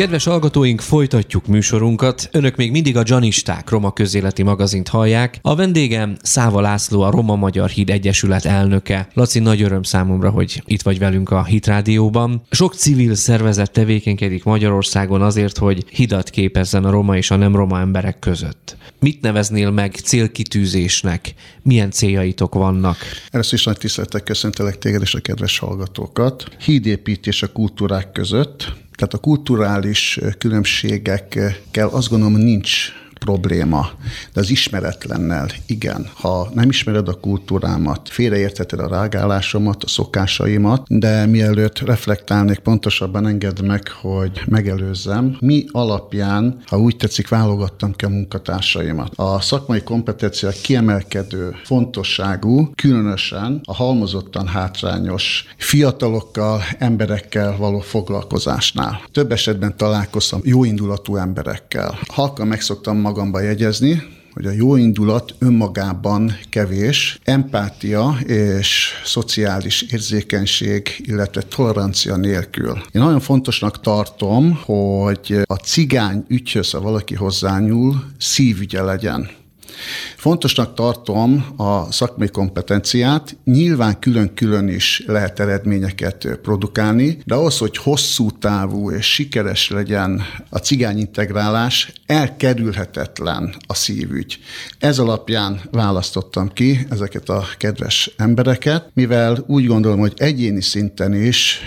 Kedves 0.00 0.24
hallgatóink, 0.24 0.80
folytatjuk 0.80 1.46
műsorunkat. 1.46 2.28
Önök 2.32 2.56
még 2.56 2.70
mindig 2.70 2.96
a 2.96 3.02
Janisták 3.04 3.70
Roma 3.70 3.92
közéleti 3.92 4.42
magazint 4.42 4.88
hallják. 4.88 5.38
A 5.42 5.54
vendégem 5.54 6.16
Száva 6.22 6.60
László, 6.60 7.00
a 7.00 7.10
Roma 7.10 7.36
Magyar 7.36 7.68
Híd 7.68 7.90
Egyesület 7.90 8.44
elnöke. 8.44 9.08
Laci, 9.14 9.38
nagy 9.38 9.62
öröm 9.62 9.82
számomra, 9.82 10.30
hogy 10.30 10.62
itt 10.66 10.82
vagy 10.82 10.98
velünk 10.98 11.30
a 11.30 11.44
Hit 11.44 11.66
Rádióban. 11.66 12.42
Sok 12.50 12.74
civil 12.74 13.14
szervezet 13.14 13.70
tevékenykedik 13.70 14.44
Magyarországon 14.44 15.22
azért, 15.22 15.58
hogy 15.58 15.84
hidat 15.90 16.30
képezzen 16.30 16.84
a 16.84 16.90
roma 16.90 17.16
és 17.16 17.30
a 17.30 17.36
nem 17.36 17.56
roma 17.56 17.80
emberek 17.80 18.18
között. 18.18 18.76
Mit 19.00 19.20
neveznél 19.20 19.70
meg 19.70 19.94
célkitűzésnek? 19.94 21.34
Milyen 21.62 21.90
céljaitok 21.90 22.54
vannak? 22.54 22.96
Először 23.30 23.58
is 23.58 23.64
nagy 23.64 23.78
tisztelettel 23.78 24.20
köszöntelek 24.20 24.78
téged 24.78 25.02
és 25.02 25.14
a 25.14 25.20
kedves 25.20 25.58
hallgatókat. 25.58 26.44
Hídépítés 26.64 27.42
a 27.42 27.52
kultúrák 27.52 28.12
között, 28.12 28.72
tehát 29.00 29.14
a 29.14 29.18
kulturális 29.18 30.18
különbségekkel 30.38 31.88
azt 31.88 32.08
gondolom 32.08 32.36
nincs 32.36 32.92
probléma, 33.20 33.90
de 34.32 34.40
az 34.40 34.50
ismeretlennel 34.50 35.48
igen. 35.66 36.10
Ha 36.14 36.50
nem 36.54 36.68
ismered 36.68 37.08
a 37.08 37.14
kultúrámat, 37.20 38.08
félreértheted 38.08 38.80
a 38.80 38.88
rágálásomat, 38.88 39.84
a 39.84 39.88
szokásaimat, 39.88 40.82
de 40.88 41.26
mielőtt 41.26 41.78
reflektálnék, 41.78 42.58
pontosabban 42.58 43.26
engedd 43.26 43.64
meg, 43.64 43.88
hogy 43.88 44.42
megelőzzem, 44.46 45.36
mi 45.40 45.64
alapján, 45.70 46.62
ha 46.66 46.78
úgy 46.78 46.96
tetszik, 46.96 47.28
válogattam 47.28 47.92
ki 47.92 48.04
a 48.04 48.08
munkatársaimat. 48.08 49.12
A 49.14 49.40
szakmai 49.40 49.82
kompetenciák 49.82 50.54
kiemelkedő 50.62 51.54
fontosságú, 51.64 52.70
különösen 52.74 53.60
a 53.64 53.74
halmozottan 53.74 54.46
hátrányos 54.46 55.44
fiatalokkal, 55.56 56.62
emberekkel 56.78 57.56
való 57.56 57.78
foglalkozásnál. 57.80 59.02
Több 59.12 59.32
esetben 59.32 59.76
találkoztam 59.76 60.40
jóindulatú 60.44 61.16
emberekkel. 61.16 61.98
Halkan 62.08 62.46
megszoktam 62.46 62.96
magamba 63.10 63.40
jegyezni, 63.40 64.02
hogy 64.32 64.46
a 64.46 64.50
jó 64.50 64.76
indulat 64.76 65.34
önmagában 65.38 66.36
kevés, 66.50 67.18
empátia 67.24 68.16
és 68.26 68.92
szociális 69.04 69.82
érzékenység, 69.82 70.88
illetve 70.98 71.42
tolerancia 71.42 72.16
nélkül. 72.16 72.70
Én 72.92 73.02
nagyon 73.02 73.20
fontosnak 73.20 73.80
tartom, 73.80 74.60
hogy 74.64 75.40
a 75.44 75.54
cigány 75.54 76.24
ügyhöz, 76.28 76.70
ha 76.70 76.80
valaki 76.80 77.14
hozzányúl, 77.14 78.04
szívügye 78.18 78.82
legyen. 78.82 79.30
Fontosnak 80.16 80.74
tartom 80.74 81.46
a 81.56 81.92
szakmai 81.92 82.28
kompetenciát, 82.28 83.36
nyilván 83.44 83.98
külön-külön 83.98 84.68
is 84.68 85.02
lehet 85.06 85.40
eredményeket 85.40 86.38
produkálni, 86.42 87.18
de 87.24 87.34
ahhoz, 87.34 87.58
hogy 87.58 87.76
hosszú 87.76 88.30
távú 88.30 88.90
és 88.90 89.12
sikeres 89.12 89.70
legyen 89.70 90.22
a 90.48 90.58
cigányintegrálás, 90.58 91.92
elkerülhetetlen 92.06 93.54
a 93.66 93.74
szívügy. 93.74 94.38
Ez 94.78 94.98
alapján 94.98 95.60
választottam 95.70 96.52
ki 96.52 96.86
ezeket 96.90 97.28
a 97.28 97.44
kedves 97.58 98.10
embereket, 98.16 98.90
mivel 98.94 99.44
úgy 99.46 99.66
gondolom, 99.66 99.98
hogy 99.98 100.12
egyéni 100.16 100.62
szinten 100.62 101.14
is 101.14 101.60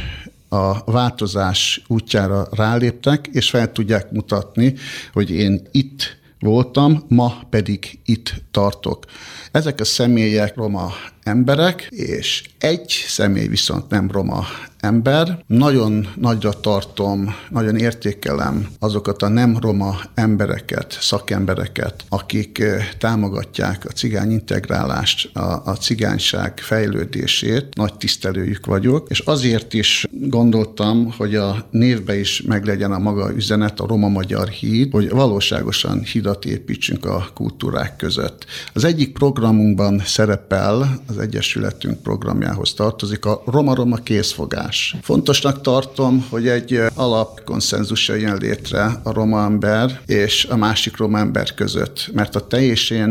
a 0.53 0.91
változás 0.91 1.81
útjára 1.87 2.47
ráléptek, 2.51 3.27
és 3.31 3.49
fel 3.49 3.71
tudják 3.71 4.11
mutatni, 4.11 4.73
hogy 5.13 5.31
én 5.31 5.67
itt 5.71 6.17
voltam, 6.43 7.03
ma 7.07 7.41
pedig 7.49 7.99
itt 8.05 8.33
tartok. 8.51 9.05
Ezek 9.51 9.79
a 9.79 9.85
személyek 9.85 10.55
roma 10.55 10.91
emberek, 11.23 11.87
és 11.89 12.49
egy 12.59 12.89
személy 13.07 13.47
viszont 13.47 13.89
nem 13.89 14.11
roma 14.11 14.45
ember. 14.83 15.43
Nagyon 15.47 16.07
nagyra 16.15 16.51
tartom, 16.51 17.35
nagyon 17.49 17.75
értékelem 17.75 18.67
azokat 18.79 19.21
a 19.21 19.27
nem 19.27 19.57
roma 19.61 19.95
embereket, 20.13 20.97
szakembereket, 21.01 22.03
akik 22.09 22.59
eh, 22.59 22.87
támogatják 22.97 23.85
a 23.85 23.91
cigány 23.91 24.31
integrálást, 24.31 25.35
a, 25.35 25.61
a 25.65 25.75
cigányság 25.75 26.59
fejlődését. 26.59 27.75
Nagy 27.75 27.93
tisztelőjük 27.93 28.65
vagyok, 28.65 29.09
és 29.09 29.19
azért 29.19 29.73
is 29.73 30.07
gondoltam, 30.11 31.13
hogy 31.17 31.35
a 31.35 31.67
névbe 31.71 32.19
is 32.19 32.41
meglegyen 32.41 32.91
a 32.91 32.99
maga 32.99 33.33
üzenet, 33.35 33.79
a 33.79 33.87
roma-magyar 33.87 34.47
híd, 34.47 34.91
hogy 34.91 35.09
valóságosan 35.09 36.01
hidat 36.03 36.45
építsünk 36.45 37.05
a 37.05 37.27
kultúrák 37.33 37.95
között. 37.95 38.45
Az 38.73 38.83
egyik 38.83 39.13
programunkban 39.13 40.01
szerepel, 40.05 41.01
az 41.07 41.17
Egyesületünk 41.17 42.01
programjához 42.01 42.73
tartozik 42.73 43.25
a 43.25 43.41
Roma-Roma 43.45 43.95
készfogás. 43.95 44.72
Fontosnak 45.01 45.61
tartom, 45.61 46.25
hogy 46.29 46.47
egy 46.47 46.79
alapkonszenzus 46.95 48.07
jön 48.07 48.37
létre 48.37 48.99
a 49.03 49.11
roma 49.13 49.43
ember 49.43 49.99
és 50.05 50.45
a 50.45 50.55
másik 50.55 50.97
roma 50.97 51.19
ember 51.19 51.53
között, 51.53 52.09
mert 52.13 52.35
a 52.35 52.47
te 52.47 52.61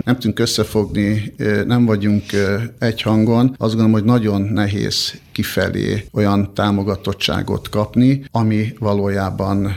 nem 0.05 0.15
tudunk 0.19 0.39
összefogni, 0.39 1.35
nem 1.67 1.85
vagyunk 1.85 2.25
egy 2.79 3.03
hangon. 3.03 3.47
Azt 3.59 3.71
gondolom, 3.71 3.93
hogy 3.93 4.05
nagyon 4.05 4.41
nehéz 4.41 5.21
kifelé 5.33 6.05
olyan 6.13 6.55
támogatottságot 6.55 7.69
kapni, 7.69 8.25
ami 8.31 8.75
valójában 8.79 9.77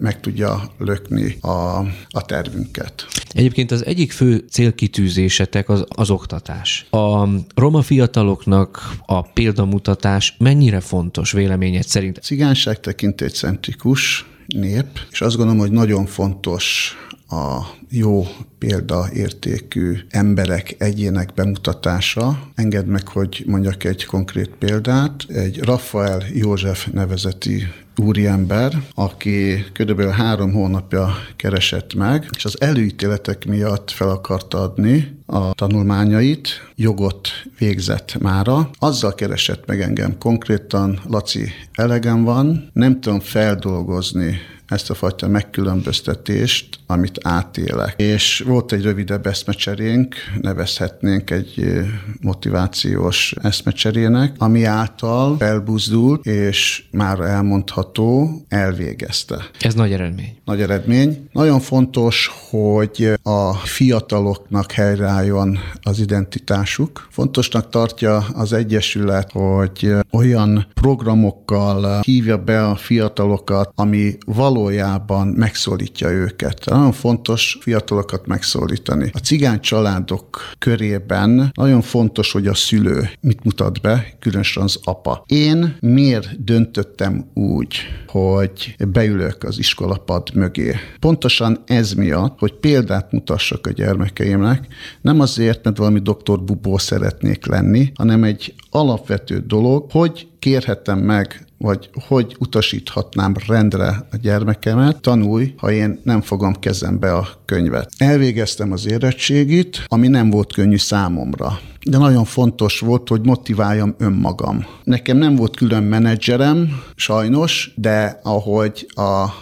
meg 0.00 0.20
tudja 0.20 0.70
lökni 0.78 1.36
a, 1.40 1.78
a 2.08 2.24
tervünket. 2.26 3.06
Egyébként 3.32 3.70
az 3.70 3.84
egyik 3.86 4.12
fő 4.12 4.44
célkitűzésetek 4.50 5.68
az, 5.68 5.84
az 5.88 6.10
oktatás. 6.10 6.86
A 6.90 7.28
roma 7.54 7.82
fiataloknak 7.82 8.90
a 9.06 9.22
példamutatás 9.22 10.34
mennyire 10.38 10.80
fontos 10.80 11.32
véleményed 11.32 11.84
szerint? 11.84 12.18
Cigányság 12.22 12.80
tekintélycentrikus 12.80 14.26
nép, 14.46 14.86
és 15.10 15.20
azt 15.20 15.36
gondolom, 15.36 15.60
hogy 15.60 15.70
nagyon 15.70 16.06
fontos 16.06 16.96
a 17.28 17.60
jó 17.90 18.26
példaértékű 18.58 19.96
emberek, 20.08 20.74
egyének 20.78 21.34
bemutatása. 21.34 22.38
Engedd 22.54 22.86
meg, 22.86 23.08
hogy 23.08 23.44
mondjak 23.46 23.84
egy 23.84 24.04
konkrét 24.04 24.50
példát. 24.58 25.24
Egy 25.28 25.58
Rafael 25.58 26.22
József 26.32 26.86
nevezeti 26.92 27.66
úriember, 27.96 28.82
aki 28.94 29.64
körülbelül 29.72 30.12
három 30.12 30.52
hónapja 30.52 31.14
keresett 31.36 31.94
meg, 31.94 32.28
és 32.36 32.44
az 32.44 32.60
előítéletek 32.60 33.46
miatt 33.46 33.90
fel 33.90 34.08
akarta 34.08 34.60
adni 34.60 35.18
a 35.26 35.54
tanulmányait, 35.54 36.48
jogot 36.74 37.28
végzett 37.58 38.18
mára. 38.20 38.70
Azzal 38.78 39.14
keresett 39.14 39.66
meg 39.66 39.80
engem 39.80 40.18
konkrétan, 40.18 41.00
Laci, 41.08 41.48
elegem 41.72 42.24
van, 42.24 42.70
nem 42.72 43.00
tudom 43.00 43.20
feldolgozni 43.20 44.38
ezt 44.66 44.90
a 44.90 44.94
fajta 44.94 45.28
megkülönböztetést, 45.28 46.78
amit 46.86 47.18
átélek. 47.22 47.94
És 47.96 48.44
volt 48.46 48.72
egy 48.72 48.82
rövidebb 48.82 49.26
eszmecserénk, 49.26 50.14
nevezhetnénk 50.40 51.30
egy 51.30 51.80
motivációs 52.20 53.34
eszmecserének, 53.42 54.34
ami 54.38 54.64
által 54.64 55.36
felbuzdult, 55.36 56.26
és 56.26 56.84
már 56.90 57.20
elmondható, 57.20 58.30
elvégezte. 58.48 59.50
Ez 59.60 59.74
nagy 59.74 59.92
eredmény. 59.92 60.36
Nagy 60.44 60.60
eredmény. 60.60 61.28
Nagyon 61.32 61.60
fontos, 61.60 62.30
hogy 62.50 63.12
a 63.22 63.52
fiataloknak 63.52 64.72
helyreálljon 64.72 65.58
az 65.82 65.98
identitásuk. 65.98 67.06
Fontosnak 67.10 67.68
tartja 67.68 68.16
az 68.34 68.52
Egyesület, 68.52 69.30
hogy 69.32 69.94
olyan 70.12 70.66
programokkal 70.74 72.00
hívja 72.00 72.38
be 72.38 72.66
a 72.66 72.76
fiatalokat, 72.76 73.72
ami 73.74 74.16
valójában 74.56 75.26
megszólítja 75.28 76.10
őket. 76.10 76.64
Nagyon 76.64 76.92
fontos 76.92 77.58
fiatalokat 77.60 78.26
megszólítani. 78.26 79.10
A 79.12 79.18
cigány 79.18 79.60
családok 79.60 80.50
körében 80.58 81.50
nagyon 81.54 81.80
fontos, 81.80 82.32
hogy 82.32 82.46
a 82.46 82.54
szülő 82.54 83.10
mit 83.20 83.44
mutat 83.44 83.80
be, 83.80 84.16
különösen 84.20 84.62
az 84.62 84.78
apa. 84.84 85.24
Én 85.26 85.76
miért 85.80 86.44
döntöttem 86.44 87.30
úgy, 87.34 87.76
hogy 88.06 88.76
beülök 88.88 89.44
az 89.44 89.58
iskolapad 89.58 90.34
mögé? 90.34 90.74
Pontosan 91.00 91.62
ez 91.66 91.92
miatt, 91.92 92.38
hogy 92.38 92.52
példát 92.52 93.12
mutassak 93.12 93.66
a 93.66 93.70
gyermekeimnek, 93.70 94.66
nem 95.00 95.20
azért, 95.20 95.64
mert 95.64 95.76
valami 95.76 95.98
doktor 96.00 96.42
bubó 96.42 96.78
szeretnék 96.78 97.46
lenni, 97.46 97.92
hanem 97.94 98.24
egy 98.24 98.54
alapvető 98.70 99.38
dolog, 99.46 99.90
hogy 99.90 100.26
kérhetem 100.38 100.98
meg 100.98 101.45
vagy 101.58 101.90
hogy 102.06 102.36
utasíthatnám 102.38 103.34
rendre 103.46 104.06
a 104.12 104.16
gyermekemet, 104.20 105.00
tanulj, 105.00 105.54
ha 105.56 105.70
én 105.70 106.00
nem 106.04 106.20
fogom 106.20 106.54
kezembe 106.54 107.12
a 107.12 107.28
könyvet. 107.44 107.90
Elvégeztem 107.98 108.72
az 108.72 108.90
érettségit, 108.90 109.84
ami 109.86 110.08
nem 110.08 110.30
volt 110.30 110.52
könnyű 110.52 110.76
számomra. 110.76 111.58
De 111.90 111.98
nagyon 111.98 112.24
fontos 112.24 112.80
volt, 112.80 113.08
hogy 113.08 113.20
motiváljam 113.24 113.94
önmagam. 113.98 114.66
Nekem 114.84 115.16
nem 115.16 115.36
volt 115.36 115.56
külön 115.56 115.82
menedzserem, 115.82 116.82
sajnos, 116.94 117.72
de 117.74 118.20
ahogy 118.22 118.86
a, 118.94 119.00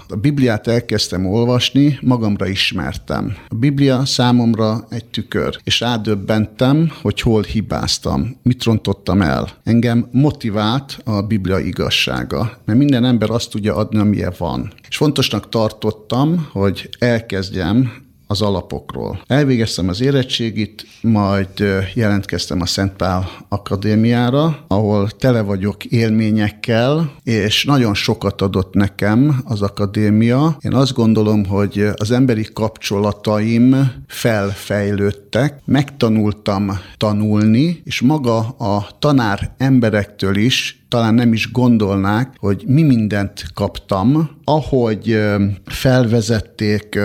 a 0.08 0.16
Bibliát 0.20 0.66
elkezdtem 0.66 1.26
olvasni, 1.26 1.98
magamra 2.02 2.46
ismertem. 2.46 3.36
A 3.48 3.54
Biblia 3.54 4.04
számomra 4.04 4.86
egy 4.88 5.04
tükör, 5.04 5.58
és 5.64 5.80
rádöbbentem, 5.80 6.90
hogy 7.02 7.20
hol 7.20 7.42
hibáztam, 7.42 8.36
mit 8.42 8.64
rontottam 8.64 9.22
el. 9.22 9.48
Engem 9.62 10.08
motivált 10.12 10.98
a 11.04 11.22
Biblia 11.22 11.58
igazsága, 11.58 12.58
mert 12.64 12.78
minden 12.78 13.04
ember 13.04 13.30
azt 13.30 13.50
tudja 13.50 13.76
adni, 13.76 13.98
amilyen 13.98 14.32
van. 14.38 14.72
És 14.88 14.96
fontosnak 14.96 15.48
tartottam, 15.48 16.48
hogy 16.52 16.88
elkezdjem 16.98 18.03
az 18.34 18.42
alapokról. 18.42 19.20
Elvégeztem 19.26 19.88
az 19.88 20.00
érettségit, 20.00 20.86
majd 21.00 21.48
jelentkeztem 21.94 22.60
a 22.60 22.66
Szentpál 22.66 23.30
Akadémiára, 23.48 24.64
ahol 24.68 25.10
tele 25.10 25.40
vagyok 25.40 25.84
élményekkel, 25.84 27.12
és 27.22 27.64
nagyon 27.64 27.94
sokat 27.94 28.42
adott 28.42 28.74
nekem 28.74 29.42
az 29.44 29.62
akadémia. 29.62 30.56
Én 30.60 30.74
azt 30.74 30.92
gondolom, 30.92 31.44
hogy 31.44 31.88
az 31.96 32.10
emberi 32.10 32.46
kapcsolataim 32.52 33.92
felfejlődtek, 34.06 35.60
megtanultam 35.64 36.78
tanulni, 36.96 37.82
és 37.84 38.00
maga 38.00 38.38
a 38.48 38.86
tanár 38.98 39.54
emberektől 39.58 40.36
is 40.36 40.83
talán 40.88 41.14
nem 41.14 41.32
is 41.32 41.52
gondolnák, 41.52 42.34
hogy 42.38 42.64
mi 42.66 42.82
mindent 42.82 43.44
kaptam, 43.54 44.30
ahogy 44.44 45.18
felvezették 45.64 46.98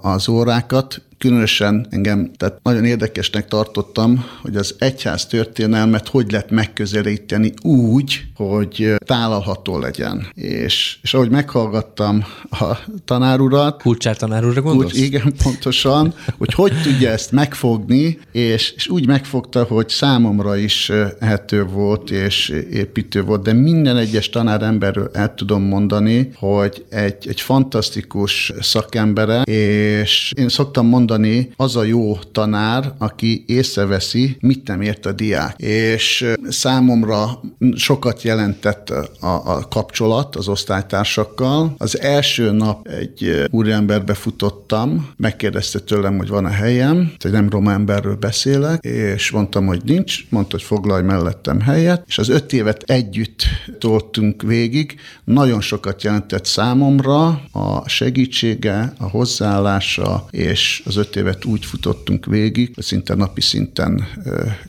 az 0.00 0.28
órákat, 0.28 1.02
különösen 1.18 1.86
engem 1.90 2.30
tehát 2.36 2.58
nagyon 2.62 2.84
érdekesnek 2.84 3.48
tartottam, 3.48 4.24
hogy 4.42 4.56
az 4.56 4.74
egyház 4.78 5.26
történelmet 5.26 6.08
hogy 6.08 6.30
lehet 6.30 6.50
megközelíteni 6.50 7.52
úgy, 7.62 8.24
hogy 8.34 8.94
tálalható 9.04 9.78
legyen. 9.78 10.26
És, 10.34 10.98
és 11.02 11.14
ahogy 11.14 11.30
meghallgattam 11.30 12.24
a 12.50 12.76
tanárurat... 13.04 13.82
Kulcsár 13.82 14.16
tanárúra 14.16 14.62
gondolsz? 14.62 14.92
Úgy, 14.92 15.02
igen, 15.02 15.32
pontosan, 15.42 16.14
hogy 16.38 16.54
hogy 16.54 16.72
tudja 16.82 17.10
ezt 17.10 17.32
megfogni, 17.32 18.18
és, 18.32 18.72
és 18.76 18.88
úgy 18.88 19.06
megfogta, 19.06 19.62
hogy 19.62 19.88
számomra 19.88 20.56
is 20.56 20.90
ehető 21.18 21.64
volt, 21.64 22.10
és 22.10 22.48
építő 22.72 23.22
volt, 23.22 23.42
de 23.42 23.52
minden 23.52 23.96
egyes 23.96 24.30
tanáremberről 24.30 25.10
el 25.12 25.34
tudom 25.34 25.62
mondani, 25.62 26.30
hogy 26.34 26.84
egy, 26.88 27.28
egy 27.28 27.40
fantasztikus 27.40 28.52
szakembere, 28.60 29.42
és 29.42 30.32
én 30.36 30.48
szoktam 30.48 30.86
mondani, 30.86 31.06
mondani, 31.08 31.50
az 31.56 31.76
a 31.76 31.82
jó 31.82 32.18
tanár, 32.32 32.92
aki 32.98 33.44
észreveszi, 33.46 34.36
mit 34.40 34.66
nem 34.66 34.80
ért 34.80 35.06
a 35.06 35.12
diák. 35.12 35.58
És 35.58 36.26
számomra 36.48 37.40
sokat 37.74 38.22
jelentett 38.22 38.90
a, 38.90 39.26
a 39.44 39.68
kapcsolat 39.68 40.36
az 40.36 40.48
osztálytársakkal. 40.48 41.74
Az 41.78 42.00
első 42.00 42.50
nap 42.50 42.88
egy 42.88 43.44
úriemberbe 43.50 44.14
futottam, 44.14 45.08
megkérdezte 45.16 45.78
tőlem, 45.78 46.16
hogy 46.16 46.28
van 46.28 46.44
a 46.44 46.48
helyem, 46.48 47.12
hogy 47.18 47.30
nem 47.30 47.48
roma 47.48 47.72
emberről 47.72 48.16
beszélek, 48.16 48.84
és 48.84 49.30
mondtam, 49.30 49.66
hogy 49.66 49.80
nincs, 49.84 50.30
mondta, 50.30 50.56
hogy 50.56 50.66
foglalj 50.66 51.02
mellettem 51.02 51.60
helyet, 51.60 52.04
és 52.06 52.18
az 52.18 52.28
öt 52.28 52.52
évet 52.52 52.82
együtt 52.82 53.42
toltunk 53.78 54.42
végig. 54.42 54.94
Nagyon 55.24 55.60
sokat 55.60 56.02
jelentett 56.02 56.44
számomra 56.44 57.26
a 57.52 57.88
segítsége, 57.88 58.92
a 58.98 59.08
hozzáállása 59.08 60.26
és 60.30 60.82
az 60.84 60.96
öt 60.98 61.16
évet 61.16 61.44
úgy 61.44 61.64
futottunk 61.64 62.26
végig, 62.26 62.70
hogy 62.74 62.84
szinte 62.84 63.14
napi 63.14 63.40
szinten 63.40 64.06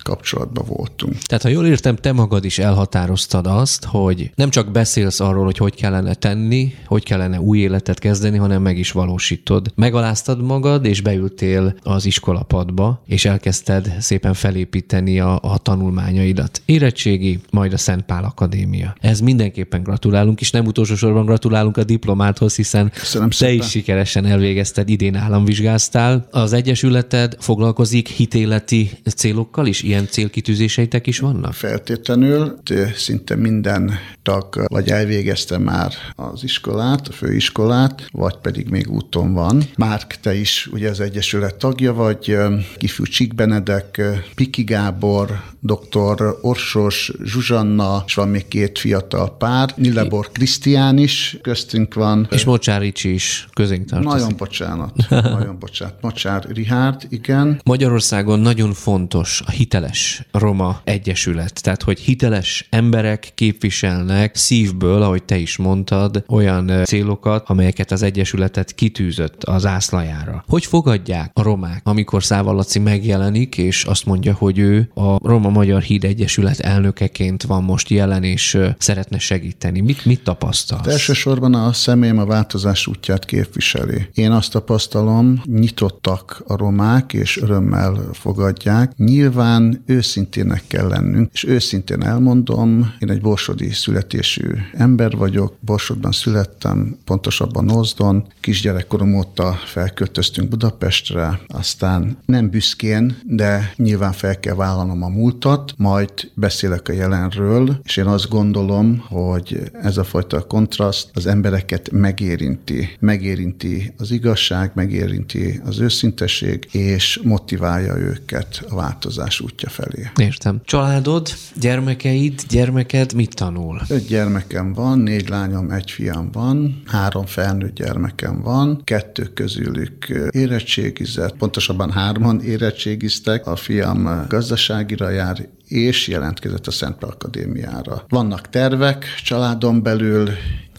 kapcsolatban 0.04 0.66
voltunk. 0.68 1.16
Tehát, 1.18 1.44
ha 1.44 1.50
jól 1.50 1.66
értem, 1.66 1.96
te 1.96 2.12
magad 2.12 2.46
is 2.46 2.60
elhatároztad 2.60 3.48
azt, 3.48 3.86
hogy 3.86 4.32
nem 4.36 4.50
csak 4.50 4.72
beszélsz 4.72 5.20
arról, 5.20 5.46
hogy 5.46 5.58
hogy 5.58 5.76
kellene 5.76 6.14
tenni, 6.14 6.74
hogy 6.86 7.04
kellene 7.04 7.40
új 7.40 7.60
életet 7.60 8.00
kezdeni, 8.00 8.38
hanem 8.38 8.62
meg 8.62 8.78
is 8.78 8.92
valósítod. 8.92 9.72
Megaláztad 9.76 10.42
magad, 10.42 10.86
és 10.86 11.02
beültél 11.02 11.76
az 11.84 12.06
iskolapadba, 12.06 13.04
és 13.06 13.26
elkezdted 13.26 13.96
szépen 14.00 14.34
felépíteni 14.34 15.20
a, 15.20 15.40
a 15.42 15.58
tanulmányaidat. 15.58 16.62
Érettségi, 16.66 17.40
majd 17.52 17.74
a 17.74 17.78
Szent 17.78 18.02
Pál 18.02 18.24
Akadémia. 18.24 18.96
Ez 19.02 19.20
mindenképpen 19.20 19.84
gratulálunk, 19.84 20.42
és 20.42 20.52
nem 20.52 20.66
utolsó 20.66 20.96
sorban 20.96 21.26
gratulálunk 21.26 21.78
a 21.78 21.84
diplomáthoz, 21.84 22.56
hiszen 22.56 22.92
Köszönöm 22.94 23.30
te 23.30 23.36
szépen. 23.36 23.56
is 23.56 23.70
sikeresen 23.70 24.26
elvégezted, 24.26 24.90
idén 24.90 25.16
államvizsgáztál, 25.16 26.19
az 26.32 26.54
Egyesületed 26.54 27.36
foglalkozik 27.40 28.08
hitéleti 28.08 28.92
célokkal 29.16 29.68
is? 29.68 29.82
Ilyen 29.82 30.08
célkitűzéseitek 30.08 31.08
is 31.08 31.20
vannak? 31.20 31.54
Feltétlenül, 31.54 32.60
szinte 32.96 33.36
minden 33.36 33.94
tag 34.24 34.64
vagy 34.68 34.90
elvégezte 34.90 35.58
már 35.58 35.94
az 36.16 36.44
iskolát, 36.44 37.08
a 37.08 37.12
főiskolát, 37.12 38.08
vagy 38.12 38.36
pedig 38.42 38.70
még 38.70 38.90
úton 38.90 39.34
van. 39.34 39.64
Márk, 39.76 40.16
te 40.22 40.36
is 40.36 40.70
ugye 40.72 40.90
az 40.90 41.00
Egyesület 41.00 41.56
tagja 41.56 41.94
vagy, 41.94 42.38
Kifű 42.78 43.04
Csík 43.04 43.36
Benedek, 43.36 44.02
Piki 44.36 44.64
Gábor, 44.64 45.42
dr. 45.60 46.38
Orsos, 46.42 47.12
Zsuzsanna, 47.24 48.04
és 48.08 48.14
van 48.14 48.28
még 48.28 48.48
két 48.48 48.80
fiatal 48.80 49.38
pár. 49.38 49.74
Nilebor 49.76 50.30
Krisztián 50.32 50.98
is 50.98 51.38
köztünk 51.42 51.94
van. 51.94 52.28
És 52.32 52.44
Mocsárics 52.44 53.04
is 53.04 53.48
közénk 53.54 53.86
tartozik. 53.86 54.20
Nagyon 54.20 54.38
bocsánat, 54.38 55.10
nagyon 55.10 55.60
bocsánat. 55.60 56.02
Macsár 56.10 56.46
Rihárd, 56.54 57.06
igen. 57.10 57.62
Magyarországon 57.64 58.40
nagyon 58.40 58.74
fontos 58.74 59.42
a 59.46 59.50
hiteles 59.50 60.28
Roma 60.32 60.82
Egyesület, 60.84 61.62
tehát 61.64 61.84
hogy 61.84 62.00
hiteles 62.00 62.68
emberek 62.70 63.32
képviselnek 63.36 64.36
szívből, 64.36 65.02
ahogy 65.02 65.24
te 65.24 65.38
is 65.38 65.58
mondtad, 65.58 66.24
olyan 66.28 66.72
célokat, 66.84 67.50
amelyeket 67.50 67.92
az 67.92 68.02
Egyesületet 68.02 68.76
kitűzött 68.76 69.44
az 69.44 69.66
ászlajára. 69.66 70.44
Hogy 70.48 70.66
fogadják 70.66 71.32
a 71.34 71.42
romák, 71.42 71.82
amikor 71.84 72.24
Szával 72.24 72.56
Laci 72.56 72.80
megjelenik, 72.80 73.58
és 73.58 73.84
azt 73.84 74.06
mondja, 74.06 74.34
hogy 74.34 74.60
ő 74.60 74.92
a 74.94 75.28
Roma 75.28 75.50
Magyar 75.50 75.82
Híd 75.82 76.04
Egyesület 76.04 76.60
elnökeként 76.60 77.44
van 77.44 77.64
most 77.64 77.90
jelen, 77.90 78.24
és 78.24 78.58
szeretne 78.78 79.20
segíteni. 79.20 79.80
Mit, 79.80 80.06
mit 80.06 80.24
tapasztalsz? 80.24 80.82
Hát 80.82 80.92
elsősorban 80.92 81.54
a 81.54 81.74
személyem 81.74 82.20
a 82.20 82.26
változás 82.26 82.88
útját 82.88 83.26
képviseli. 83.26 84.08
Én 84.14 84.32
azt 84.32 84.52
tapasztalom, 84.52 85.42
nyitott 85.46 85.99
nyitottak 86.00 86.44
a 86.48 86.56
romák, 86.58 87.14
és 87.14 87.38
örömmel 87.42 88.10
fogadják. 88.14 88.92
Nyilván 88.98 89.84
őszintének 89.86 90.64
kell 90.68 90.88
lennünk, 90.88 91.30
és 91.34 91.44
őszintén 91.44 92.04
elmondom, 92.04 92.94
én 93.00 93.10
egy 93.10 93.22
borsodi 93.22 93.72
születésű 93.72 94.44
ember 94.74 95.12
vagyok, 95.18 95.54
Borsodban 95.60 96.12
születtem, 96.12 96.98
pontosabban 97.06 97.72
Ózdon, 97.72 98.28
kisgyerekkorom 98.40 99.16
óta 99.16 99.54
felköltöztünk 99.66 100.50
Budapestre, 100.50 101.40
aztán 101.48 102.18
nem 102.26 102.50
büszkén, 102.50 103.18
de 103.24 103.74
nyilván 103.76 104.12
fel 104.12 104.40
kell 104.40 104.56
vállalnom 104.56 105.04
a 105.04 105.08
múltat, 105.08 105.74
majd 105.78 106.12
beszélek 106.34 106.88
a 106.90 106.94
jelenről, 106.94 107.80
és 107.84 107.98
én 107.98 108.06
azt 108.06 108.30
gondolom, 108.30 109.04
hogy 109.08 109.72
ez 109.82 109.98
a 109.98 110.04
fajta 110.04 110.42
kontraszt 110.42 111.10
az 111.14 111.26
embereket 111.26 111.92
megérinti. 111.92 112.90
Megérinti 113.00 113.94
az 113.98 114.12
igazság, 114.12 114.72
megérinti 114.74 115.62
az 115.66 115.80
őszinteség, 115.90 116.68
és 116.72 117.20
motiválja 117.24 117.98
őket 117.98 118.66
a 118.70 118.76
változás 118.76 119.40
útja 119.40 119.70
felé. 119.70 120.10
Értem. 120.16 120.62
Családod, 120.64 121.28
gyermekeid, 121.60 122.42
gyermeked 122.50 123.14
mit 123.14 123.36
tanul? 123.36 123.82
Öt 123.88 124.08
gyermekem 124.08 124.74
van, 124.74 125.00
négy 125.00 125.30
lányom, 125.30 125.72
egy 125.72 125.92
fiam 125.92 126.32
van, 126.32 126.82
három 126.86 127.26
felnőtt 127.26 127.76
gyermekem 127.76 128.42
van, 128.42 128.82
kettő 128.84 129.24
közülük 129.24 130.14
érettségizett, 130.32 131.38
pontosabban 131.38 131.92
hárman 131.92 132.42
érettségiztek, 132.42 133.48
a 133.48 133.56
fiam 133.56 134.26
gazdaságira 134.28 135.10
jár, 135.10 135.48
és 135.68 136.08
jelentkezett 136.08 136.68
a 136.68 136.72
Szent 136.72 137.04
Akadémiára. 137.04 138.06
Vannak 138.10 138.50
tervek 138.50 139.06
családon 139.24 139.84
belül, 139.84 140.30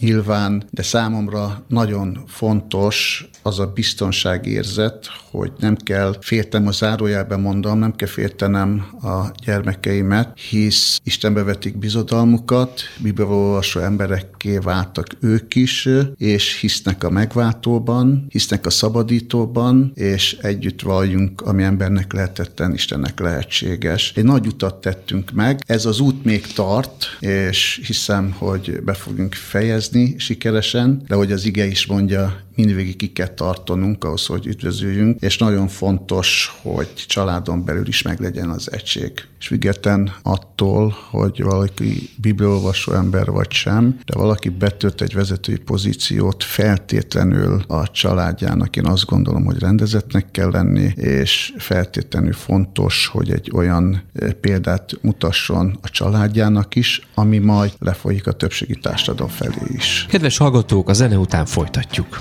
nyilván, 0.00 0.64
de 0.70 0.82
számomra 0.82 1.64
nagyon 1.68 2.24
fontos 2.26 3.28
az 3.42 3.58
a 3.58 3.66
biztonságérzet, 3.66 5.06
hogy 5.30 5.52
nem 5.58 5.76
kell 5.76 6.16
féltem 6.20 6.66
a 6.66 6.70
zárójelben 6.70 7.40
mondom, 7.40 7.78
nem 7.78 7.96
kell 7.96 8.08
féltenem 8.08 8.86
a 9.02 9.30
gyermekeimet, 9.44 10.38
hisz 10.38 11.00
Istenbe 11.04 11.42
vetik 11.42 11.78
bizodalmukat, 11.78 12.80
bibeolvasó 12.98 13.80
emberekké 13.80 14.58
váltak 14.58 15.06
ők 15.20 15.54
is, 15.54 15.88
és 16.16 16.58
hisznek 16.60 17.04
a 17.04 17.10
megváltóban, 17.10 18.26
hisznek 18.28 18.66
a 18.66 18.70
szabadítóban, 18.70 19.92
és 19.94 20.32
együtt 20.32 20.82
valljunk, 20.82 21.40
ami 21.40 21.62
embernek 21.62 22.12
lehetetlen, 22.12 22.72
Istennek 22.72 23.20
lehetséges. 23.20 24.12
Egy 24.16 24.24
nagy 24.24 24.46
utat 24.46 24.80
tettünk 24.80 25.30
meg, 25.30 25.60
ez 25.66 25.84
az 25.84 26.00
út 26.00 26.24
még 26.24 26.46
tart, 26.46 27.16
és 27.20 27.80
hiszem, 27.86 28.30
hogy 28.38 28.82
be 28.82 28.92
fogunk 28.92 29.34
fejezni, 29.34 29.89
végezni 29.90 30.18
sikeresen, 30.18 31.02
de 31.08 31.14
hogy 31.14 31.32
az 31.32 31.44
ige 31.44 31.66
is 31.66 31.86
mondja, 31.86 32.40
mindvégig 32.54 32.96
ki 32.96 33.12
kell 33.12 33.34
tartanunk 33.34 34.04
ahhoz, 34.04 34.26
hogy 34.26 34.46
üdvözüljünk, 34.46 35.20
és 35.20 35.38
nagyon 35.38 35.68
fontos, 35.68 36.58
hogy 36.62 36.92
családon 36.94 37.64
belül 37.64 37.86
is 37.88 38.02
meglegyen 38.02 38.48
az 38.48 38.72
egység. 38.72 39.12
És 39.38 39.46
független 39.46 40.12
attól, 40.22 40.96
hogy 41.10 41.42
valaki 41.42 42.10
bibliolvasó 42.16 42.92
ember 42.92 43.30
vagy 43.30 43.50
sem, 43.50 43.98
de 44.04 44.18
valaki 44.18 44.48
betölt 44.48 45.00
egy 45.00 45.14
vezetői 45.14 45.58
pozíciót 45.58 46.44
feltétlenül 46.44 47.64
a 47.66 47.90
családjának, 47.90 48.76
én 48.76 48.86
azt 48.86 49.06
gondolom, 49.06 49.44
hogy 49.44 49.58
rendezetnek 49.58 50.30
kell 50.30 50.50
lenni, 50.50 50.92
és 50.96 51.52
feltétlenül 51.58 52.32
fontos, 52.32 53.06
hogy 53.06 53.30
egy 53.30 53.50
olyan 53.54 54.02
eh, 54.12 54.32
példát 54.32 54.92
mutasson 55.02 55.78
a 55.82 55.88
családjának 55.88 56.74
is, 56.74 57.08
ami 57.14 57.38
majd 57.38 57.72
lefolyik 57.78 58.26
a 58.26 58.32
többségi 58.32 58.74
társadalom 58.74 59.32
felé 59.32 59.54
is. 59.76 60.06
Kedves 60.08 60.36
hallgatók, 60.36 60.88
a 60.88 60.92
zene 60.92 61.18
után 61.18 61.46
folytatjuk. 61.46 62.18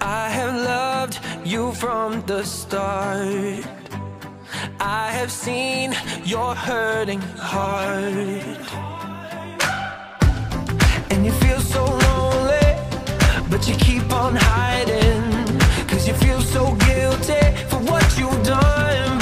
I 0.00 0.28
have 0.28 0.54
loved 0.54 1.18
you 1.44 1.72
from 1.72 2.22
the 2.26 2.44
start. 2.44 3.64
I 4.80 5.10
have 5.12 5.30
seen 5.30 5.94
your 6.24 6.54
hurting 6.54 7.20
heart. 7.20 8.58
And 11.10 11.24
you 11.26 11.32
feel 11.32 11.60
so 11.60 11.84
lonely, 11.84 12.68
but 13.50 13.68
you 13.68 13.74
keep 13.76 14.12
on 14.12 14.34
hiding. 14.36 15.22
Cause 15.88 16.06
you 16.08 16.14
feel 16.14 16.40
so 16.40 16.74
guilty 16.88 17.44
for 17.68 17.80
what 17.90 18.18
you've 18.18 18.42
done. 18.44 19.21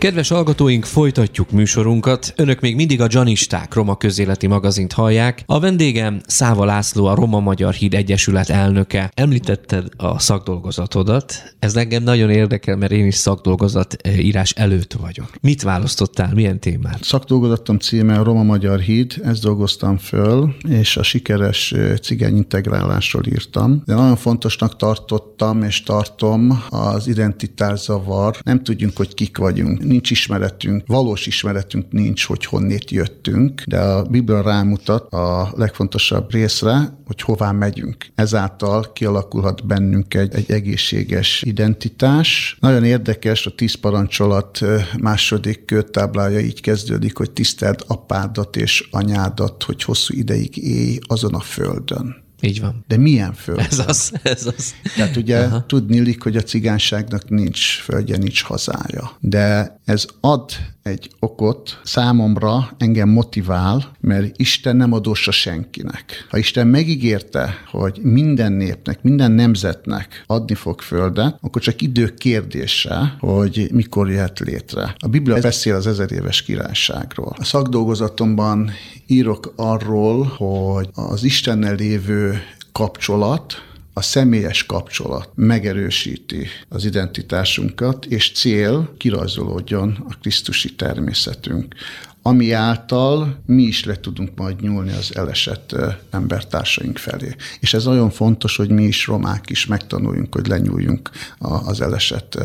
Kedves 0.00 0.28
hallgatóink, 0.28 0.84
folytatjuk 0.84 1.50
műsorunkat. 1.50 2.32
Önök 2.36 2.60
még 2.60 2.74
mindig 2.74 3.00
a 3.00 3.06
Janisták 3.08 3.74
Roma 3.74 3.96
közéleti 3.96 4.46
magazint 4.46 4.92
hallják. 4.92 5.42
A 5.46 5.60
vendégem 5.60 6.20
Száva 6.26 6.64
László, 6.64 7.06
a 7.06 7.14
Roma 7.14 7.40
Magyar 7.40 7.74
Híd 7.74 7.94
Egyesület 7.94 8.48
elnöke. 8.48 9.10
Említetted 9.14 9.88
a 9.96 10.18
szakdolgozatodat. 10.18 11.54
Ez 11.58 11.76
engem 11.76 12.02
nagyon 12.02 12.30
érdekel, 12.30 12.76
mert 12.76 12.92
én 12.92 13.06
is 13.06 13.14
szakdolgozat 13.14 13.96
eh, 14.02 14.24
írás 14.24 14.52
előtt 14.52 14.92
vagyok. 14.92 15.30
Mit 15.40 15.62
választottál? 15.62 16.34
Milyen 16.34 16.60
témát? 16.60 17.04
Szakdolgozatom 17.04 17.78
címe 17.78 18.18
a 18.18 18.22
Roma 18.22 18.42
Magyar 18.42 18.80
Híd, 18.80 19.20
ezt 19.24 19.42
dolgoztam 19.42 19.96
föl, 19.96 20.54
és 20.68 20.96
a 20.96 21.02
sikeres 21.02 21.72
ö, 21.72 21.94
cigány 21.96 22.36
integrálásról 22.36 23.22
írtam. 23.26 23.82
De 23.86 23.94
nagyon 23.94 24.16
fontosnak 24.16 24.76
tartottam 24.76 25.62
és 25.62 25.82
tartom 25.82 26.64
az 26.68 27.08
identitászavar. 27.08 28.36
Nem 28.42 28.62
tudjunk, 28.62 28.96
hogy 28.96 29.14
kik 29.14 29.38
vagyunk. 29.38 29.88
Nincs 29.90 30.10
ismeretünk, 30.10 30.86
valós 30.86 31.26
ismeretünk 31.26 31.92
nincs, 31.92 32.24
hogy 32.24 32.44
honnét 32.44 32.90
jöttünk, 32.90 33.62
de 33.66 33.80
a 33.80 34.02
Biblia 34.02 34.42
rámutat 34.42 35.12
a 35.12 35.52
legfontosabb 35.56 36.32
részre, 36.32 36.98
hogy 37.06 37.20
hová 37.20 37.50
megyünk. 37.50 38.06
Ezáltal 38.14 38.92
kialakulhat 38.92 39.66
bennünk 39.66 40.14
egy, 40.14 40.34
egy 40.34 40.50
egészséges 40.50 41.42
identitás. 41.42 42.56
Nagyon 42.60 42.84
érdekes, 42.84 43.46
a 43.46 43.54
tíz 43.54 43.74
parancsolat 43.74 44.60
második 45.00 45.64
kőtáblája 45.64 46.38
így 46.38 46.60
kezdődik, 46.60 47.16
hogy 47.16 47.30
tiszteld 47.30 47.84
apádat 47.86 48.56
és 48.56 48.88
anyádat, 48.90 49.62
hogy 49.62 49.82
hosszú 49.82 50.14
ideig 50.16 50.56
élj 50.56 50.98
azon 51.06 51.34
a 51.34 51.40
földön. 51.40 52.28
Így 52.40 52.60
van. 52.60 52.84
De 52.88 52.96
milyen 52.96 53.32
föld? 53.32 53.58
Ez 53.58 53.78
az, 53.78 54.12
ez 54.22 54.46
az. 54.46 54.74
Tehát 54.96 55.16
ugye 55.16 55.38
Aha. 55.38 55.66
tudni 55.66 55.96
illik, 55.96 56.22
hogy 56.22 56.36
a 56.36 56.42
cigányságnak 56.42 57.28
nincs 57.28 57.80
földje, 57.80 58.16
nincs 58.16 58.42
hazája. 58.42 59.16
De 59.20 59.78
ez 59.84 60.06
ad 60.20 60.52
egy 60.82 61.10
okot 61.18 61.80
számomra, 61.84 62.70
engem 62.78 63.08
motivál, 63.08 63.96
mert 64.00 64.38
Isten 64.38 64.76
nem 64.76 64.92
adóssa 64.92 65.30
senkinek. 65.30 66.26
Ha 66.30 66.38
Isten 66.38 66.66
megígérte, 66.66 67.54
hogy 67.70 67.98
minden 68.02 68.52
népnek, 68.52 69.02
minden 69.02 69.32
nemzetnek 69.32 70.24
adni 70.26 70.54
fog 70.54 70.80
földet, 70.80 71.38
akkor 71.40 71.62
csak 71.62 71.82
idő 71.82 72.14
kérdése, 72.14 73.16
hogy 73.18 73.68
mikor 73.72 74.10
jöhet 74.10 74.38
létre. 74.38 74.94
A 74.98 75.08
Biblia 75.08 75.40
beszél 75.40 75.74
az 75.74 75.86
ezer 75.86 76.12
éves 76.12 76.42
királyságról. 76.42 77.34
A 77.38 77.44
szakdolgozatomban 77.44 78.70
írok 79.06 79.52
arról, 79.56 80.24
hogy 80.36 80.88
az 80.92 81.24
Istennel 81.24 81.74
lévő 81.74 82.29
kapcsolat, 82.72 83.64
a 83.92 84.02
személyes 84.02 84.66
kapcsolat 84.66 85.28
megerősíti 85.34 86.46
az 86.68 86.84
identitásunkat, 86.84 88.04
és 88.04 88.32
cél 88.32 88.94
kirajzolódjon 88.96 90.04
a 90.08 90.18
Krisztusi 90.20 90.74
természetünk, 90.74 91.74
ami 92.22 92.52
által 92.52 93.38
mi 93.46 93.62
is 93.62 93.84
le 93.84 94.00
tudunk 94.00 94.30
majd 94.36 94.60
nyúlni 94.60 94.92
az 94.92 95.16
elesett 95.16 95.76
embertársaink 96.10 96.98
felé. 96.98 97.34
És 97.60 97.74
ez 97.74 97.84
nagyon 97.84 98.10
fontos, 98.10 98.56
hogy 98.56 98.70
mi 98.70 98.84
is 98.84 99.06
romák 99.06 99.50
is 99.50 99.66
megtanuljunk, 99.66 100.34
hogy 100.34 100.46
lenyúljunk 100.46 101.10
az 101.38 101.80
elesett 101.80 102.38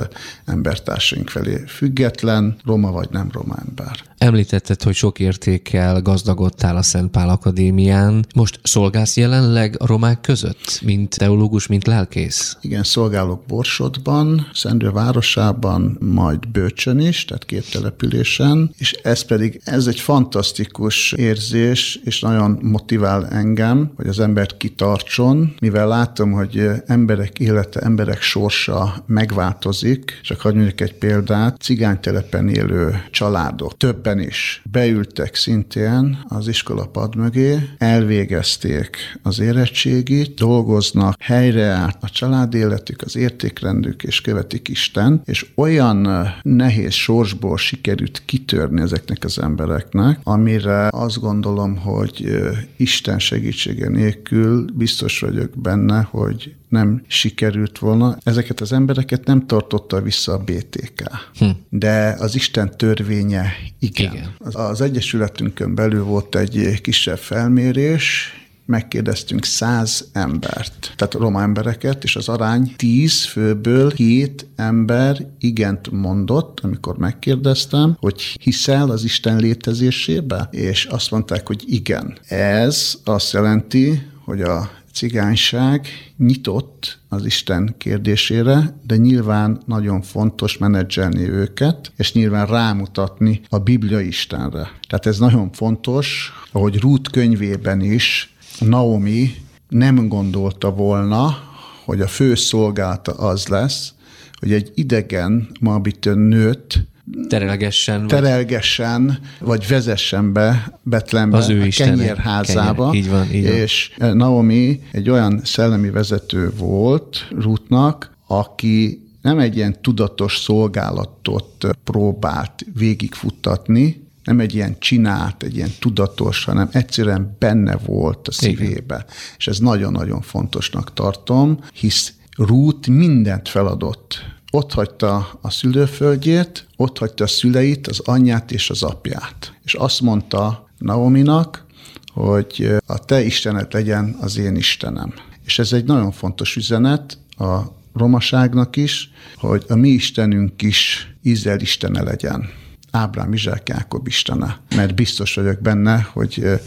embertársaink 0.45 1.29
felé. 1.29 1.63
Független, 1.67 2.55
roma 2.65 2.91
vagy 2.91 3.09
nem 3.11 3.29
roma 3.31 3.55
ember. 3.67 4.03
Említetted, 4.25 4.81
hogy 4.81 4.95
sok 4.95 5.19
értékkel 5.19 6.01
gazdagodtál 6.01 6.77
a 6.77 6.81
Szent 6.81 7.11
Pál 7.11 7.29
Akadémián. 7.29 8.25
Most 8.35 8.59
szolgálsz 8.63 9.17
jelenleg 9.17 9.75
a 9.79 9.85
romák 9.85 10.21
között, 10.21 10.81
mint 10.83 11.17
teológus, 11.17 11.67
mint 11.67 11.87
lelkész? 11.87 12.57
Igen, 12.61 12.83
szolgálok 12.83 13.45
Borsodban, 13.47 14.47
Szendő 14.53 14.89
városában, 14.89 15.97
majd 15.99 16.47
Bőcsön 16.47 16.99
is, 16.99 17.25
tehát 17.25 17.45
két 17.45 17.71
településen, 17.71 18.73
és 18.77 18.91
ez 18.91 19.21
pedig, 19.21 19.61
ez 19.63 19.87
egy 19.87 19.99
fantasztikus 19.99 21.11
érzés, 21.11 21.99
és 22.03 22.19
nagyon 22.21 22.59
motivál 22.61 23.27
engem, 23.27 23.91
hogy 23.95 24.07
az 24.07 24.19
embert 24.19 24.57
kitartson, 24.57 25.55
mivel 25.59 25.87
látom, 25.87 26.31
hogy 26.31 26.69
emberek 26.85 27.39
élete, 27.39 27.79
emberek 27.79 28.21
sorsa 28.21 29.03
megváltozik, 29.05 30.19
csak 30.23 30.41
hagyj 30.41 30.73
egy 30.77 30.93
példát, 30.93 31.61
cigánytelepen 31.61 32.49
élő 32.49 33.03
családok, 33.11 33.77
többen 33.77 34.13
is. 34.19 34.61
Beültek 34.71 35.35
szintén 35.35 36.23
az 36.27 36.47
iskolapad 36.47 37.15
mögé, 37.15 37.69
elvégezték 37.77 38.97
az 39.23 39.39
érettségit, 39.39 40.33
dolgoznak, 40.33 41.15
helyreállt 41.19 41.97
a 41.99 42.09
család 42.09 42.53
életük, 42.53 43.01
az 43.01 43.15
értékrendük, 43.15 44.03
és 44.03 44.21
követik 44.21 44.67
Isten, 44.67 45.21
és 45.25 45.45
olyan 45.55 46.07
nehéz 46.41 46.93
sorsból 46.93 47.57
sikerült 47.57 48.21
kitörni 48.25 48.81
ezeknek 48.81 49.23
az 49.23 49.39
embereknek, 49.39 50.19
amire 50.23 50.87
azt 50.91 51.19
gondolom, 51.19 51.77
hogy 51.77 52.37
Isten 52.77 53.19
segítsége 53.19 53.89
nélkül 53.89 54.65
biztos 54.73 55.19
vagyok 55.19 55.49
benne, 55.61 56.07
hogy 56.11 56.55
nem 56.69 57.03
sikerült 57.07 57.79
volna. 57.79 58.17
Ezeket 58.23 58.61
az 58.61 58.71
embereket 58.71 59.25
nem 59.25 59.47
tartotta 59.47 60.01
vissza 60.01 60.33
a 60.33 60.37
BTK. 60.37 61.03
Hm. 61.37 61.49
De 61.69 62.15
az 62.19 62.35
Isten 62.35 62.77
törvénye 62.77 63.53
igen. 63.79 64.13
Igen. 64.13 64.35
Az, 64.37 64.55
az 64.55 64.81
Egyesületünkön 64.81 65.75
belül 65.75 66.03
volt 66.03 66.35
egy 66.35 66.81
kisebb 66.81 67.17
felmérés, 67.17 68.33
megkérdeztünk 68.65 69.45
száz 69.45 70.09
embert, 70.13 70.93
tehát 70.95 71.13
roma 71.13 71.41
embereket, 71.41 72.03
és 72.03 72.15
az 72.15 72.29
arány 72.29 72.73
tíz 72.75 73.25
főből 73.25 73.91
hét 73.91 74.47
ember 74.55 75.25
igent 75.39 75.91
mondott, 75.91 76.59
amikor 76.59 76.97
megkérdeztem, 76.97 77.97
hogy 77.99 78.37
hiszel 78.41 78.89
az 78.89 79.03
Isten 79.03 79.37
létezésébe, 79.37 80.47
és 80.51 80.85
azt 80.85 81.11
mondták, 81.11 81.47
hogy 81.47 81.63
igen. 81.67 82.17
Ez 82.27 82.97
azt 83.03 83.33
jelenti, 83.33 84.01
hogy 84.25 84.41
a 84.41 84.69
cigányság 84.95 85.87
nyitott 86.17 86.99
az 87.09 87.25
Isten 87.25 87.75
kérdésére, 87.77 88.79
de 88.87 88.95
nyilván 88.95 89.61
nagyon 89.65 90.01
fontos 90.01 90.57
menedzselni 90.57 91.29
őket, 91.29 91.91
és 91.97 92.13
nyilván 92.13 92.45
rámutatni 92.47 93.41
a 93.49 93.57
Biblia 93.57 93.99
Istenre. 93.99 94.71
Tehát 94.87 95.05
ez 95.05 95.17
nagyon 95.17 95.51
fontos, 95.51 96.31
ahogy 96.51 96.79
Ruth 96.79 97.11
könyvében 97.11 97.81
is 97.81 98.35
Naomi 98.59 99.35
nem 99.69 100.07
gondolta 100.07 100.71
volna, 100.71 101.37
hogy 101.85 102.01
a 102.01 102.07
fő 102.07 102.35
szolgálata 102.35 103.11
az 103.11 103.47
lesz, 103.47 103.93
hogy 104.39 104.53
egy 104.53 104.71
idegen 104.73 105.47
moabitő 105.59 106.13
nőt 106.13 106.87
Terelgessen. 107.27 107.99
vagy- 107.99 108.07
terelgessen, 108.09 109.19
vagy 109.39 109.67
vezessen 109.67 110.33
be 110.33 110.79
Betlembe, 110.83 111.37
Az 111.37 111.49
ő 111.49 111.61
a 111.61 111.67
kenyérházába. 111.75 112.89
kenyér, 112.89 113.03
így 113.03 113.09
van, 113.09 113.33
így 113.33 113.43
van. 113.47 113.53
És 113.53 113.91
Naomi 113.97 114.79
egy 114.91 115.09
olyan 115.09 115.41
szellemi 115.43 115.89
vezető 115.89 116.51
volt 116.57 117.27
Ruthnak, 117.39 118.11
aki 118.27 119.03
nem 119.21 119.39
egy 119.39 119.55
ilyen 119.55 119.81
tudatos 119.81 120.37
szolgálatot 120.37 121.67
próbált 121.83 122.65
végigfuttatni, 122.73 124.03
nem 124.23 124.39
egy 124.39 124.55
ilyen 124.55 124.75
csinált, 124.79 125.43
egy 125.43 125.55
ilyen 125.55 125.71
tudatos, 125.79 126.43
hanem 126.43 126.69
egyszerűen 126.71 127.35
benne 127.39 127.77
volt 127.85 128.27
a 128.27 128.31
szívébe. 128.31 129.05
És 129.37 129.47
ez 129.47 129.59
nagyon-nagyon 129.59 130.21
fontosnak 130.21 130.93
tartom, 130.93 131.59
hisz 131.73 132.13
Ruth 132.37 132.89
mindent 132.89 133.49
feladott. 133.49 134.19
Ott 134.55 134.73
hagyta 134.73 135.37
a 135.41 135.49
szülőföldjét, 135.49 136.67
ott 136.75 136.97
hagyta 136.97 137.23
a 137.23 137.27
szüleit, 137.27 137.87
az 137.87 137.99
anyját 137.99 138.51
és 138.51 138.69
az 138.69 138.83
apját. 138.83 139.53
És 139.63 139.73
azt 139.73 140.01
mondta 140.01 140.69
Naominak, 140.77 141.65
hogy 142.13 142.75
a 142.85 142.99
te 142.99 143.23
Istened 143.23 143.73
legyen 143.73 144.17
az 144.21 144.37
én 144.37 144.55
Istenem. 144.55 145.13
És 145.45 145.59
ez 145.59 145.73
egy 145.73 145.85
nagyon 145.85 146.11
fontos 146.11 146.55
üzenet 146.55 147.17
a 147.37 147.59
romaságnak 147.93 148.75
is, 148.75 149.11
hogy 149.35 149.65
a 149.67 149.75
mi 149.75 149.89
Istenünk 149.89 150.61
is 150.61 151.11
Izrael 151.21 151.59
Istene 151.59 152.01
legyen. 152.03 152.49
Ábrám, 152.91 153.33
Izsák, 153.33 153.69
Jákob 153.69 154.07
Istene. 154.07 154.59
Mert 154.75 154.95
biztos 154.95 155.35
vagyok 155.35 155.61
benne, 155.61 156.07
hogy 156.13 156.59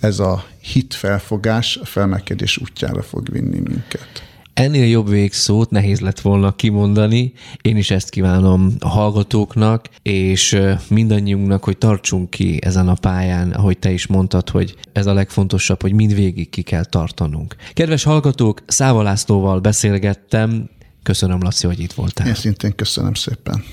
ez 0.00 0.18
a 0.18 0.44
hitfelfogás 0.60 1.76
a 1.76 1.84
felmelkedés 1.84 2.58
útjára 2.58 3.02
fog 3.02 3.28
vinni 3.32 3.58
minket. 3.58 4.35
Ennél 4.56 4.86
jobb 4.86 5.08
végszót 5.08 5.70
nehéz 5.70 6.00
lett 6.00 6.20
volna 6.20 6.54
kimondani. 6.54 7.32
Én 7.62 7.76
is 7.76 7.90
ezt 7.90 8.10
kívánom 8.10 8.72
a 8.78 8.88
hallgatóknak, 8.88 9.88
és 10.02 10.58
mindannyiunknak, 10.88 11.64
hogy 11.64 11.78
tartsunk 11.78 12.30
ki 12.30 12.58
ezen 12.62 12.88
a 12.88 12.94
pályán, 12.94 13.50
ahogy 13.50 13.78
te 13.78 13.90
is 13.90 14.06
mondtad, 14.06 14.50
hogy 14.50 14.74
ez 14.92 15.06
a 15.06 15.12
legfontosabb, 15.12 15.82
hogy 15.82 15.92
mindvégig 15.92 16.50
ki 16.50 16.62
kell 16.62 16.84
tartanunk. 16.84 17.56
Kedves 17.72 18.02
hallgatók, 18.02 18.62
Száva 18.66 19.02
Lászlóval 19.02 19.60
beszélgettem. 19.60 20.68
Köszönöm, 21.02 21.42
Laci, 21.42 21.66
hogy 21.66 21.80
itt 21.80 21.92
voltál. 21.92 22.26
Én 22.26 22.34
szintén 22.34 22.74
köszönöm 22.74 23.14
szépen. 23.14 23.64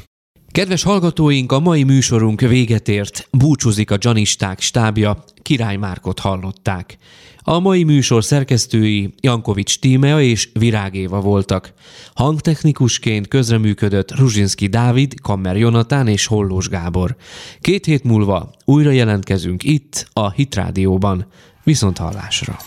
Kedves 0.51 0.83
hallgatóink, 0.83 1.51
a 1.51 1.59
mai 1.59 1.83
műsorunk 1.83 2.41
véget 2.41 2.87
ért. 2.87 3.27
Búcsúzik 3.31 3.91
a 3.91 3.97
Janisták 3.99 4.59
stábja, 4.59 5.23
Király 5.41 5.75
Márkot 5.75 6.19
hallották. 6.19 6.97
A 7.45 7.59
mai 7.59 7.83
műsor 7.83 8.23
szerkesztői 8.23 9.13
Jankovics 9.21 9.79
Tímea 9.79 10.21
és 10.21 10.49
Virág 10.53 10.95
Éva 10.95 11.21
voltak. 11.21 11.73
Hangtechnikusként 12.13 13.27
közreműködött 13.27 14.15
Ruzsinski 14.15 14.67
Dávid, 14.67 15.13
Kammer 15.21 15.57
Jonatán 15.57 16.07
és 16.07 16.25
Hollós 16.25 16.67
Gábor. 16.67 17.15
Két 17.61 17.85
hét 17.85 18.03
múlva 18.03 18.53
újra 18.65 18.91
jelentkezünk 18.91 19.63
itt, 19.63 20.07
a 20.13 20.31
Hit 20.31 20.55
Rádióban. 20.55 21.27
Viszont 21.63 21.97
hallásra! 21.97 22.57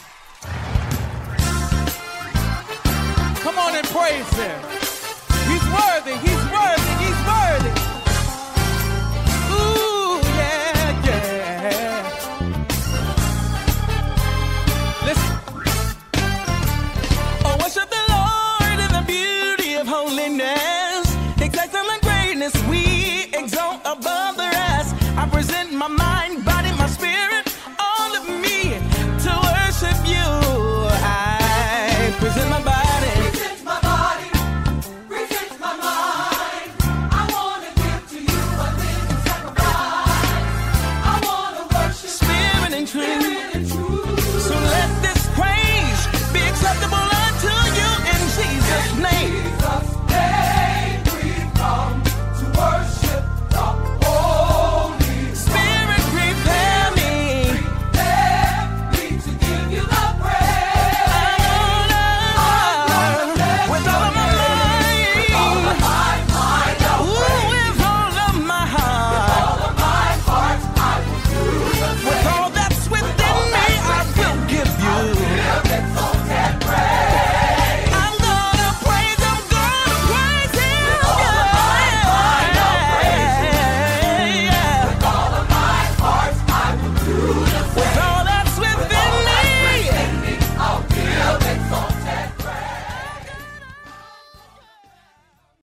Come 3.43 3.59
on 3.66 3.74
and 3.74 3.89
praise 3.89 4.31
him. 4.43 4.59
He's 5.49 5.66
worthy, 5.77 6.29
he's 6.29 6.45
worthy, 6.51 7.05
he's 7.05 7.05